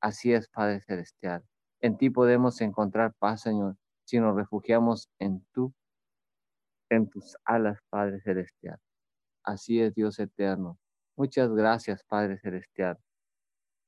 Así 0.01 0.33
es, 0.33 0.49
Padre 0.49 0.81
Celestial. 0.81 1.41
En 1.79 1.97
ti 1.97 2.09
podemos 2.09 2.59
encontrar 2.59 3.13
paz, 3.19 3.39
Señor, 3.39 3.77
si 4.03 4.19
nos 4.19 4.35
refugiamos 4.35 5.09
en 5.17 5.45
tú, 5.53 5.73
en 6.89 7.09
tus 7.09 7.37
alas, 7.45 7.79
Padre 7.89 8.19
Celestial. 8.19 8.79
Así 9.43 9.79
es, 9.79 9.95
Dios 9.95 10.19
eterno. 10.19 10.77
Muchas 11.15 11.49
gracias, 11.51 12.03
Padre 12.03 12.37
Celestial, 12.37 12.99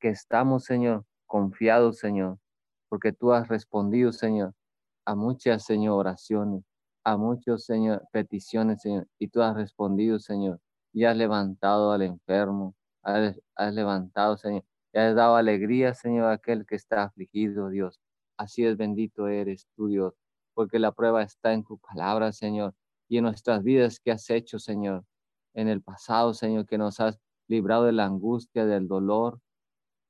estamos, 0.09 0.65
Señor, 0.65 1.05
confiados, 1.25 1.97
Señor, 1.99 2.37
porque 2.89 3.11
tú 3.11 3.33
has 3.33 3.47
respondido, 3.47 4.11
Señor, 4.11 4.53
a 5.05 5.15
muchas, 5.15 5.65
Señor, 5.65 5.99
oraciones, 5.99 6.63
a 7.03 7.17
muchas, 7.17 7.65
Señor, 7.65 8.07
peticiones, 8.11 8.81
Señor, 8.81 9.07
y 9.19 9.27
tú 9.27 9.41
has 9.41 9.55
respondido, 9.55 10.19
Señor, 10.19 10.59
y 10.93 11.05
has 11.05 11.17
levantado 11.17 11.91
al 11.91 12.03
enfermo, 12.03 12.75
has, 13.01 13.39
has 13.55 13.73
levantado, 13.73 14.37
Señor, 14.37 14.63
y 14.93 14.99
has 14.99 15.15
dado 15.15 15.35
alegría, 15.35 15.93
Señor, 15.93 16.25
a 16.25 16.33
aquel 16.33 16.65
que 16.65 16.75
está 16.75 17.03
afligido, 17.03 17.69
Dios. 17.69 17.99
Así 18.37 18.65
es, 18.65 18.77
bendito 18.77 19.27
eres 19.27 19.67
tú, 19.75 19.87
Dios, 19.87 20.13
porque 20.53 20.79
la 20.79 20.91
prueba 20.91 21.23
está 21.23 21.53
en 21.53 21.63
tu 21.63 21.77
palabra, 21.79 22.31
Señor, 22.31 22.75
y 23.09 23.17
en 23.17 23.25
nuestras 23.25 23.63
vidas 23.63 23.99
que 23.99 24.11
has 24.11 24.29
hecho, 24.29 24.59
Señor, 24.59 25.03
en 25.53 25.67
el 25.67 25.81
pasado, 25.81 26.33
Señor, 26.33 26.65
que 26.65 26.77
nos 26.77 26.99
has 26.99 27.19
librado 27.47 27.85
de 27.85 27.91
la 27.91 28.05
angustia, 28.05 28.65
del 28.65 28.87
dolor, 28.87 29.39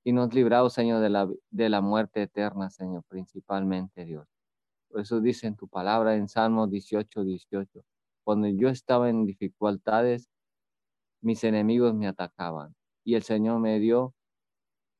y 0.03 0.11
nos 0.11 0.27
has 0.27 0.33
librado, 0.35 0.69
Señor, 0.69 1.01
de 1.01 1.09
la, 1.09 1.29
de 1.49 1.69
la 1.69 1.81
muerte 1.81 2.23
eterna, 2.23 2.69
Señor, 2.69 3.03
principalmente, 3.07 4.05
Dios. 4.05 4.27
Por 4.89 5.01
eso 5.01 5.21
dice 5.21 5.47
en 5.47 5.55
tu 5.55 5.67
palabra 5.67 6.15
en 6.15 6.27
Salmo 6.27 6.67
18, 6.67 7.23
18, 7.23 7.83
cuando 8.23 8.47
yo 8.47 8.69
estaba 8.69 9.09
en 9.09 9.25
dificultades, 9.25 10.29
mis 11.21 11.43
enemigos 11.43 11.93
me 11.93 12.07
atacaban, 12.07 12.75
y 13.03 13.15
el 13.15 13.23
Señor 13.23 13.59
me 13.59 13.79
dio 13.79 14.13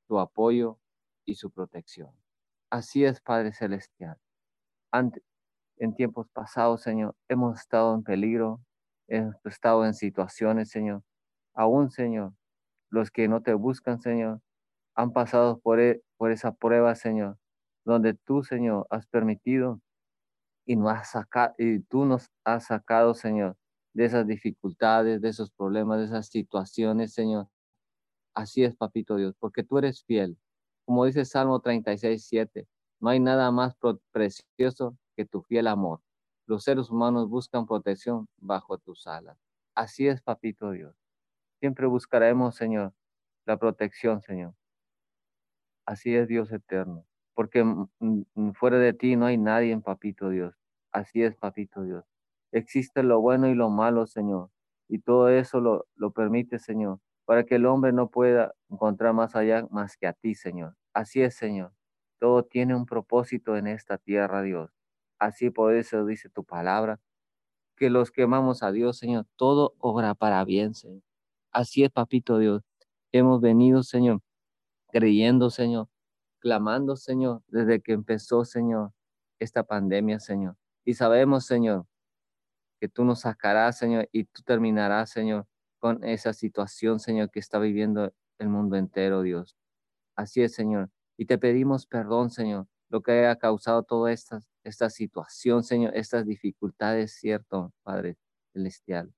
su 0.07 0.19
apoyo 0.19 0.79
y 1.25 1.35
su 1.35 1.51
protección. 1.51 2.11
Así 2.69 3.05
es, 3.05 3.21
Padre 3.21 3.53
Celestial. 3.53 4.17
en 5.77 5.95
tiempos 5.95 6.27
pasados, 6.29 6.81
Señor, 6.81 7.15
hemos 7.27 7.59
estado 7.59 7.93
en 7.93 8.03
peligro, 8.03 8.61
hemos 9.07 9.35
estado 9.45 9.85
en 9.85 9.93
situaciones, 9.93 10.69
Señor. 10.69 11.03
Aún, 11.53 11.91
Señor, 11.91 12.33
los 12.89 13.11
que 13.11 13.27
no 13.27 13.41
te 13.41 13.53
buscan, 13.53 14.01
Señor, 14.01 14.41
han 14.95 15.11
pasado 15.13 15.59
por, 15.59 15.79
e, 15.79 16.01
por 16.17 16.31
esa 16.31 16.53
prueba, 16.53 16.95
Señor, 16.95 17.37
donde 17.85 18.13
tú, 18.13 18.43
Señor, 18.43 18.87
has 18.89 19.07
permitido 19.07 19.81
y, 20.65 20.75
no 20.75 20.89
has 20.89 21.11
sacado, 21.11 21.53
y 21.57 21.79
tú 21.79 22.05
nos 22.05 22.29
has 22.43 22.67
sacado, 22.67 23.13
Señor, 23.13 23.57
de 23.93 24.05
esas 24.05 24.27
dificultades, 24.27 25.21
de 25.21 25.29
esos 25.29 25.51
problemas, 25.51 25.99
de 25.99 26.05
esas 26.05 26.27
situaciones, 26.27 27.13
Señor. 27.13 27.47
Así 28.35 28.63
es, 28.63 28.75
papito 28.75 29.15
Dios, 29.17 29.35
porque 29.39 29.63
tú 29.63 29.77
eres 29.77 30.03
fiel. 30.03 30.37
Como 30.85 31.05
dice 31.05 31.25
Salmo 31.25 31.59
36, 31.59 32.25
7, 32.25 32.67
no 32.99 33.09
hay 33.09 33.19
nada 33.19 33.51
más 33.51 33.75
precioso 34.11 34.97
que 35.15 35.25
tu 35.25 35.41
fiel 35.43 35.67
amor. 35.67 36.01
Los 36.45 36.63
seres 36.63 36.89
humanos 36.89 37.29
buscan 37.29 37.65
protección 37.65 38.27
bajo 38.37 38.77
tus 38.77 39.07
alas. 39.07 39.37
Así 39.75 40.07
es, 40.07 40.21
papito 40.21 40.71
Dios. 40.71 40.95
Siempre 41.59 41.87
buscaremos, 41.87 42.55
Señor, 42.55 42.93
la 43.45 43.57
protección, 43.57 44.21
Señor. 44.21 44.53
Así 45.85 46.15
es, 46.15 46.27
Dios 46.27 46.51
eterno. 46.51 47.05
Porque 47.33 47.65
fuera 48.55 48.77
de 48.77 48.93
ti 48.93 49.15
no 49.15 49.25
hay 49.25 49.37
nadie, 49.37 49.77
papito 49.79 50.29
Dios. 50.29 50.55
Así 50.91 51.23
es, 51.23 51.35
papito 51.35 51.83
Dios. 51.83 52.05
Existe 52.51 53.03
lo 53.03 53.19
bueno 53.19 53.47
y 53.47 53.55
lo 53.55 53.69
malo, 53.69 54.05
Señor. 54.05 54.51
Y 54.87 54.99
todo 54.99 55.29
eso 55.29 55.59
lo, 55.59 55.87
lo 55.95 56.11
permite, 56.11 56.59
Señor, 56.59 56.99
para 57.25 57.45
que 57.45 57.55
el 57.55 57.65
hombre 57.65 57.93
no 57.93 58.09
pueda 58.09 58.53
encontrar 58.69 59.13
más 59.13 59.35
allá 59.35 59.65
más 59.71 59.97
que 59.97 60.07
a 60.07 60.13
ti, 60.13 60.35
Señor. 60.35 60.75
Así 60.93 61.21
es, 61.21 61.35
Señor. 61.35 61.73
Todo 62.19 62.43
tiene 62.43 62.75
un 62.75 62.85
propósito 62.85 63.57
en 63.57 63.67
esta 63.67 63.97
tierra, 63.97 64.43
Dios. 64.43 64.71
Así 65.19 65.49
por 65.49 65.73
eso 65.73 66.05
dice 66.05 66.29
tu 66.29 66.43
palabra, 66.43 66.99
que 67.75 67.89
los 67.89 68.11
que 68.11 68.23
amamos 68.23 68.63
a 68.63 68.71
Dios, 68.71 68.97
Señor, 68.97 69.25
todo 69.35 69.73
obra 69.79 70.15
para 70.15 70.43
bien, 70.45 70.75
Señor. 70.75 71.01
Así 71.51 71.83
es, 71.83 71.91
papito 71.91 72.37
Dios. 72.37 72.61
Hemos 73.11 73.41
venido, 73.41 73.83
Señor, 73.83 74.21
creyendo, 74.93 75.49
Señor, 75.49 75.89
clamando, 76.39 76.95
Señor, 76.95 77.41
desde 77.47 77.81
que 77.81 77.93
empezó, 77.93 78.45
Señor, 78.45 78.91
esta 79.39 79.63
pandemia, 79.63 80.19
Señor. 80.19 80.55
Y 80.85 80.93
sabemos, 80.93 81.45
Señor, 81.45 81.87
que 82.79 82.87
tú 82.89 83.03
nos 83.03 83.21
sacarás, 83.21 83.77
Señor, 83.79 84.07
y 84.11 84.25
tú 84.25 84.43
terminarás, 84.43 85.09
Señor, 85.09 85.47
con 85.79 86.03
esa 86.03 86.31
situación, 86.31 86.99
Señor, 86.99 87.31
que 87.31 87.39
está 87.39 87.57
viviendo 87.57 88.13
el 88.37 88.49
mundo 88.49 88.75
entero, 88.75 89.23
Dios. 89.23 89.57
Así 90.15 90.43
es, 90.43 90.53
Señor. 90.53 90.91
Y 91.17 91.25
te 91.25 91.39
pedimos 91.39 91.87
perdón, 91.87 92.29
Señor, 92.29 92.67
lo 92.89 93.01
que 93.01 93.25
ha 93.25 93.35
causado 93.37 93.81
toda 93.81 94.11
esta, 94.11 94.41
esta 94.63 94.91
situación, 94.91 95.63
Señor, 95.63 95.95
estas 95.95 96.25
dificultades, 96.25 97.13
cierto, 97.15 97.73
Padre 97.81 98.17
Celestial. 98.53 99.11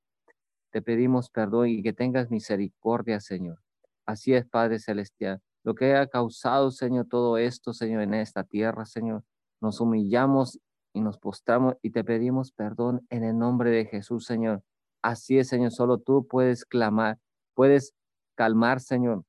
Te 0.71 0.81
pedimos 0.81 1.29
perdón 1.29 1.67
y 1.67 1.83
que 1.83 1.91
tengas 1.91 2.31
misericordia, 2.31 3.19
Señor. 3.19 3.61
Así 4.05 4.33
es, 4.33 4.45
Padre 4.45 4.79
Celestial. 4.79 5.41
Lo 5.65 5.73
que 5.73 5.95
ha 5.95 6.05
causado, 6.05 6.69
Señor, 6.69 7.07
todo 7.09 7.39
esto, 7.39 7.73
Señor, 7.73 8.03
en 8.03 8.13
esta 8.13 8.43
tierra, 8.43 8.85
Señor. 8.85 9.23
Nos 9.59 9.81
humillamos 9.81 10.59
y 10.93 11.01
nos 11.01 11.17
postramos 11.17 11.73
y 11.81 11.89
te 11.89 12.03
pedimos 12.03 12.51
perdón 12.51 13.03
en 13.09 13.23
el 13.23 13.35
nombre 13.35 13.71
de 13.71 13.85
Jesús, 13.85 14.25
Señor. 14.25 14.61
Así 15.01 15.39
es, 15.39 15.47
Señor. 15.47 15.71
Solo 15.71 15.97
tú 15.97 16.27
puedes 16.27 16.65
clamar, 16.65 17.17
puedes 17.55 17.95
calmar, 18.35 18.79
Señor, 18.79 19.23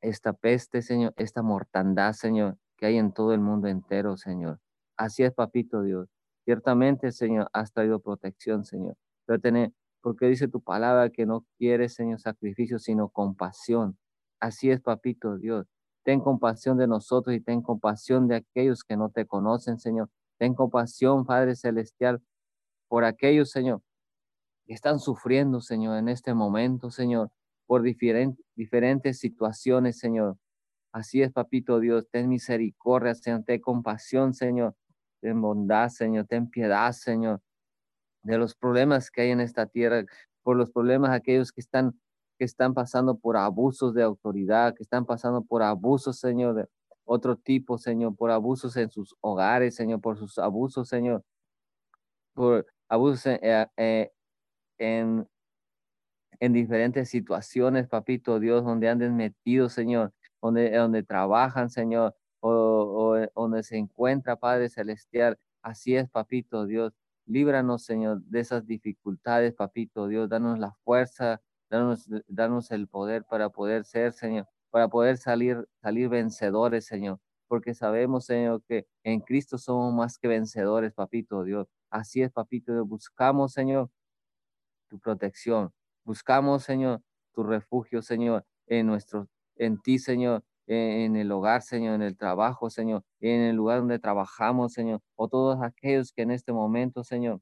esta 0.00 0.32
peste, 0.32 0.80
Señor, 0.80 1.12
esta 1.18 1.42
mortandad, 1.42 2.14
Señor, 2.14 2.56
que 2.78 2.86
hay 2.86 2.96
en 2.96 3.12
todo 3.12 3.34
el 3.34 3.40
mundo 3.40 3.68
entero, 3.68 4.16
Señor. 4.16 4.60
Así 4.96 5.22
es, 5.22 5.34
papito 5.34 5.82
Dios. 5.82 6.08
Ciertamente, 6.46 7.12
Señor, 7.12 7.50
has 7.52 7.74
traído 7.74 8.00
protección, 8.00 8.64
Señor. 8.64 8.96
Pero 9.26 9.38
tener, 9.38 9.72
porque 10.00 10.28
dice 10.28 10.48
tu 10.48 10.62
palabra 10.62 11.10
que 11.10 11.26
no 11.26 11.44
quieres, 11.58 11.92
Señor, 11.92 12.20
sacrificio, 12.20 12.78
sino 12.78 13.10
compasión. 13.10 13.98
Así 14.40 14.70
es, 14.70 14.80
papito 14.80 15.36
Dios. 15.36 15.66
Ten 16.04 16.20
compasión 16.20 16.78
de 16.78 16.86
nosotros 16.86 17.34
y 17.34 17.40
ten 17.40 17.62
compasión 17.62 18.28
de 18.28 18.36
aquellos 18.36 18.84
que 18.84 18.96
no 18.96 19.10
te 19.10 19.26
conocen, 19.26 19.78
Señor. 19.78 20.08
Ten 20.38 20.54
compasión, 20.54 21.26
Padre 21.26 21.56
Celestial, 21.56 22.22
por 22.88 23.04
aquellos, 23.04 23.50
Señor, 23.50 23.82
que 24.66 24.74
están 24.74 25.00
sufriendo, 25.00 25.60
Señor, 25.60 25.98
en 25.98 26.08
este 26.08 26.32
momento, 26.34 26.90
Señor, 26.90 27.30
por 27.66 27.82
diferentes, 27.82 28.44
diferentes 28.54 29.18
situaciones, 29.18 29.98
Señor. 29.98 30.36
Así 30.92 31.22
es, 31.22 31.32
papito 31.32 31.80
Dios. 31.80 32.08
Ten 32.10 32.28
misericordia, 32.28 33.14
Señor. 33.14 33.44
Ten 33.44 33.60
compasión, 33.60 34.32
Señor. 34.32 34.74
Ten 35.20 35.40
bondad, 35.40 35.88
Señor. 35.90 36.26
Ten 36.26 36.48
piedad, 36.48 36.92
Señor 36.92 37.42
de 38.22 38.38
los 38.38 38.54
problemas 38.54 39.10
que 39.10 39.22
hay 39.22 39.30
en 39.30 39.40
esta 39.40 39.66
tierra, 39.66 40.04
por 40.42 40.56
los 40.56 40.70
problemas 40.70 41.10
aquellos 41.10 41.52
que 41.52 41.60
están 41.60 41.98
que 42.38 42.44
están 42.44 42.72
pasando 42.74 43.18
por 43.18 43.36
abusos 43.36 43.94
de 43.94 44.02
autoridad, 44.02 44.74
que 44.74 44.84
están 44.84 45.04
pasando 45.04 45.42
por 45.42 45.62
abusos, 45.62 46.18
Señor, 46.18 46.54
de 46.54 46.68
otro 47.04 47.36
tipo, 47.36 47.78
Señor, 47.78 48.16
por 48.16 48.30
abusos 48.30 48.76
en 48.76 48.90
sus 48.90 49.16
hogares, 49.20 49.74
Señor, 49.74 50.00
por 50.00 50.16
sus 50.18 50.38
abusos, 50.38 50.88
Señor, 50.88 51.24
por 52.34 52.66
abusos 52.88 53.26
eh, 53.26 53.66
eh, 53.76 54.12
en, 54.78 55.28
en, 56.40 56.52
diferentes 56.52 57.08
situaciones, 57.08 57.88
papito 57.88 58.38
Dios, 58.40 58.64
donde 58.64 58.88
anden 58.88 59.16
metidos, 59.16 59.72
Señor, 59.72 60.12
donde, 60.40 60.70
donde 60.76 61.02
trabajan, 61.02 61.70
Señor, 61.70 62.14
o, 62.40 62.50
o 63.34 63.42
donde 63.42 63.62
se 63.62 63.76
encuentra, 63.76 64.36
Padre 64.36 64.68
Celestial. 64.68 65.38
Así 65.62 65.96
es, 65.96 66.08
papito 66.08 66.66
Dios. 66.66 66.92
Líbranos, 67.26 67.84
Señor, 67.84 68.22
de 68.22 68.40
esas 68.40 68.66
dificultades, 68.66 69.54
papito 69.54 70.06
Dios. 70.08 70.28
Danos 70.28 70.58
la 70.58 70.72
fuerza, 70.84 71.40
danos, 71.70 72.08
danos 72.28 72.70
el 72.70 72.88
poder 72.88 73.24
para 73.24 73.50
poder 73.50 73.84
ser, 73.84 74.12
Señor, 74.12 74.46
para 74.70 74.88
poder 74.88 75.18
salir, 75.18 75.68
salir 75.82 76.08
vencedores, 76.08 76.86
Señor. 76.86 77.20
Porque 77.48 77.74
sabemos, 77.74 78.26
Señor, 78.26 78.62
que 78.68 78.86
en 79.04 79.20
Cristo 79.20 79.58
somos 79.58 79.94
más 79.94 80.18
que 80.18 80.28
vencedores, 80.28 80.92
papito 80.92 81.44
Dios. 81.44 81.66
Así 81.90 82.22
es, 82.22 82.30
papito. 82.30 82.84
Buscamos, 82.84 83.52
Señor, 83.52 83.90
tu 84.88 84.98
protección. 84.98 85.72
Buscamos, 86.04 86.64
Señor, 86.64 87.02
tu 87.32 87.42
refugio, 87.42 88.02
Señor, 88.02 88.44
en 88.66 88.86
nuestro, 88.86 89.28
en 89.56 89.80
ti, 89.80 89.98
Señor, 89.98 90.44
en 90.66 91.16
el 91.16 91.32
hogar, 91.32 91.62
Señor, 91.62 91.94
en 91.94 92.02
el 92.02 92.16
trabajo, 92.16 92.68
Señor, 92.70 93.02
en 93.20 93.40
el 93.42 93.56
lugar 93.56 93.80
donde 93.80 93.98
trabajamos, 93.98 94.72
Señor, 94.74 95.00
o 95.16 95.28
todos 95.28 95.62
aquellos 95.62 96.12
que 96.12 96.22
en 96.22 96.30
este 96.30 96.52
momento, 96.52 97.04
Señor, 97.04 97.40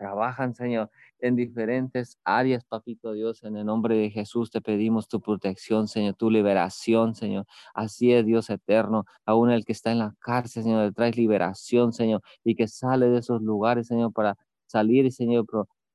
trabajan, 0.00 0.54
Señor, 0.54 0.90
en 1.18 1.36
diferentes 1.36 2.18
áreas, 2.24 2.64
papito 2.64 3.12
Dios, 3.12 3.44
en 3.44 3.58
el 3.58 3.66
nombre 3.66 3.96
de 3.96 4.10
Jesús 4.10 4.50
te 4.50 4.62
pedimos 4.62 5.08
tu 5.08 5.20
protección, 5.20 5.88
Señor, 5.88 6.14
tu 6.14 6.30
liberación, 6.30 7.14
Señor. 7.14 7.44
Así 7.74 8.12
es, 8.12 8.24
Dios 8.24 8.48
eterno, 8.48 9.04
aún 9.26 9.50
el 9.50 9.66
que 9.66 9.72
está 9.72 9.92
en 9.92 9.98
la 9.98 10.14
cárcel, 10.20 10.62
Señor, 10.62 10.94
traes 10.94 11.16
liberación, 11.18 11.92
Señor, 11.92 12.22
y 12.42 12.54
que 12.54 12.66
sale 12.66 13.10
de 13.10 13.18
esos 13.18 13.42
lugares, 13.42 13.88
Señor, 13.88 14.12
para 14.14 14.36
salir, 14.66 15.12
Señor, 15.12 15.44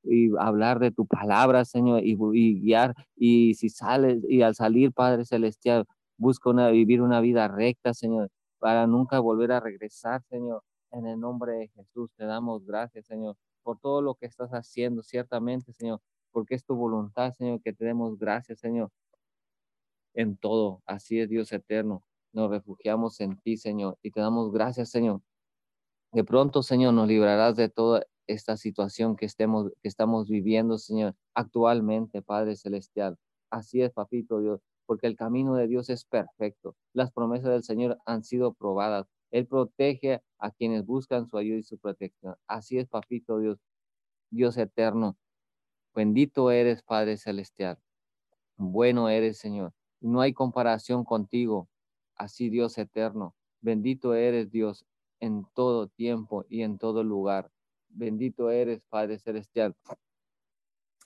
y 0.04 0.30
hablar 0.38 0.78
de 0.78 0.92
tu 0.92 1.06
palabra, 1.06 1.64
Señor, 1.64 2.02
y, 2.04 2.16
y 2.34 2.60
guiar, 2.60 2.94
y 3.16 3.54
si 3.54 3.68
sale, 3.70 4.20
y 4.28 4.42
al 4.42 4.54
salir, 4.54 4.92
Padre 4.92 5.24
Celestial, 5.24 5.84
Busca 6.18 6.48
una, 6.48 6.70
vivir 6.70 7.02
una 7.02 7.20
vida 7.20 7.46
recta, 7.48 7.92
Señor, 7.92 8.30
para 8.58 8.86
nunca 8.86 9.20
volver 9.20 9.52
a 9.52 9.60
regresar, 9.60 10.22
Señor. 10.30 10.62
En 10.90 11.06
el 11.06 11.20
nombre 11.20 11.52
de 11.52 11.68
Jesús 11.68 12.10
te 12.16 12.24
damos 12.24 12.64
gracias, 12.64 13.04
Señor, 13.06 13.36
por 13.66 13.80
todo 13.80 14.00
lo 14.00 14.14
que 14.14 14.26
estás 14.26 14.50
haciendo, 14.52 15.02
ciertamente, 15.02 15.72
Señor, 15.72 16.00
porque 16.30 16.54
es 16.54 16.64
tu 16.64 16.76
voluntad, 16.76 17.32
Señor, 17.32 17.60
que 17.60 17.72
te 17.72 17.84
demos 17.84 18.16
gracias, 18.16 18.60
Señor, 18.60 18.92
en 20.14 20.36
todo. 20.36 20.84
Así 20.86 21.18
es, 21.18 21.28
Dios 21.28 21.50
eterno. 21.50 22.06
Nos 22.32 22.48
refugiamos 22.48 23.18
en 23.20 23.36
ti, 23.40 23.56
Señor, 23.56 23.98
y 24.02 24.12
te 24.12 24.20
damos 24.20 24.52
gracias, 24.52 24.90
Señor. 24.90 25.20
De 26.12 26.22
pronto, 26.22 26.62
Señor, 26.62 26.94
nos 26.94 27.08
librarás 27.08 27.56
de 27.56 27.68
toda 27.68 28.06
esta 28.28 28.56
situación 28.56 29.16
que, 29.16 29.26
estemos, 29.26 29.72
que 29.82 29.88
estamos 29.88 30.28
viviendo, 30.28 30.78
Señor, 30.78 31.16
actualmente, 31.34 32.22
Padre 32.22 32.54
Celestial. 32.54 33.18
Así 33.50 33.82
es, 33.82 33.90
Papito 33.92 34.38
Dios 34.38 34.60
porque 34.86 35.08
el 35.08 35.16
camino 35.16 35.56
de 35.56 35.66
Dios 35.66 35.90
es 35.90 36.04
perfecto. 36.04 36.76
Las 36.92 37.10
promesas 37.10 37.50
del 37.50 37.64
Señor 37.64 37.98
han 38.06 38.22
sido 38.22 38.54
probadas. 38.54 39.08
Él 39.30 39.46
protege 39.46 40.22
a 40.38 40.50
quienes 40.50 40.84
buscan 40.84 41.28
su 41.28 41.36
ayuda 41.38 41.58
y 41.58 41.62
su 41.62 41.78
protección. 41.78 42.36
Así 42.46 42.78
es, 42.78 42.88
papito 42.88 43.38
Dios, 43.38 43.58
Dios 44.30 44.56
eterno. 44.56 45.16
Bendito 45.94 46.50
eres, 46.50 46.82
Padre 46.82 47.16
Celestial. 47.16 47.78
Bueno 48.56 49.08
eres, 49.08 49.38
Señor. 49.38 49.72
No 50.00 50.20
hay 50.20 50.32
comparación 50.32 51.04
contigo. 51.04 51.68
Así, 52.14 52.50
Dios 52.50 52.78
eterno. 52.78 53.34
Bendito 53.60 54.14
eres, 54.14 54.50
Dios, 54.50 54.84
en 55.20 55.46
todo 55.54 55.88
tiempo 55.88 56.44
y 56.48 56.62
en 56.62 56.78
todo 56.78 57.02
lugar. 57.02 57.50
Bendito 57.88 58.50
eres, 58.50 58.82
Padre 58.88 59.18
Celestial. 59.18 59.74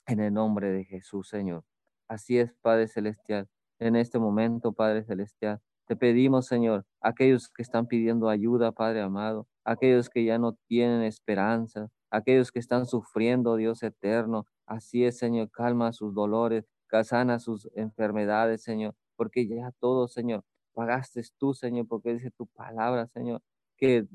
En 0.05 0.19
el 0.19 0.33
nombre 0.33 0.71
de 0.71 0.83
Jesús, 0.85 1.29
Señor. 1.29 1.63
Así 2.07 2.37
es, 2.37 2.53
Padre 2.61 2.87
Celestial 2.87 3.49
en 3.81 3.95
este 3.95 4.19
momento, 4.19 4.71
Padre 4.71 5.03
Celestial. 5.03 5.59
Te 5.87 5.95
pedimos, 5.95 6.47
Señor, 6.47 6.85
aquellos 7.01 7.49
que 7.49 7.61
están 7.61 7.87
pidiendo 7.87 8.29
ayuda, 8.29 8.71
Padre 8.71 9.01
amado, 9.01 9.47
aquellos 9.65 10.09
que 10.09 10.23
ya 10.23 10.37
no 10.37 10.53
tienen 10.67 11.01
esperanza, 11.03 11.89
aquellos 12.09 12.51
que 12.51 12.59
están 12.59 12.85
sufriendo, 12.85 13.55
Dios 13.55 13.83
eterno. 13.83 14.45
Así 14.65 15.03
es, 15.05 15.17
Señor, 15.17 15.49
calma 15.51 15.91
sus 15.93 16.13
dolores, 16.13 16.65
sana 17.03 17.39
sus 17.39 17.69
enfermedades, 17.75 18.63
Señor, 18.63 18.95
porque 19.15 19.47
ya 19.47 19.71
todo, 19.79 20.07
Señor, 20.07 20.43
pagaste 20.73 21.21
tú, 21.37 21.53
Señor, 21.53 21.87
porque 21.87 22.13
dice 22.13 22.31
tu 22.31 22.47
palabra, 22.47 23.07
Señor, 23.07 23.41
que 23.77 24.05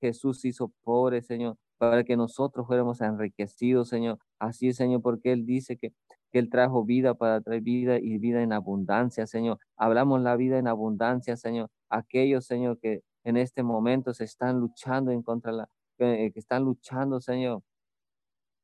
Jesús 0.00 0.44
hizo 0.44 0.72
pobre, 0.82 1.22
Señor, 1.22 1.56
para 1.78 2.04
que 2.04 2.16
nosotros 2.16 2.66
fuéramos 2.66 3.00
enriquecidos, 3.00 3.88
Señor. 3.88 4.18
Así 4.38 4.68
es, 4.68 4.76
Señor, 4.76 5.02
porque 5.02 5.32
Él 5.32 5.44
dice 5.46 5.76
que 5.76 5.92
que 6.34 6.40
Él 6.40 6.50
trajo 6.50 6.84
vida 6.84 7.14
para 7.14 7.40
traer 7.40 7.60
vida 7.60 7.96
y 8.00 8.18
vida 8.18 8.42
en 8.42 8.52
abundancia, 8.52 9.24
Señor. 9.24 9.60
Hablamos 9.76 10.20
la 10.20 10.34
vida 10.34 10.58
en 10.58 10.66
abundancia, 10.66 11.36
Señor. 11.36 11.70
Aquellos, 11.88 12.44
Señor, 12.44 12.80
que 12.80 13.04
en 13.22 13.36
este 13.36 13.62
momento 13.62 14.12
se 14.12 14.24
están 14.24 14.58
luchando 14.58 15.12
en 15.12 15.22
contra 15.22 15.52
la, 15.52 15.68
que 15.96 16.32
están 16.34 16.64
luchando, 16.64 17.20
Señor, 17.20 17.62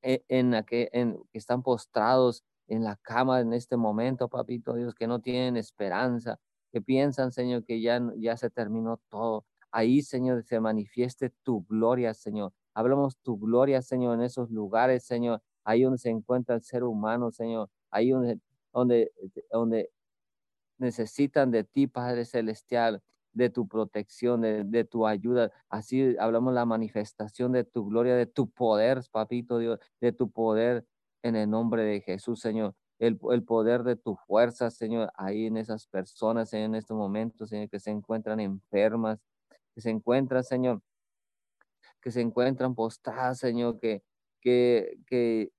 e, 0.02 0.24
en, 0.26 0.52
en, 0.52 0.64
que, 0.64 0.90
que 1.30 1.38
están 1.38 1.62
postrados 1.62 2.42
en 2.66 2.82
la 2.82 2.96
cama 2.96 3.38
en 3.38 3.52
este 3.52 3.76
momento, 3.76 4.28
papito 4.28 4.74
Dios, 4.74 4.92
que 4.92 5.06
no 5.06 5.20
tienen 5.20 5.56
esperanza, 5.56 6.40
que 6.72 6.80
piensan, 6.82 7.30
Señor, 7.30 7.64
que 7.64 7.80
ya, 7.80 8.02
ya 8.16 8.36
se 8.36 8.50
terminó 8.50 9.00
todo. 9.10 9.44
Ahí, 9.70 10.02
Señor, 10.02 10.42
se 10.42 10.58
manifieste 10.58 11.30
tu 11.44 11.64
gloria, 11.66 12.14
Señor. 12.14 12.52
Hablamos 12.74 13.16
tu 13.18 13.38
gloria, 13.38 13.80
Señor, 13.80 14.16
en 14.16 14.22
esos 14.22 14.50
lugares, 14.50 15.04
Señor, 15.04 15.40
ahí 15.64 15.82
donde 15.82 15.98
se 15.98 16.10
encuentra 16.10 16.54
el 16.56 16.62
ser 16.62 16.84
humano, 16.84 17.30
Señor, 17.30 17.68
ahí 17.90 18.10
donde, 18.10 18.40
donde, 18.72 19.12
donde 19.50 19.90
necesitan 20.78 21.50
de 21.50 21.64
ti, 21.64 21.86
Padre 21.86 22.24
Celestial, 22.24 23.02
de 23.32 23.50
tu 23.50 23.68
protección, 23.68 24.40
de, 24.40 24.84
tu 24.84 25.06
ayuda. 25.06 25.52
Así 25.68 26.16
hablamos 26.18 26.52
la 26.54 26.64
manifestación 26.64 27.52
de 27.52 27.64
tu 27.64 27.86
gloria, 27.86 28.16
de 28.16 28.26
tu 28.26 28.50
poder, 28.50 29.02
papito 29.12 29.58
Dios, 29.58 29.78
de 30.00 30.12
tu 30.12 30.30
poder 30.30 30.84
en 31.22 31.36
el 31.36 31.48
nombre 31.48 31.84
de 31.84 32.00
Jesús, 32.00 32.40
Señor. 32.40 32.74
el, 32.98 33.18
poder 33.18 33.82
de 33.84 33.96
tu 33.96 34.16
fuerza, 34.26 34.70
Señor, 34.70 35.10
ahí 35.16 35.46
en 35.46 35.56
esas 35.56 35.86
personas, 35.86 36.52
en 36.52 36.74
estos 36.74 36.96
momentos, 36.96 37.50
Señor, 37.50 37.68
que 37.70 37.80
se 37.80 37.90
encuentran 37.90 38.40
enfermas, 38.40 39.18
que 39.74 39.80
se 39.80 39.90
encuentran, 39.90 40.44
Señor, 40.44 40.82
que 42.00 42.10
se 42.10 42.20
encuentran 42.20 42.74
postradas, 42.74 43.38
Señor, 43.38 43.78
que, 43.78 44.02
que, 44.40 44.98
que 45.06 45.50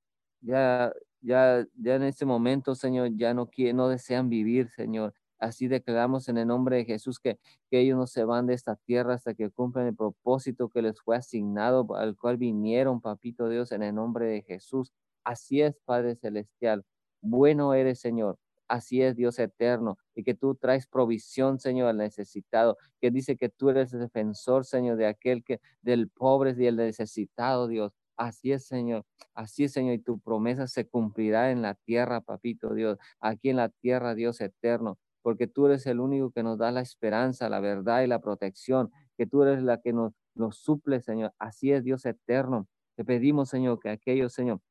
ya, 0.41 0.93
ya, 1.21 1.65
ya 1.75 1.95
en 1.95 2.03
este 2.03 2.25
momento, 2.25 2.75
Señor, 2.75 3.11
ya 3.15 3.33
no 3.33 3.47
quieren, 3.47 3.77
no 3.77 3.89
desean 3.89 4.29
vivir, 4.29 4.69
Señor. 4.69 5.13
Así 5.39 5.67
declaramos 5.67 6.29
en 6.29 6.37
el 6.37 6.47
nombre 6.47 6.77
de 6.77 6.85
Jesús 6.85 7.19
que, 7.19 7.39
que 7.69 7.79
ellos 7.79 7.97
no 7.97 8.07
se 8.07 8.23
van 8.25 8.45
de 8.47 8.53
esta 8.53 8.75
tierra 8.75 9.15
hasta 9.15 9.33
que 9.33 9.49
cumplan 9.49 9.87
el 9.87 9.95
propósito 9.95 10.69
que 10.69 10.83
les 10.83 11.01
fue 11.01 11.15
asignado, 11.17 11.95
al 11.95 12.15
cual 12.15 12.37
vinieron, 12.37 13.01
papito 13.01 13.49
Dios, 13.49 13.71
en 13.71 13.81
el 13.83 13.95
nombre 13.95 14.27
de 14.27 14.43
Jesús. 14.43 14.93
Así 15.23 15.61
es, 15.61 15.75
Padre 15.85 16.15
Celestial. 16.15 16.85
Bueno 17.21 17.73
eres, 17.73 17.99
Señor. 17.99 18.37
Así 18.67 19.01
es, 19.01 19.17
Dios 19.17 19.37
eterno, 19.37 19.97
y 20.15 20.23
que 20.23 20.33
tú 20.33 20.55
traes 20.55 20.87
provisión, 20.87 21.59
Señor, 21.59 21.89
al 21.89 21.97
necesitado, 21.97 22.77
que 23.01 23.11
dice 23.11 23.35
que 23.35 23.49
tú 23.49 23.69
eres 23.69 23.91
el 23.93 23.99
defensor, 23.99 24.63
Señor, 24.63 24.95
de 24.95 25.07
aquel 25.07 25.43
que, 25.43 25.59
del 25.81 26.09
pobre 26.09 26.55
y 26.57 26.67
el 26.67 26.77
necesitado, 26.77 27.67
Dios. 27.67 27.91
Así 28.21 28.51
es, 28.51 28.67
Señor. 28.67 29.03
Así 29.33 29.63
es, 29.63 29.73
Señor. 29.73 29.95
Y 29.95 29.99
tu 29.99 30.19
promesa 30.19 30.67
se 30.67 30.87
cumplirá 30.87 31.49
en 31.49 31.63
la 31.63 31.73
tierra, 31.73 32.21
papito 32.21 32.75
Dios. 32.75 32.99
Aquí 33.19 33.49
en 33.49 33.55
la 33.55 33.69
tierra, 33.69 34.13
Dios 34.13 34.41
eterno. 34.41 34.99
Porque 35.23 35.47
tú 35.47 35.65
eres 35.65 35.87
el 35.87 35.99
único 35.99 36.29
que 36.31 36.43
nos 36.43 36.59
da 36.59 36.69
la 36.71 36.81
esperanza, 36.81 37.49
la 37.49 37.59
verdad 37.59 38.03
y 38.03 38.07
la 38.07 38.19
protección. 38.21 38.91
Que 39.17 39.25
tú 39.25 39.41
eres 39.41 39.63
la 39.63 39.81
que 39.81 39.91
nos, 39.91 40.13
suple, 40.51 41.01
Señor. 41.01 41.33
Así 41.39 41.71
es, 41.71 41.83
Dios 41.83 42.05
eterno. 42.05 42.67
Te 42.95 43.03
pedimos, 43.03 43.49
Señor, 43.49 43.79
que 43.79 43.89
aquellos, 43.89 44.33
Señor, 44.33 44.61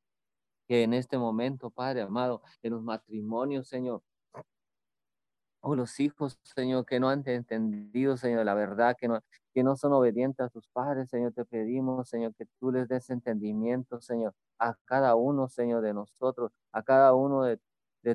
que 0.69 0.85
en 0.85 0.95
este 0.95 1.19
momento, 1.19 1.71
Padre 1.71 2.03
amado, 2.03 2.43
en 2.63 2.75
los 2.75 2.85
matrimonios, 2.85 3.67
Señor, 3.67 4.05
o 5.61 5.75
los 5.77 6.01
hijos, 6.01 6.39
Señor, 6.43 6.87
que 6.87 7.01
no 7.01 7.09
han 7.11 7.23
entendido, 7.27 8.17
Señor, 8.17 8.45
la 8.45 8.55
verdad, 8.55 8.97
que 8.99 9.09
no, 9.09 9.21
que 9.53 9.63
no 9.63 9.77
son 9.77 9.93
obedientes 9.93 10.47
a 10.47 10.49
sus 10.49 10.69
padres, 10.69 11.11
Señor, 11.11 11.33
te 11.33 11.45
pedimos, 11.45 12.09
Señor, 12.09 12.35
que 12.35 12.47
tú 12.59 12.73
les 12.73 12.89
des 12.89 13.11
entendimiento, 13.11 14.01
Señor, 14.01 14.35
a 14.59 14.75
cada 14.85 15.15
uno, 15.17 15.49
Señor, 15.49 15.83
de 15.83 15.95
nosotros, 15.95 16.53
a 16.73 16.83
cada 16.83 17.15
uno 17.15 17.43
de, 17.45 17.59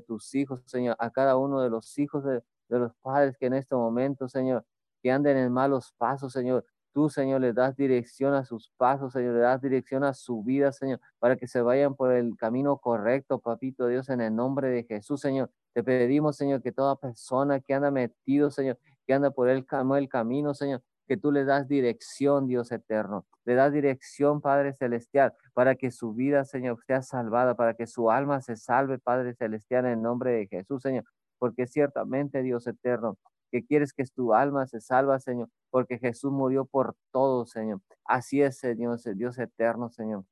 tus 0.07 0.33
hijos, 0.33 0.63
Señor, 0.65 0.95
a 0.99 1.11
cada 1.11 1.37
uno 1.37 1.61
de 1.61 1.69
los 1.69 1.97
hijos 1.99 2.23
de, 2.23 2.41
de 2.69 2.79
los 2.79 2.93
padres 3.01 3.37
que 3.37 3.45
en 3.45 3.53
este 3.53 3.75
momento, 3.75 4.27
Señor, 4.27 4.65
que 5.01 5.11
anden 5.11 5.37
en 5.37 5.51
malos 5.51 5.93
pasos, 5.97 6.33
Señor. 6.33 6.65
Tú, 6.91 7.09
Señor, 7.09 7.41
le 7.41 7.53
das 7.53 7.75
dirección 7.75 8.33
a 8.33 8.45
sus 8.45 8.71
pasos, 8.77 9.13
Señor, 9.13 9.35
le 9.35 9.41
das 9.41 9.61
dirección 9.61 10.03
a 10.03 10.13
su 10.13 10.43
vida, 10.43 10.71
Señor, 10.71 10.99
para 11.19 11.35
que 11.35 11.47
se 11.47 11.61
vayan 11.61 11.93
por 11.93 12.11
el 12.11 12.35
camino 12.37 12.77
correcto, 12.77 13.37
papito 13.39 13.87
Dios, 13.87 14.09
en 14.09 14.21
el 14.21 14.35
nombre 14.35 14.69
de 14.69 14.83
Jesús, 14.85 15.21
Señor. 15.21 15.51
Te 15.75 15.83
pedimos, 15.83 16.37
Señor, 16.37 16.61
que 16.61 16.71
toda 16.71 16.95
persona 16.95 17.59
que 17.59 17.73
anda 17.73 17.91
metido, 17.91 18.49
Señor, 18.49 18.79
que 19.05 19.13
anda 19.13 19.31
por 19.31 19.49
el, 19.49 19.65
camino, 19.65 20.53
Señor, 20.53 20.81
que 21.05 21.17
tú 21.17 21.33
le 21.33 21.43
das 21.43 21.67
dirección, 21.67 22.47
Dios 22.47 22.71
eterno. 22.71 23.25
Le 23.43 23.55
das 23.55 23.73
dirección, 23.73 24.39
Padre 24.39 24.73
Celestial, 24.73 25.33
para 25.53 25.75
que 25.75 25.91
su 25.91 26.13
vida, 26.13 26.45
Señor, 26.45 26.79
sea 26.87 27.01
salvada, 27.01 27.55
para 27.55 27.73
que 27.73 27.87
su 27.87 28.09
alma 28.09 28.41
se 28.41 28.55
salve, 28.55 28.99
Padre 28.99 29.35
Celestial, 29.35 29.83
en 29.83 29.91
el 29.91 30.01
nombre 30.01 30.31
de 30.31 30.47
Jesús, 30.47 30.81
Señor. 30.81 31.03
Porque 31.39 31.67
ciertamente, 31.67 32.41
Dios 32.41 32.65
eterno, 32.67 33.17
que 33.51 33.65
quieres 33.65 33.91
que 33.91 34.05
tu 34.05 34.33
alma 34.33 34.67
se 34.67 34.79
salva, 34.79 35.19
Señor, 35.19 35.49
porque 35.71 35.99
Jesús 35.99 36.31
murió 36.31 36.63
por 36.63 36.95
todo, 37.11 37.45
Señor. 37.45 37.81
Así 38.05 38.41
es, 38.41 38.59
Señor, 38.59 38.97
Dios 39.15 39.37
eterno, 39.39 39.89
Señor. 39.89 40.23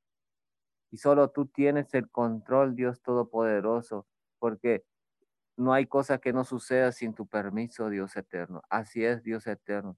Y 0.90 0.96
solo 0.96 1.28
tú 1.28 1.44
tienes 1.44 1.92
el 1.92 2.08
control, 2.10 2.74
Dios 2.74 3.02
Todopoderoso, 3.02 4.06
porque 4.38 4.84
no 5.56 5.72
hay 5.72 5.86
cosa 5.86 6.18
que 6.18 6.32
no 6.32 6.44
suceda 6.44 6.92
sin 6.92 7.14
tu 7.14 7.26
permiso, 7.26 7.88
Dios 7.90 8.16
eterno. 8.16 8.62
Así 8.68 9.04
es, 9.04 9.22
Dios 9.22 9.46
eterno. 9.46 9.96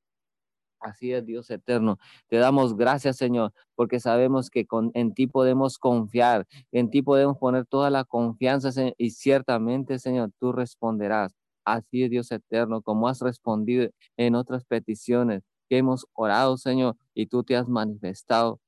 Así 0.81 1.13
es, 1.13 1.25
Dios 1.25 1.51
eterno. 1.51 1.99
Te 2.29 2.37
damos 2.37 2.77
gracias, 2.77 3.17
Señor, 3.17 3.53
porque 3.75 3.99
sabemos 4.01 4.51
que 4.51 4.67
con, 4.67 4.91
en 4.95 5.15
ti 5.15 5.27
podemos 5.27 5.79
confiar, 5.79 6.47
en 6.73 6.91
ti 6.91 7.03
podemos 7.03 7.39
poner 7.39 7.67
toda 7.67 7.91
la 7.91 8.05
confianza, 8.05 8.71
y 8.99 9.11
ciertamente, 9.11 9.99
Señor, 9.99 10.31
tú 10.39 10.53
responderás. 10.53 11.35
Así 11.65 12.05
es, 12.05 12.11
Dios 12.11 12.31
eterno, 12.31 12.83
como 12.83 13.09
has 13.09 13.21
respondido 13.21 13.89
en 14.17 14.35
otras 14.35 14.65
peticiones 14.65 15.43
que 15.69 15.79
hemos 15.79 16.07
orado, 16.13 16.57
Señor, 16.59 16.97
y 17.15 17.27
tú 17.27 17.43
te 17.43 17.57
has 17.57 17.69
manifestado, 17.69 18.61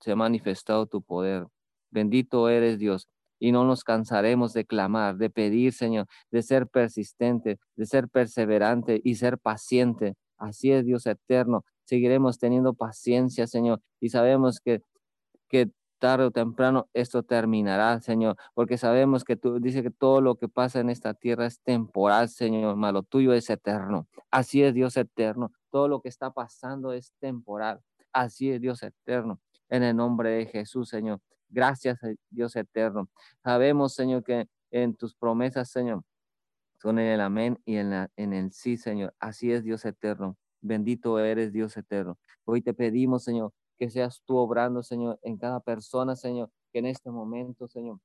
se 0.00 0.12
ha 0.12 0.16
manifestado 0.16 0.86
tu 0.86 1.02
poder. 1.02 1.46
Bendito 1.90 2.48
eres, 2.48 2.78
Dios 2.78 3.08
y 3.42 3.50
no 3.50 3.64
nos 3.64 3.82
cansaremos 3.82 4.52
de 4.52 4.64
clamar, 4.64 5.16
de 5.16 5.28
pedir, 5.28 5.72
Señor, 5.72 6.06
de 6.30 6.42
ser 6.42 6.68
persistente, 6.68 7.58
de 7.74 7.86
ser 7.86 8.08
perseverante 8.08 9.00
y 9.02 9.16
ser 9.16 9.36
paciente. 9.36 10.14
Así 10.38 10.70
es, 10.70 10.84
Dios 10.84 11.06
eterno. 11.06 11.64
Seguiremos 11.82 12.38
teniendo 12.38 12.72
paciencia, 12.72 13.48
Señor, 13.48 13.80
y 13.98 14.10
sabemos 14.10 14.60
que, 14.60 14.80
que 15.48 15.72
tarde 15.98 16.26
o 16.26 16.30
temprano 16.30 16.88
esto 16.94 17.24
terminará, 17.24 18.00
Señor, 18.00 18.36
porque 18.54 18.78
sabemos 18.78 19.24
que 19.24 19.34
tú 19.34 19.58
dice 19.58 19.82
que 19.82 19.90
todo 19.90 20.20
lo 20.20 20.36
que 20.36 20.48
pasa 20.48 20.78
en 20.78 20.88
esta 20.88 21.12
tierra 21.12 21.46
es 21.46 21.60
temporal, 21.62 22.28
Señor, 22.28 22.76
malo 22.76 23.02
tuyo 23.02 23.32
es 23.32 23.50
eterno. 23.50 24.06
Así 24.30 24.62
es, 24.62 24.72
Dios 24.72 24.96
eterno. 24.96 25.50
Todo 25.68 25.88
lo 25.88 26.00
que 26.00 26.08
está 26.08 26.30
pasando 26.30 26.92
es 26.92 27.12
temporal. 27.18 27.80
Así 28.12 28.52
es, 28.52 28.60
Dios 28.60 28.84
eterno. 28.84 29.40
En 29.68 29.82
el 29.82 29.96
nombre 29.96 30.30
de 30.30 30.46
Jesús, 30.46 30.88
Señor. 30.88 31.18
Gracias, 31.52 32.02
eh, 32.02 32.16
Dios 32.30 32.56
eterno. 32.56 33.10
Sabemos, 33.44 33.92
Señor, 33.94 34.24
que 34.24 34.48
en 34.70 34.94
tus 34.96 35.14
promesas, 35.14 35.70
Señor, 35.70 36.02
son 36.80 36.98
en 36.98 37.08
el 37.08 37.20
amén 37.20 37.60
y 37.66 37.76
en, 37.76 38.08
en 38.16 38.32
el 38.32 38.52
sí, 38.52 38.78
Señor. 38.78 39.14
Así 39.20 39.52
es, 39.52 39.62
Dios 39.62 39.84
eterno. 39.84 40.38
Bendito 40.62 41.18
eres, 41.18 41.52
Dios 41.52 41.76
eterno. 41.76 42.18
Hoy 42.44 42.62
te 42.62 42.72
pedimos, 42.72 43.24
Señor, 43.24 43.52
que 43.78 43.90
seas 43.90 44.22
tú 44.24 44.36
obrando, 44.38 44.82
Señor, 44.82 45.18
en 45.22 45.36
cada 45.36 45.60
persona, 45.60 46.16
Señor, 46.16 46.50
que 46.72 46.78
en 46.78 46.86
este 46.86 47.10
momento, 47.10 47.68
Señor, 47.68 47.98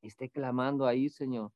esté 0.00 0.30
clamando 0.30 0.86
ahí, 0.86 1.10
Señor, 1.10 1.52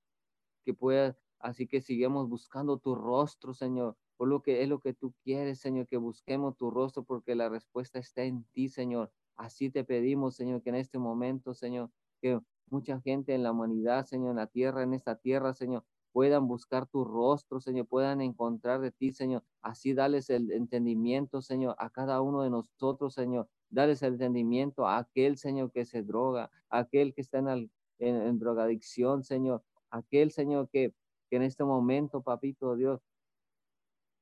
que 0.64 0.75
pueda, 0.75 1.16
así 1.39 1.66
que 1.66 1.81
sigamos 1.81 2.29
buscando 2.29 2.79
tu 2.79 2.95
rostro, 2.95 3.55
Señor, 3.55 3.97
por 4.18 4.29
lo 4.29 4.43
que 4.43 4.62
es 4.62 4.68
lo 4.68 4.81
que 4.81 4.93
tú 4.93 5.14
quieres, 5.25 5.61
Señor, 5.61 5.87
que 5.87 5.97
busquemos 5.97 6.57
tu 6.57 6.70
rostro, 6.70 7.03
porque 7.05 7.35
la 7.35 7.49
respuesta 7.49 7.99
está 7.99 8.25
en 8.25 8.45
ti, 8.53 8.68
Señor. 8.68 9.11
Así 9.37 9.70
te 9.70 9.85
pedimos, 9.85 10.37
Señor, 10.37 10.62
que 10.62 10.70
en 10.70 10.76
este 10.76 10.99
momento, 10.99 11.55
Señor, 11.55 11.91
que 12.20 12.41
mucha 12.70 13.01
gente 13.01 13.35
en 13.35 13.43
la 13.43 13.53
humanidad, 13.53 14.07
Señor, 14.07 14.30
en 14.30 14.37
la 14.37 14.47
tierra, 14.47 14.82
en 14.82 14.95
esta 14.95 15.16
tierra, 15.16 15.55
Señor, 15.55 15.85
puedan 16.14 16.47
buscar 16.47 16.87
tu 16.87 17.05
rostro, 17.05 17.61
Señor, 17.61 17.89
puedan 17.89 18.20
encontrar 18.20 18.80
de 18.80 18.93
ti, 18.93 19.11
Señor. 19.11 19.43
Así 19.62 19.95
dales 19.95 20.30
el 20.30 20.53
entendimiento, 20.53 21.43
Señor, 21.43 21.74
a 21.78 21.91
cada 21.91 22.20
uno 22.20 22.43
de 22.43 22.51
nosotros, 22.51 23.14
Señor. 23.14 23.49
Dales 23.68 24.01
el 24.03 24.12
entendimiento 24.12 24.87
a 24.87 24.99
aquel, 24.99 25.37
Señor, 25.39 25.72
que 25.72 25.85
se 25.85 26.05
droga, 26.05 26.53
a 26.70 26.78
aquel 26.78 27.14
que 27.14 27.20
está 27.20 27.39
en, 27.39 27.68
en, 27.99 28.39
drogadicción, 28.39 29.24
Señor. 29.24 29.64
Aquel, 29.91 30.30
Señor, 30.30 30.68
que, 30.68 30.95
que 31.28 31.37
en 31.37 31.43
este 31.43 31.64
momento, 31.64 32.22
papito 32.22 32.76
Dios, 32.76 33.01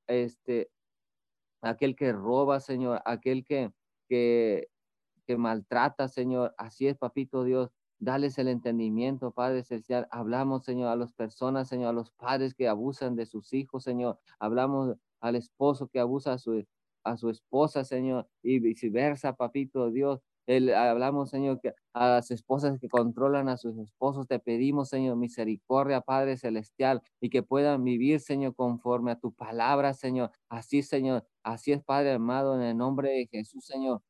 este, 0.07 0.71
aquel 1.61 1.95
que 1.95 2.13
roba, 2.13 2.61
Señor, 2.61 3.03
aquel 3.05 3.45
que, 3.45 3.71
que 4.09 4.72
que 5.27 5.37
maltrata, 5.37 6.09
Señor. 6.09 6.55
Así 6.59 6.87
es, 6.87 6.97
papito 6.97 7.45
Dios. 7.45 7.71
Dales 7.99 8.37
el 8.39 8.49
entendimiento, 8.49 9.31
Padre 9.31 9.63
Celestial. 9.63 10.09
Hablamos, 10.11 10.65
Señor, 10.65 10.89
a 10.89 10.97
las 10.97 11.13
personas, 11.13 11.69
Señor, 11.69 11.91
a 11.91 11.93
los 11.93 12.11
padres 12.11 12.55
que 12.55 12.69
abusan 12.69 13.15
de 13.15 13.27
sus 13.27 13.53
hijos, 13.53 13.85
Señor. 13.85 14.19
Hablamos 14.41 14.97
al 15.21 15.37
esposo 15.37 15.89
que 15.89 16.01
abusa 16.01 16.33
a 16.33 16.39
su, 16.39 16.65
a 17.05 17.17
su 17.17 17.31
esposa, 17.31 17.85
Señor, 17.85 18.29
y 18.43 18.59
viceversa, 18.59 19.35
papito 19.35 19.91
Dios. 19.91 20.21
El, 20.47 20.75
hablamos, 20.75 21.31
Señor, 21.31 21.61
que 21.61 21.73
a 21.93 22.09
las 22.09 22.31
esposas 22.33 22.79
que 22.81 22.89
controlan 22.89 23.49
a 23.49 23.57
sus 23.57 23.79
esposos, 23.79 24.27
te 24.27 24.41
pedimos, 24.41 24.89
Señor, 24.89 25.17
misericordia, 25.17 26.01
Padre 26.01 26.37
Celestial, 26.37 27.03
y 27.21 27.31
que 27.31 27.45
puedan 27.45 27.85
vivir, 27.85 28.19
Señor, 28.21 28.57
conforme 28.57 29.13
a 29.13 29.21
tu 29.21 29.33
palabra, 29.33 29.95
Señor. 29.95 30.33
Así, 30.49 30.83
Señor, 30.83 31.25
así 31.45 31.71
es, 31.73 31.85
Padre 31.85 32.15
amado, 32.15 32.57
en 32.57 32.63
el 32.63 32.77
nombre 32.77 33.11
de 33.11 33.29
Jesús, 33.31 33.65
Señor. 33.65 34.03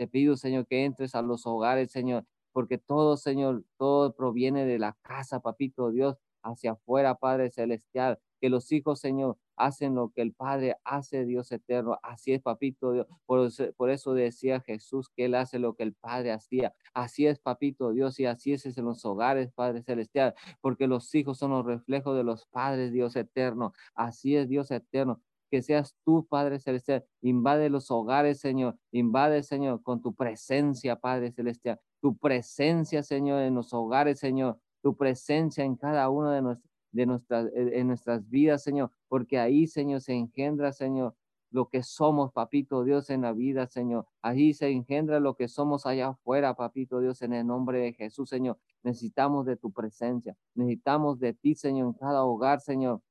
Te 0.00 0.08
pido, 0.08 0.34
Señor, 0.38 0.66
que 0.66 0.86
entres 0.86 1.14
a 1.14 1.20
los 1.20 1.46
hogares, 1.46 1.92
Señor, 1.92 2.24
porque 2.52 2.78
todo, 2.78 3.18
Señor, 3.18 3.64
todo 3.76 4.14
proviene 4.14 4.64
de 4.64 4.78
la 4.78 4.96
casa, 5.02 5.40
papito 5.40 5.90
Dios, 5.90 6.16
hacia 6.42 6.72
afuera, 6.72 7.16
Padre 7.16 7.50
Celestial. 7.50 8.18
Que 8.40 8.48
los 8.48 8.72
hijos, 8.72 8.98
Señor, 8.98 9.36
hacen 9.56 9.94
lo 9.94 10.08
que 10.08 10.22
el 10.22 10.32
Padre 10.32 10.76
hace, 10.84 11.26
Dios 11.26 11.52
eterno. 11.52 11.98
Así 12.02 12.32
es, 12.32 12.40
papito 12.40 12.92
Dios. 12.92 13.08
Por, 13.26 13.50
por, 13.76 13.90
eso 13.90 14.14
decía 14.14 14.62
Jesús 14.62 15.10
que 15.14 15.26
Él 15.26 15.34
hace 15.34 15.58
lo 15.58 15.74
que 15.74 15.82
el 15.82 15.92
Padre 15.92 16.32
hacía. 16.32 16.72
Así 16.94 17.26
es, 17.26 17.38
papito 17.38 17.90
Dios, 17.92 18.18
y 18.20 18.24
así 18.24 18.54
es 18.54 18.64
en 18.64 18.86
los 18.86 19.04
hogares, 19.04 19.52
Padre 19.52 19.82
Celestial, 19.82 20.34
porque 20.62 20.86
los 20.86 21.14
hijos 21.14 21.36
son 21.36 21.50
los 21.50 21.66
reflejos 21.66 22.16
de 22.16 22.24
los 22.24 22.46
padres, 22.46 22.90
Dios 22.90 23.16
eterno. 23.16 23.74
Así 23.94 24.34
es, 24.34 24.48
Dios 24.48 24.70
eterno 24.70 25.20
que 25.50 25.62
seas 25.62 25.96
tú, 26.04 26.26
Padre 26.26 26.60
Celestial. 26.60 27.04
Invade 27.22 27.68
los 27.70 27.90
hogares, 27.90 28.40
Señor. 28.40 28.76
Invade, 28.92 29.42
Señor, 29.42 29.82
con 29.82 30.00
tu 30.00 30.14
presencia, 30.14 30.96
Padre 30.96 31.32
Celestial. 31.32 31.80
Tu 32.00 32.16
presencia, 32.16 33.02
Señor, 33.02 33.42
en 33.42 33.54
los 33.54 33.72
hogares, 33.74 34.18
Señor. 34.18 34.58
tu 34.82 34.96
presencia 34.96 35.64
en 35.64 35.76
cada 35.76 36.08
uno 36.08 36.30
de, 36.30 36.56
de 36.92 37.06
nuestras, 37.06 37.50
en 37.54 37.86
nuestras 37.86 38.28
vidas, 38.28 38.62
Señor, 38.62 38.90
porque 39.08 39.38
ahí, 39.38 39.66
Señor, 39.66 40.00
se 40.00 40.14
engendra, 40.14 40.72
Señor, 40.72 41.14
lo 41.50 41.68
que 41.68 41.82
somos, 41.82 42.32
papito 42.32 42.84
Dios, 42.84 43.10
en 43.10 43.22
la 43.22 43.32
vida, 43.32 43.66
Señor. 43.66 44.06
Ahí 44.22 44.54
se 44.54 44.70
engendra 44.70 45.20
lo 45.20 45.34
que 45.34 45.48
somos 45.48 45.84
allá 45.86 46.08
afuera, 46.08 46.54
papito 46.54 47.00
Dios, 47.00 47.22
en 47.22 47.32
el 47.32 47.46
nombre 47.46 47.80
de 47.80 47.92
Jesús, 47.92 48.28
Señor. 48.28 48.58
Necesitamos 48.82 49.46
de 49.46 49.56
tu 49.56 49.72
presencia, 49.72 50.36
necesitamos 50.54 51.18
de 51.18 51.34
ti, 51.34 51.54
Señor, 51.54 51.88
en 51.88 51.92
cada 51.94 52.24
hogar, 52.24 52.60
Señor, 52.60 53.02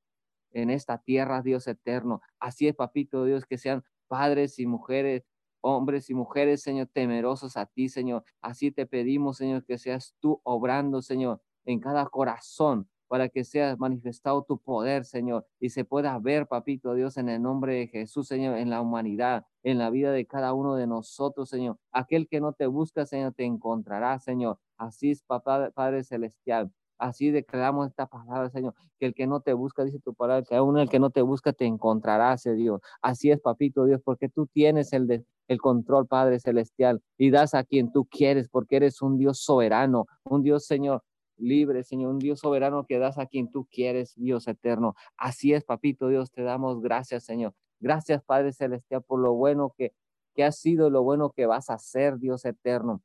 en 0.52 0.70
esta 0.70 1.00
tierra, 1.00 1.42
Dios 1.42 1.68
eterno. 1.68 2.22
Así 2.40 2.68
es, 2.68 2.76
papito 2.76 3.26
Dios, 3.26 3.46
que 3.46 3.58
sean 3.58 3.84
padres 4.08 4.60
y 4.60 4.66
mujeres, 4.66 5.24
hombres 5.62 6.10
y 6.10 6.14
mujeres, 6.14 6.62
Señor, 6.62 6.88
temerosos 6.92 7.58
a 7.58 7.66
ti, 7.66 7.90
Señor. 7.90 8.24
Así 8.42 8.72
te 8.72 8.86
pedimos, 8.86 9.38
Señor, 9.38 9.66
que 9.66 9.78
seas 9.78 10.16
tú 10.20 10.42
obrando, 10.44 11.02
Señor, 11.02 11.42
en 11.66 11.80
cada 11.80 12.06
corazón, 12.08 12.90
para 13.08 13.28
que 13.28 13.44
sea 13.44 13.76
manifestado 13.78 14.44
tu 14.44 14.60
poder, 14.60 15.04
Señor, 15.04 15.46
y 15.60 15.70
se 15.70 15.84
pueda 15.84 16.18
ver, 16.20 16.48
papito 16.48 16.94
Dios, 16.94 17.18
en 17.18 17.28
el 17.30 17.42
nombre 17.42 17.76
de 17.76 17.88
Jesús, 17.88 18.28
Señor, 18.28 18.58
en 18.58 18.70
la 18.70 18.82
humanidad, 18.82 19.46
en 19.64 19.80
la 19.80 19.90
vida 19.90 20.12
de 20.12 20.26
cada 20.28 20.54
uno 20.54 20.76
de 20.76 20.88
nosotros, 20.88 21.50
Señor. 21.50 21.78
Aquel 21.92 22.28
que 22.28 22.40
no 22.40 22.54
te 22.54 22.68
busca, 22.68 23.06
Señor, 23.06 23.34
te 23.34 23.46
encontrará, 23.46 24.20
Señor. 24.20 24.60
Así 24.78 25.12
es, 25.12 25.24
papá, 25.24 25.72
Padre 25.72 26.04
Celestial. 26.04 26.72
Así 27.00 27.32
declaramos 27.32 27.88
esta 27.88 28.08
palabra, 28.08 28.50
Señor, 28.50 28.76
que 29.00 29.08
el 29.08 29.14
que 29.14 29.26
no 29.26 29.40
te 29.40 29.54
busca, 29.54 29.86
dice 29.86 30.00
tu 30.00 30.14
palabra, 30.14 30.44
que 30.44 30.56
aún 30.56 30.78
el 30.78 30.90
que 30.90 31.00
no 31.00 31.10
te 31.10 31.22
busca 31.22 31.54
te 31.54 31.66
encontrará, 31.66 32.38
Señor. 32.38 32.82
Así 33.02 33.32
es, 33.32 33.40
papito 33.40 33.86
Dios, 33.86 34.02
porque 34.04 34.28
tú 34.28 34.48
tienes 34.48 34.92
el, 34.92 35.26
el 35.48 35.62
control, 35.62 36.08
Padre 36.08 36.40
Celestial, 36.40 37.02
y 37.18 37.32
das 37.32 37.54
a 37.54 37.64
quien 37.64 37.92
tú 37.94 38.06
quieres, 38.06 38.50
porque 38.50 38.76
eres 38.76 39.02
un 39.02 39.18
Dios 39.18 39.40
soberano, 39.40 40.08
un 40.26 40.44
Dios, 40.44 40.66
Señor, 40.66 41.04
libre, 41.38 41.84
Señor, 41.84 42.12
un 42.12 42.20
Dios 42.20 42.40
soberano 42.40 42.86
que 42.86 43.00
das 43.00 43.18
a 43.18 43.26
quien 43.26 43.50
tú 43.50 43.66
quieres, 43.72 44.14
Dios 44.16 44.48
eterno. 44.48 44.96
Así 45.16 45.54
es, 45.54 45.64
papito 45.64 46.10
Dios, 46.10 46.32
te 46.32 46.44
damos 46.44 46.82
gracias, 46.82 47.24
Señor. 47.24 47.54
Gracias, 47.80 48.22
Padre 48.24 48.52
Celestial, 48.52 49.04
por 49.04 49.22
lo 49.22 49.34
bueno 49.34 49.74
que, 49.78 49.94
que 50.36 50.44
has 50.44 50.60
sido, 50.60 50.90
lo 50.90 51.02
bueno 51.02 51.32
que 51.32 51.46
vas 51.46 51.70
a 51.70 51.76
hacer, 51.76 52.18
Dios 52.20 52.44
eterno. 52.44 53.02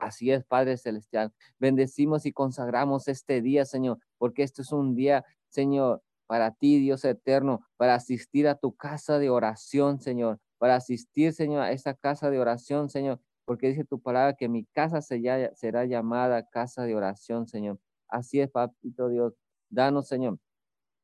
Así 0.00 0.32
es, 0.32 0.44
Padre 0.44 0.78
Celestial. 0.78 1.32
Bendecimos 1.58 2.24
y 2.24 2.32
consagramos 2.32 3.06
este 3.06 3.42
día, 3.42 3.66
Señor, 3.66 3.98
porque 4.16 4.42
este 4.42 4.62
es 4.62 4.72
un 4.72 4.94
día, 4.94 5.24
Señor, 5.50 6.02
para 6.26 6.52
ti, 6.52 6.78
Dios 6.80 7.04
eterno, 7.04 7.66
para 7.76 7.96
asistir 7.96 8.48
a 8.48 8.54
tu 8.54 8.74
casa 8.74 9.18
de 9.18 9.28
oración, 9.28 10.00
Señor, 10.00 10.40
para 10.58 10.76
asistir, 10.76 11.34
Señor, 11.34 11.62
a 11.62 11.72
esa 11.72 11.94
casa 11.94 12.30
de 12.30 12.38
oración, 12.38 12.88
Señor, 12.88 13.20
porque 13.44 13.68
dice 13.68 13.84
tu 13.84 14.00
palabra 14.00 14.34
que 14.34 14.48
mi 14.48 14.64
casa 14.64 15.02
será 15.02 15.84
llamada 15.84 16.48
casa 16.48 16.84
de 16.84 16.94
oración, 16.94 17.46
Señor. 17.46 17.78
Así 18.08 18.40
es, 18.40 18.50
Papito 18.50 19.08
Dios. 19.08 19.34
Danos, 19.68 20.08
Señor, 20.08 20.38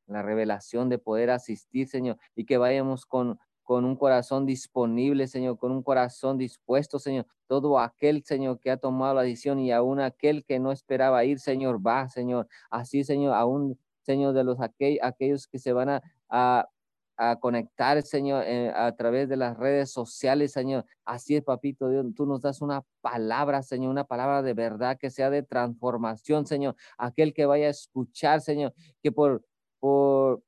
la 0.06 0.22
revelación 0.22 0.88
de 0.88 0.98
poder 0.98 1.30
asistir, 1.30 1.86
Señor, 1.86 2.18
y 2.34 2.46
que 2.46 2.56
vayamos 2.56 3.04
con, 3.04 3.38
con 3.66 3.84
un 3.84 3.96
corazón 3.96 4.46
disponible, 4.46 5.26
Señor, 5.26 5.58
con 5.58 5.72
un 5.72 5.82
corazón 5.82 6.38
dispuesto, 6.38 6.98
Señor. 6.98 7.26
Todo 7.46 7.78
aquel, 7.78 8.24
Señor, 8.24 8.58
que 8.60 8.70
ha 8.70 8.78
tomado 8.78 9.14
la 9.14 9.22
decisión 9.22 9.58
y 9.58 9.72
aún 9.72 10.00
aquel 10.00 10.44
que 10.44 10.58
no 10.58 10.72
esperaba 10.72 11.24
ir, 11.26 11.38
Señor, 11.38 11.86
va, 11.86 12.08
Señor. 12.08 12.48
Así, 12.70 13.04
Señor, 13.04 13.34
aún, 13.34 13.78
Señor, 14.02 14.32
de 14.32 14.44
los 14.44 14.58
aquellos 14.60 15.46
que 15.46 15.58
se 15.58 15.72
van 15.74 16.00
a 16.30 16.68
a 17.16 17.36
conectar, 17.36 18.02
Señor, 18.02 18.44
eh, 18.46 18.70
a 18.74 18.94
través 18.94 19.28
de 19.28 19.36
las 19.36 19.56
redes 19.56 19.90
sociales, 19.90 20.52
Señor. 20.52 20.84
Así 21.04 21.36
es, 21.36 21.42
papito 21.42 21.88
Dios, 21.88 22.04
tú 22.14 22.26
nos 22.26 22.42
das 22.42 22.60
una 22.60 22.82
palabra, 23.00 23.62
Señor, 23.62 23.90
una 23.90 24.04
palabra 24.04 24.42
de 24.42 24.54
verdad 24.54 24.98
que 24.98 25.10
sea 25.10 25.30
de 25.30 25.42
transformación, 25.42 26.46
Señor. 26.46 26.76
Aquel 26.98 27.32
que 27.32 27.46
vaya 27.46 27.66
a 27.68 27.70
escuchar, 27.70 28.40
Señor, 28.40 28.74
que 29.02 29.12
por, 29.12 29.42
por, 29.80 30.42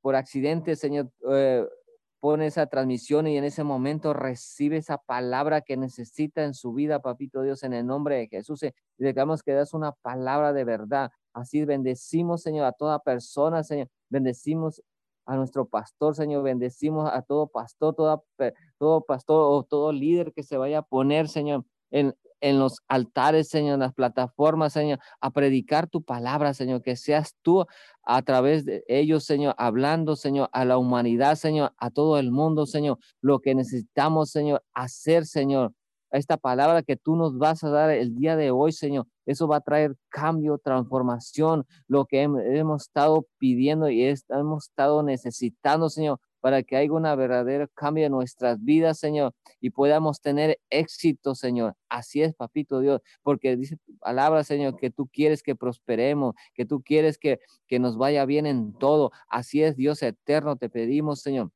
por 0.00 0.16
accidente, 0.16 0.76
Señor, 0.76 1.10
eh, 1.30 1.66
pone 2.20 2.46
esa 2.46 2.66
transmisión 2.66 3.26
y 3.26 3.36
en 3.36 3.44
ese 3.44 3.64
momento 3.64 4.12
recibe 4.12 4.76
esa 4.76 4.98
palabra 4.98 5.60
que 5.60 5.76
necesita 5.76 6.44
en 6.44 6.54
su 6.54 6.72
vida, 6.72 7.00
papito 7.00 7.42
Dios, 7.42 7.62
en 7.62 7.72
el 7.72 7.86
nombre 7.86 8.16
de 8.16 8.28
Jesús. 8.28 8.62
Y 8.62 8.72
digamos 8.98 9.42
que 9.42 9.52
das 9.52 9.74
una 9.74 9.92
palabra 9.92 10.52
de 10.52 10.64
verdad. 10.64 11.10
Así 11.32 11.64
bendecimos, 11.64 12.42
Señor, 12.42 12.66
a 12.66 12.72
toda 12.72 12.98
persona, 12.98 13.62
Señor. 13.62 13.88
Bendecimos 14.08 14.82
a 15.26 15.36
nuestro 15.36 15.66
pastor, 15.66 16.14
Señor. 16.14 16.42
Bendecimos 16.42 17.08
a 17.12 17.22
todo 17.22 17.46
pastor, 17.46 17.94
toda, 17.94 18.22
todo 18.78 19.02
pastor 19.02 19.46
o 19.50 19.62
todo 19.62 19.92
líder 19.92 20.32
que 20.32 20.42
se 20.42 20.56
vaya 20.56 20.78
a 20.78 20.82
poner, 20.82 21.28
Señor, 21.28 21.64
en, 21.90 22.14
en 22.40 22.58
los 22.58 22.80
altares, 22.88 23.48
Señor, 23.48 23.74
en 23.74 23.80
las 23.80 23.94
plataformas, 23.94 24.72
Señor, 24.72 24.98
a 25.20 25.30
predicar 25.30 25.88
tu 25.88 26.02
palabra, 26.02 26.54
Señor, 26.54 26.82
que 26.82 26.96
seas 26.96 27.34
tú 27.42 27.66
a 28.04 28.22
través 28.22 28.64
de 28.64 28.84
ellos, 28.88 29.24
Señor, 29.24 29.54
hablando, 29.58 30.16
Señor, 30.16 30.48
a 30.52 30.64
la 30.64 30.78
humanidad, 30.78 31.36
Señor, 31.36 31.72
a 31.78 31.90
todo 31.90 32.18
el 32.18 32.30
mundo, 32.30 32.66
Señor, 32.66 32.98
lo 33.20 33.40
que 33.40 33.54
necesitamos, 33.54 34.30
Señor, 34.30 34.62
hacer, 34.72 35.26
Señor, 35.26 35.72
esta 36.10 36.36
palabra 36.36 36.82
que 36.82 36.96
tú 36.96 37.16
nos 37.16 37.38
vas 37.38 37.62
a 37.64 37.70
dar 37.70 37.90
el 37.90 38.14
día 38.14 38.36
de 38.36 38.50
hoy, 38.50 38.72
Señor. 38.72 39.06
Eso 39.26 39.46
va 39.46 39.56
a 39.56 39.60
traer 39.60 39.96
cambio, 40.08 40.58
transformación, 40.58 41.66
lo 41.86 42.06
que 42.06 42.22
hemos 42.22 42.82
estado 42.82 43.26
pidiendo 43.38 43.90
y 43.90 44.02
hemos 44.28 44.64
estado 44.68 45.02
necesitando, 45.02 45.90
Señor, 45.90 46.18
para 46.40 46.62
que 46.62 46.76
haya 46.76 46.92
una 46.92 47.14
verdadera 47.14 47.66
cambio 47.74 48.06
en 48.06 48.12
nuestras 48.12 48.62
vidas, 48.62 48.98
Señor, 48.98 49.34
y 49.60 49.70
podamos 49.70 50.20
tener 50.20 50.58
éxito, 50.70 51.34
Señor. 51.34 51.74
Así 51.88 52.22
es, 52.22 52.34
papito 52.34 52.80
Dios, 52.80 53.00
porque 53.22 53.56
dice 53.56 53.76
tu 53.84 53.96
palabra, 53.98 54.44
Señor, 54.44 54.76
que 54.76 54.90
tú 54.90 55.08
quieres 55.08 55.42
que 55.42 55.56
prosperemos, 55.56 56.34
que 56.54 56.64
tú 56.64 56.82
quieres 56.82 57.18
que, 57.18 57.40
que 57.66 57.78
nos 57.78 57.96
vaya 57.96 58.24
bien 58.24 58.46
en 58.46 58.72
todo. 58.74 59.10
Así 59.28 59.62
es, 59.62 59.76
Dios 59.76 60.02
eterno, 60.02 60.56
te 60.56 60.68
pedimos, 60.68 61.20
Señor 61.20 61.50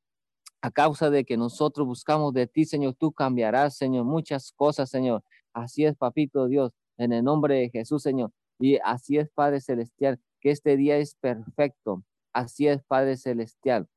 a 0.62 0.70
causa 0.70 1.10
de 1.10 1.24
que 1.24 1.36
nosotros 1.36 1.86
buscamos 1.86 2.32
de 2.32 2.46
ti, 2.46 2.64
Señor, 2.64 2.94
tú 2.94 3.12
cambiarás, 3.12 3.76
Señor, 3.76 4.04
muchas 4.04 4.52
cosas, 4.52 4.88
Señor. 4.88 5.24
Así 5.52 5.84
es, 5.84 5.96
papito 5.96 6.46
Dios, 6.46 6.70
en 6.96 7.12
el 7.12 7.24
nombre 7.24 7.56
de 7.56 7.70
Jesús, 7.70 8.02
Señor. 8.02 8.30
Y 8.60 8.78
así 8.84 9.18
es, 9.18 9.28
Padre 9.30 9.60
Celestial, 9.60 10.20
que 10.40 10.50
este 10.50 10.76
día 10.76 10.98
es 10.98 11.16
perfecto. 11.16 12.04
Así 12.32 12.68
es, 12.68 12.82
Padre 12.84 13.16
Celestial, 13.16 13.88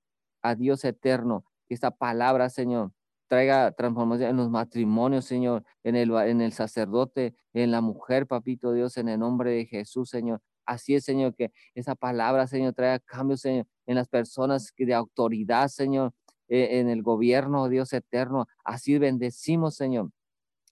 a 0.46 0.56
Dios 0.56 0.84
eterno, 0.86 1.44
que 1.68 1.74
esta 1.74 1.92
palabra, 1.92 2.50
Señor, 2.50 2.92
traiga 3.28 3.72
transformación 3.72 4.30
en 4.30 4.38
los 4.38 4.50
matrimonios, 4.50 5.26
Señor, 5.26 5.64
en 5.84 5.96
el, 5.96 6.12
en 6.12 6.42
el 6.42 6.54
sacerdote, 6.54 7.36
en 7.54 7.72
la 7.72 7.82
mujer, 7.82 8.28
papito 8.28 8.72
Dios, 8.72 8.98
en 8.98 9.10
el 9.10 9.20
nombre 9.20 9.52
de 9.52 9.66
Jesús, 9.66 10.10
Señor. 10.10 10.42
Así 10.66 10.96
es, 10.96 11.04
Señor, 11.04 11.36
que 11.36 11.52
esa 11.74 11.96
palabra, 11.96 12.48
Señor, 12.48 12.74
traiga 12.74 13.00
cambios, 13.00 13.42
Señor, 13.42 13.66
en 13.86 13.96
las 13.96 14.08
personas 14.08 14.72
de 14.78 14.94
autoridad, 14.94 15.68
Señor, 15.68 16.14
eh, 16.48 16.80
en 16.80 16.90
el 16.90 17.02
gobierno, 17.02 17.70
Dios 17.70 17.94
eterno. 17.94 18.48
Así 18.64 18.98
bendecimos, 18.98 19.76
Señor, 19.76 20.12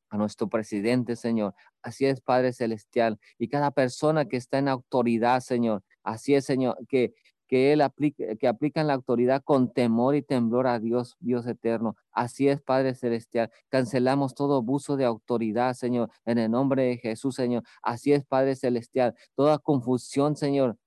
a 0.09 0.17
nuestro 0.17 0.47
presidente, 0.47 1.15
Señor. 1.15 1.55
Así 1.81 2.05
es, 2.05 2.21
Padre 2.21 2.53
Celestial. 2.53 3.19
Y 3.39 3.49
cada 3.49 3.71
persona 3.71 4.25
que 4.25 4.37
está 4.37 4.59
en 4.59 4.67
autoridad, 4.67 5.39
Señor. 5.41 5.83
Así 6.03 6.35
es, 6.35 6.45
Señor, 6.45 6.77
que, 6.87 7.13
que 7.53 7.71
Él 7.71 7.81
aplique, 7.81 8.35
que 8.39 8.47
aplican 8.47 8.87
la 8.87 8.95
autoridad 8.95 9.43
con 9.43 9.71
temor 9.71 10.15
y 10.15 10.23
temblor 10.23 10.65
a 10.65 10.79
Dios, 10.79 11.17
Dios 11.19 11.45
eterno. 11.45 11.95
Así 12.11 12.47
es, 12.47 12.59
Padre 12.59 12.95
Celestial. 12.95 13.51
Cancelamos 13.69 14.33
todo 14.33 14.57
abuso 14.57 14.97
de 14.97 15.05
autoridad, 15.05 15.75
Señor, 15.75 16.09
en 16.25 16.39
el 16.39 16.49
nombre 16.49 16.81
de 16.81 16.97
Jesús, 16.97 17.35
Señor. 17.35 17.61
Así 17.83 18.11
es, 18.11 18.25
Padre 18.25 18.55
Celestial. 18.55 19.13
Toda 19.35 19.59
confusión, 19.59 20.35
Señor, 20.35 20.79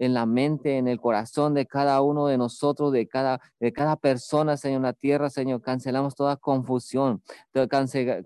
en 0.00 0.14
la 0.14 0.24
mente, 0.24 0.78
en 0.78 0.88
el 0.88 0.98
corazón 0.98 1.52
de 1.52 1.66
cada 1.66 2.00
uno 2.00 2.26
de 2.26 2.38
nosotros, 2.38 2.90
de 2.90 3.06
cada, 3.06 3.38
de 3.60 3.70
cada 3.70 3.96
persona, 3.96 4.56
Señor, 4.56 4.78
en 4.78 4.84
la 4.84 4.92
tierra, 4.94 5.28
Señor. 5.28 5.60
Cancelamos 5.60 6.14
toda 6.14 6.36
confusión, 6.36 7.22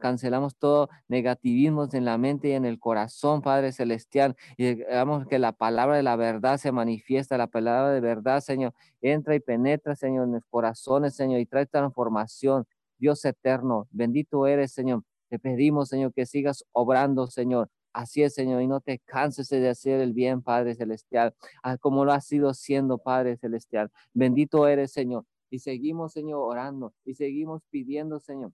cancelamos 0.01 0.57
todo 0.57 0.89
negativismo 1.09 1.89
en 1.93 2.05
la 2.05 2.17
mente 2.17 2.51
y 2.51 2.53
en 2.53 2.65
el 2.65 2.79
corazón, 2.79 3.43
Padre 3.43 3.73
Celestial. 3.73 4.37
Y 4.57 4.77
digamos 4.77 5.27
que 5.27 5.41
la 5.41 5.51
palabra 5.51 5.97
de 5.97 6.05
la 6.05 6.15
verdad 6.15 6.59
se 6.59 6.71
manifiesta, 6.71 7.37
la 7.37 7.49
palabra 7.49 7.91
de 7.91 8.01
verdad, 8.01 8.41
Señor, 8.41 8.73
entra 9.03 9.35
y 9.35 9.41
penetra, 9.41 9.97
Señor, 9.97 10.27
en 10.27 10.35
los 10.35 10.45
corazones, 10.49 11.17
Señor, 11.17 11.41
y 11.41 11.47
trae 11.47 11.67
transformación. 11.67 12.67
Dios 12.99 13.25
eterno, 13.25 13.89
bendito 13.91 14.47
eres, 14.47 14.71
Señor. 14.73 15.03
Te 15.29 15.41
pedimos, 15.41 15.89
Señor, 15.89 16.13
que 16.15 16.25
sigas 16.25 16.65
obrando, 16.71 17.27
Señor. 17.27 17.69
Así 17.95 18.25
es, 18.25 18.35
Señor, 18.35 18.61
y 18.61 18.67
no 18.67 18.81
te 18.81 18.99
canses 18.99 19.49
de 19.49 19.69
hacer 19.69 20.01
el 20.01 20.13
bien, 20.13 20.43
Padre 20.43 20.75
Celestial, 20.75 21.33
ah, 21.63 21.79
como 21.79 22.05
lo 22.05 22.13
has 22.13 22.27
sido 22.27 22.53
siendo, 22.53 22.99
Padre 22.99 23.37
Celestial. 23.37 23.91
Bendito 24.13 24.67
eres, 24.67 24.93
Señor. 24.93 25.25
Y 25.49 25.61
seguimos, 25.61 26.13
Señor, 26.13 26.41
orando 26.41 26.93
y 27.05 27.15
seguimos 27.15 27.63
pidiendo, 27.71 28.19
Señor, 28.19 28.53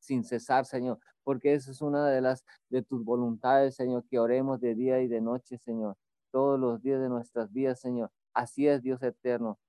sin 0.00 0.24
cesar, 0.24 0.66
Señor, 0.66 0.98
porque 1.22 1.54
esa 1.54 1.70
es 1.70 1.80
una 1.80 2.08
de 2.08 2.20
las 2.20 2.44
de 2.70 2.82
tus 2.82 3.04
voluntades, 3.04 3.76
Señor, 3.76 4.04
que 4.10 4.18
oremos 4.18 4.60
de 4.60 4.74
día 4.74 5.00
y 5.00 5.06
de 5.06 5.20
noche, 5.20 5.58
Señor, 5.58 5.96
todos 6.32 6.58
los 6.58 6.82
días 6.82 7.00
de 7.00 7.08
nuestras 7.08 7.52
vidas, 7.52 7.80
Señor. 7.80 8.10
Así 8.34 8.66
es, 8.66 8.82
Dios 8.82 9.00
eterno. 9.02 9.60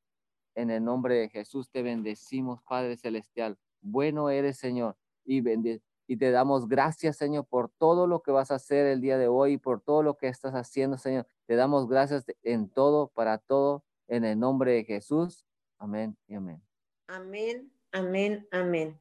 En 0.56 0.72
el 0.72 0.84
nombre 0.84 1.16
de 1.16 1.30
Jesús 1.30 1.70
te 1.70 1.84
bendecimos, 1.84 2.62
Padre 2.64 2.98
Celestial. 2.98 3.58
Bueno 3.82 4.32
eres, 4.32 4.58
Señor, 4.58 4.98
y 5.24 5.42
bendecimos 5.42 5.91
y 6.12 6.18
te 6.18 6.30
damos 6.30 6.68
gracias, 6.68 7.16
Señor, 7.16 7.45
por 7.45 7.70
todo 7.70 8.05
lo 8.05 8.22
que 8.22 8.32
vas 8.32 8.51
a 8.51 8.55
hacer 8.55 8.86
el 8.86 8.99
día 8.99 9.18
de 9.18 9.30
hoy, 9.30 9.57
por 9.57 9.80
todo 9.80 10.03
lo 10.03 10.18
que 10.18 10.28
estás 10.28 10.55
haciendo, 10.55 10.97
Señor. 10.97 11.26
Te 11.45 11.55
damos 11.55 11.88
gracias 11.88 12.26
en 12.43 12.68
todo, 12.68 13.07
para 13.07 13.38
todo, 13.38 13.86
en 14.09 14.26
el 14.26 14.38
nombre 14.38 14.74
de 14.74 14.84
Jesús. 14.84 15.45
Amén 15.78 16.18
y 16.28 16.36
amén. 16.36 16.62
Amén, 17.07 17.72
amén, 17.93 18.45
amén. 18.51 18.99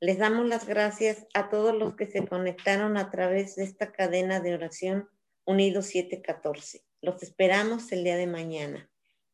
Les 0.00 0.18
damos 0.18 0.46
las 0.46 0.66
gracias 0.66 1.26
a 1.32 1.48
todos 1.48 1.74
los 1.74 1.96
que 1.96 2.04
se 2.04 2.28
conectaron 2.28 2.98
a 2.98 3.10
través 3.10 3.56
de 3.56 3.64
esta 3.64 3.90
cadena 3.90 4.40
de 4.40 4.52
oración 4.52 5.08
Unidos 5.46 5.86
714. 5.86 6.84
Los 7.00 7.22
esperamos 7.22 7.90
el 7.90 8.04
día 8.04 8.18
de 8.18 8.26
mañana. 8.26 8.90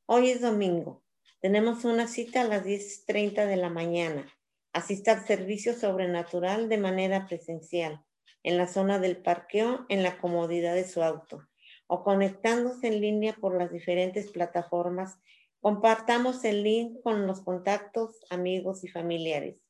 Hoy 0.06 0.30
es 0.30 0.42
domingo. 0.42 1.02
Tenemos 1.40 1.84
una 1.84 2.06
cita 2.06 2.42
a 2.42 2.44
las 2.44 2.64
10.30 2.64 3.46
de 3.46 3.56
la 3.56 3.68
mañana. 3.68 4.32
Asista 4.76 5.12
al 5.12 5.26
servicio 5.26 5.72
sobrenatural 5.72 6.68
de 6.68 6.76
manera 6.76 7.26
presencial, 7.26 8.04
en 8.42 8.58
la 8.58 8.66
zona 8.66 8.98
del 8.98 9.16
parqueo, 9.16 9.86
en 9.88 10.02
la 10.02 10.18
comodidad 10.18 10.74
de 10.74 10.86
su 10.86 11.02
auto, 11.02 11.48
o 11.86 12.04
conectándose 12.04 12.88
en 12.88 13.00
línea 13.00 13.32
por 13.40 13.56
las 13.56 13.72
diferentes 13.72 14.30
plataformas. 14.30 15.18
Compartamos 15.60 16.44
el 16.44 16.62
link 16.62 17.00
con 17.02 17.26
los 17.26 17.40
contactos, 17.40 18.20
amigos 18.28 18.84
y 18.84 18.88
familiares. 18.88 19.62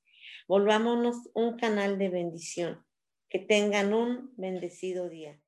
Volvámonos 0.48 1.30
un 1.34 1.57
canal 1.57 1.98
de 1.98 2.09
bendición. 2.09 2.84
Que 3.28 3.38
tengan 3.38 3.94
un 3.94 4.32
bendecido 4.36 5.09
día. 5.09 5.40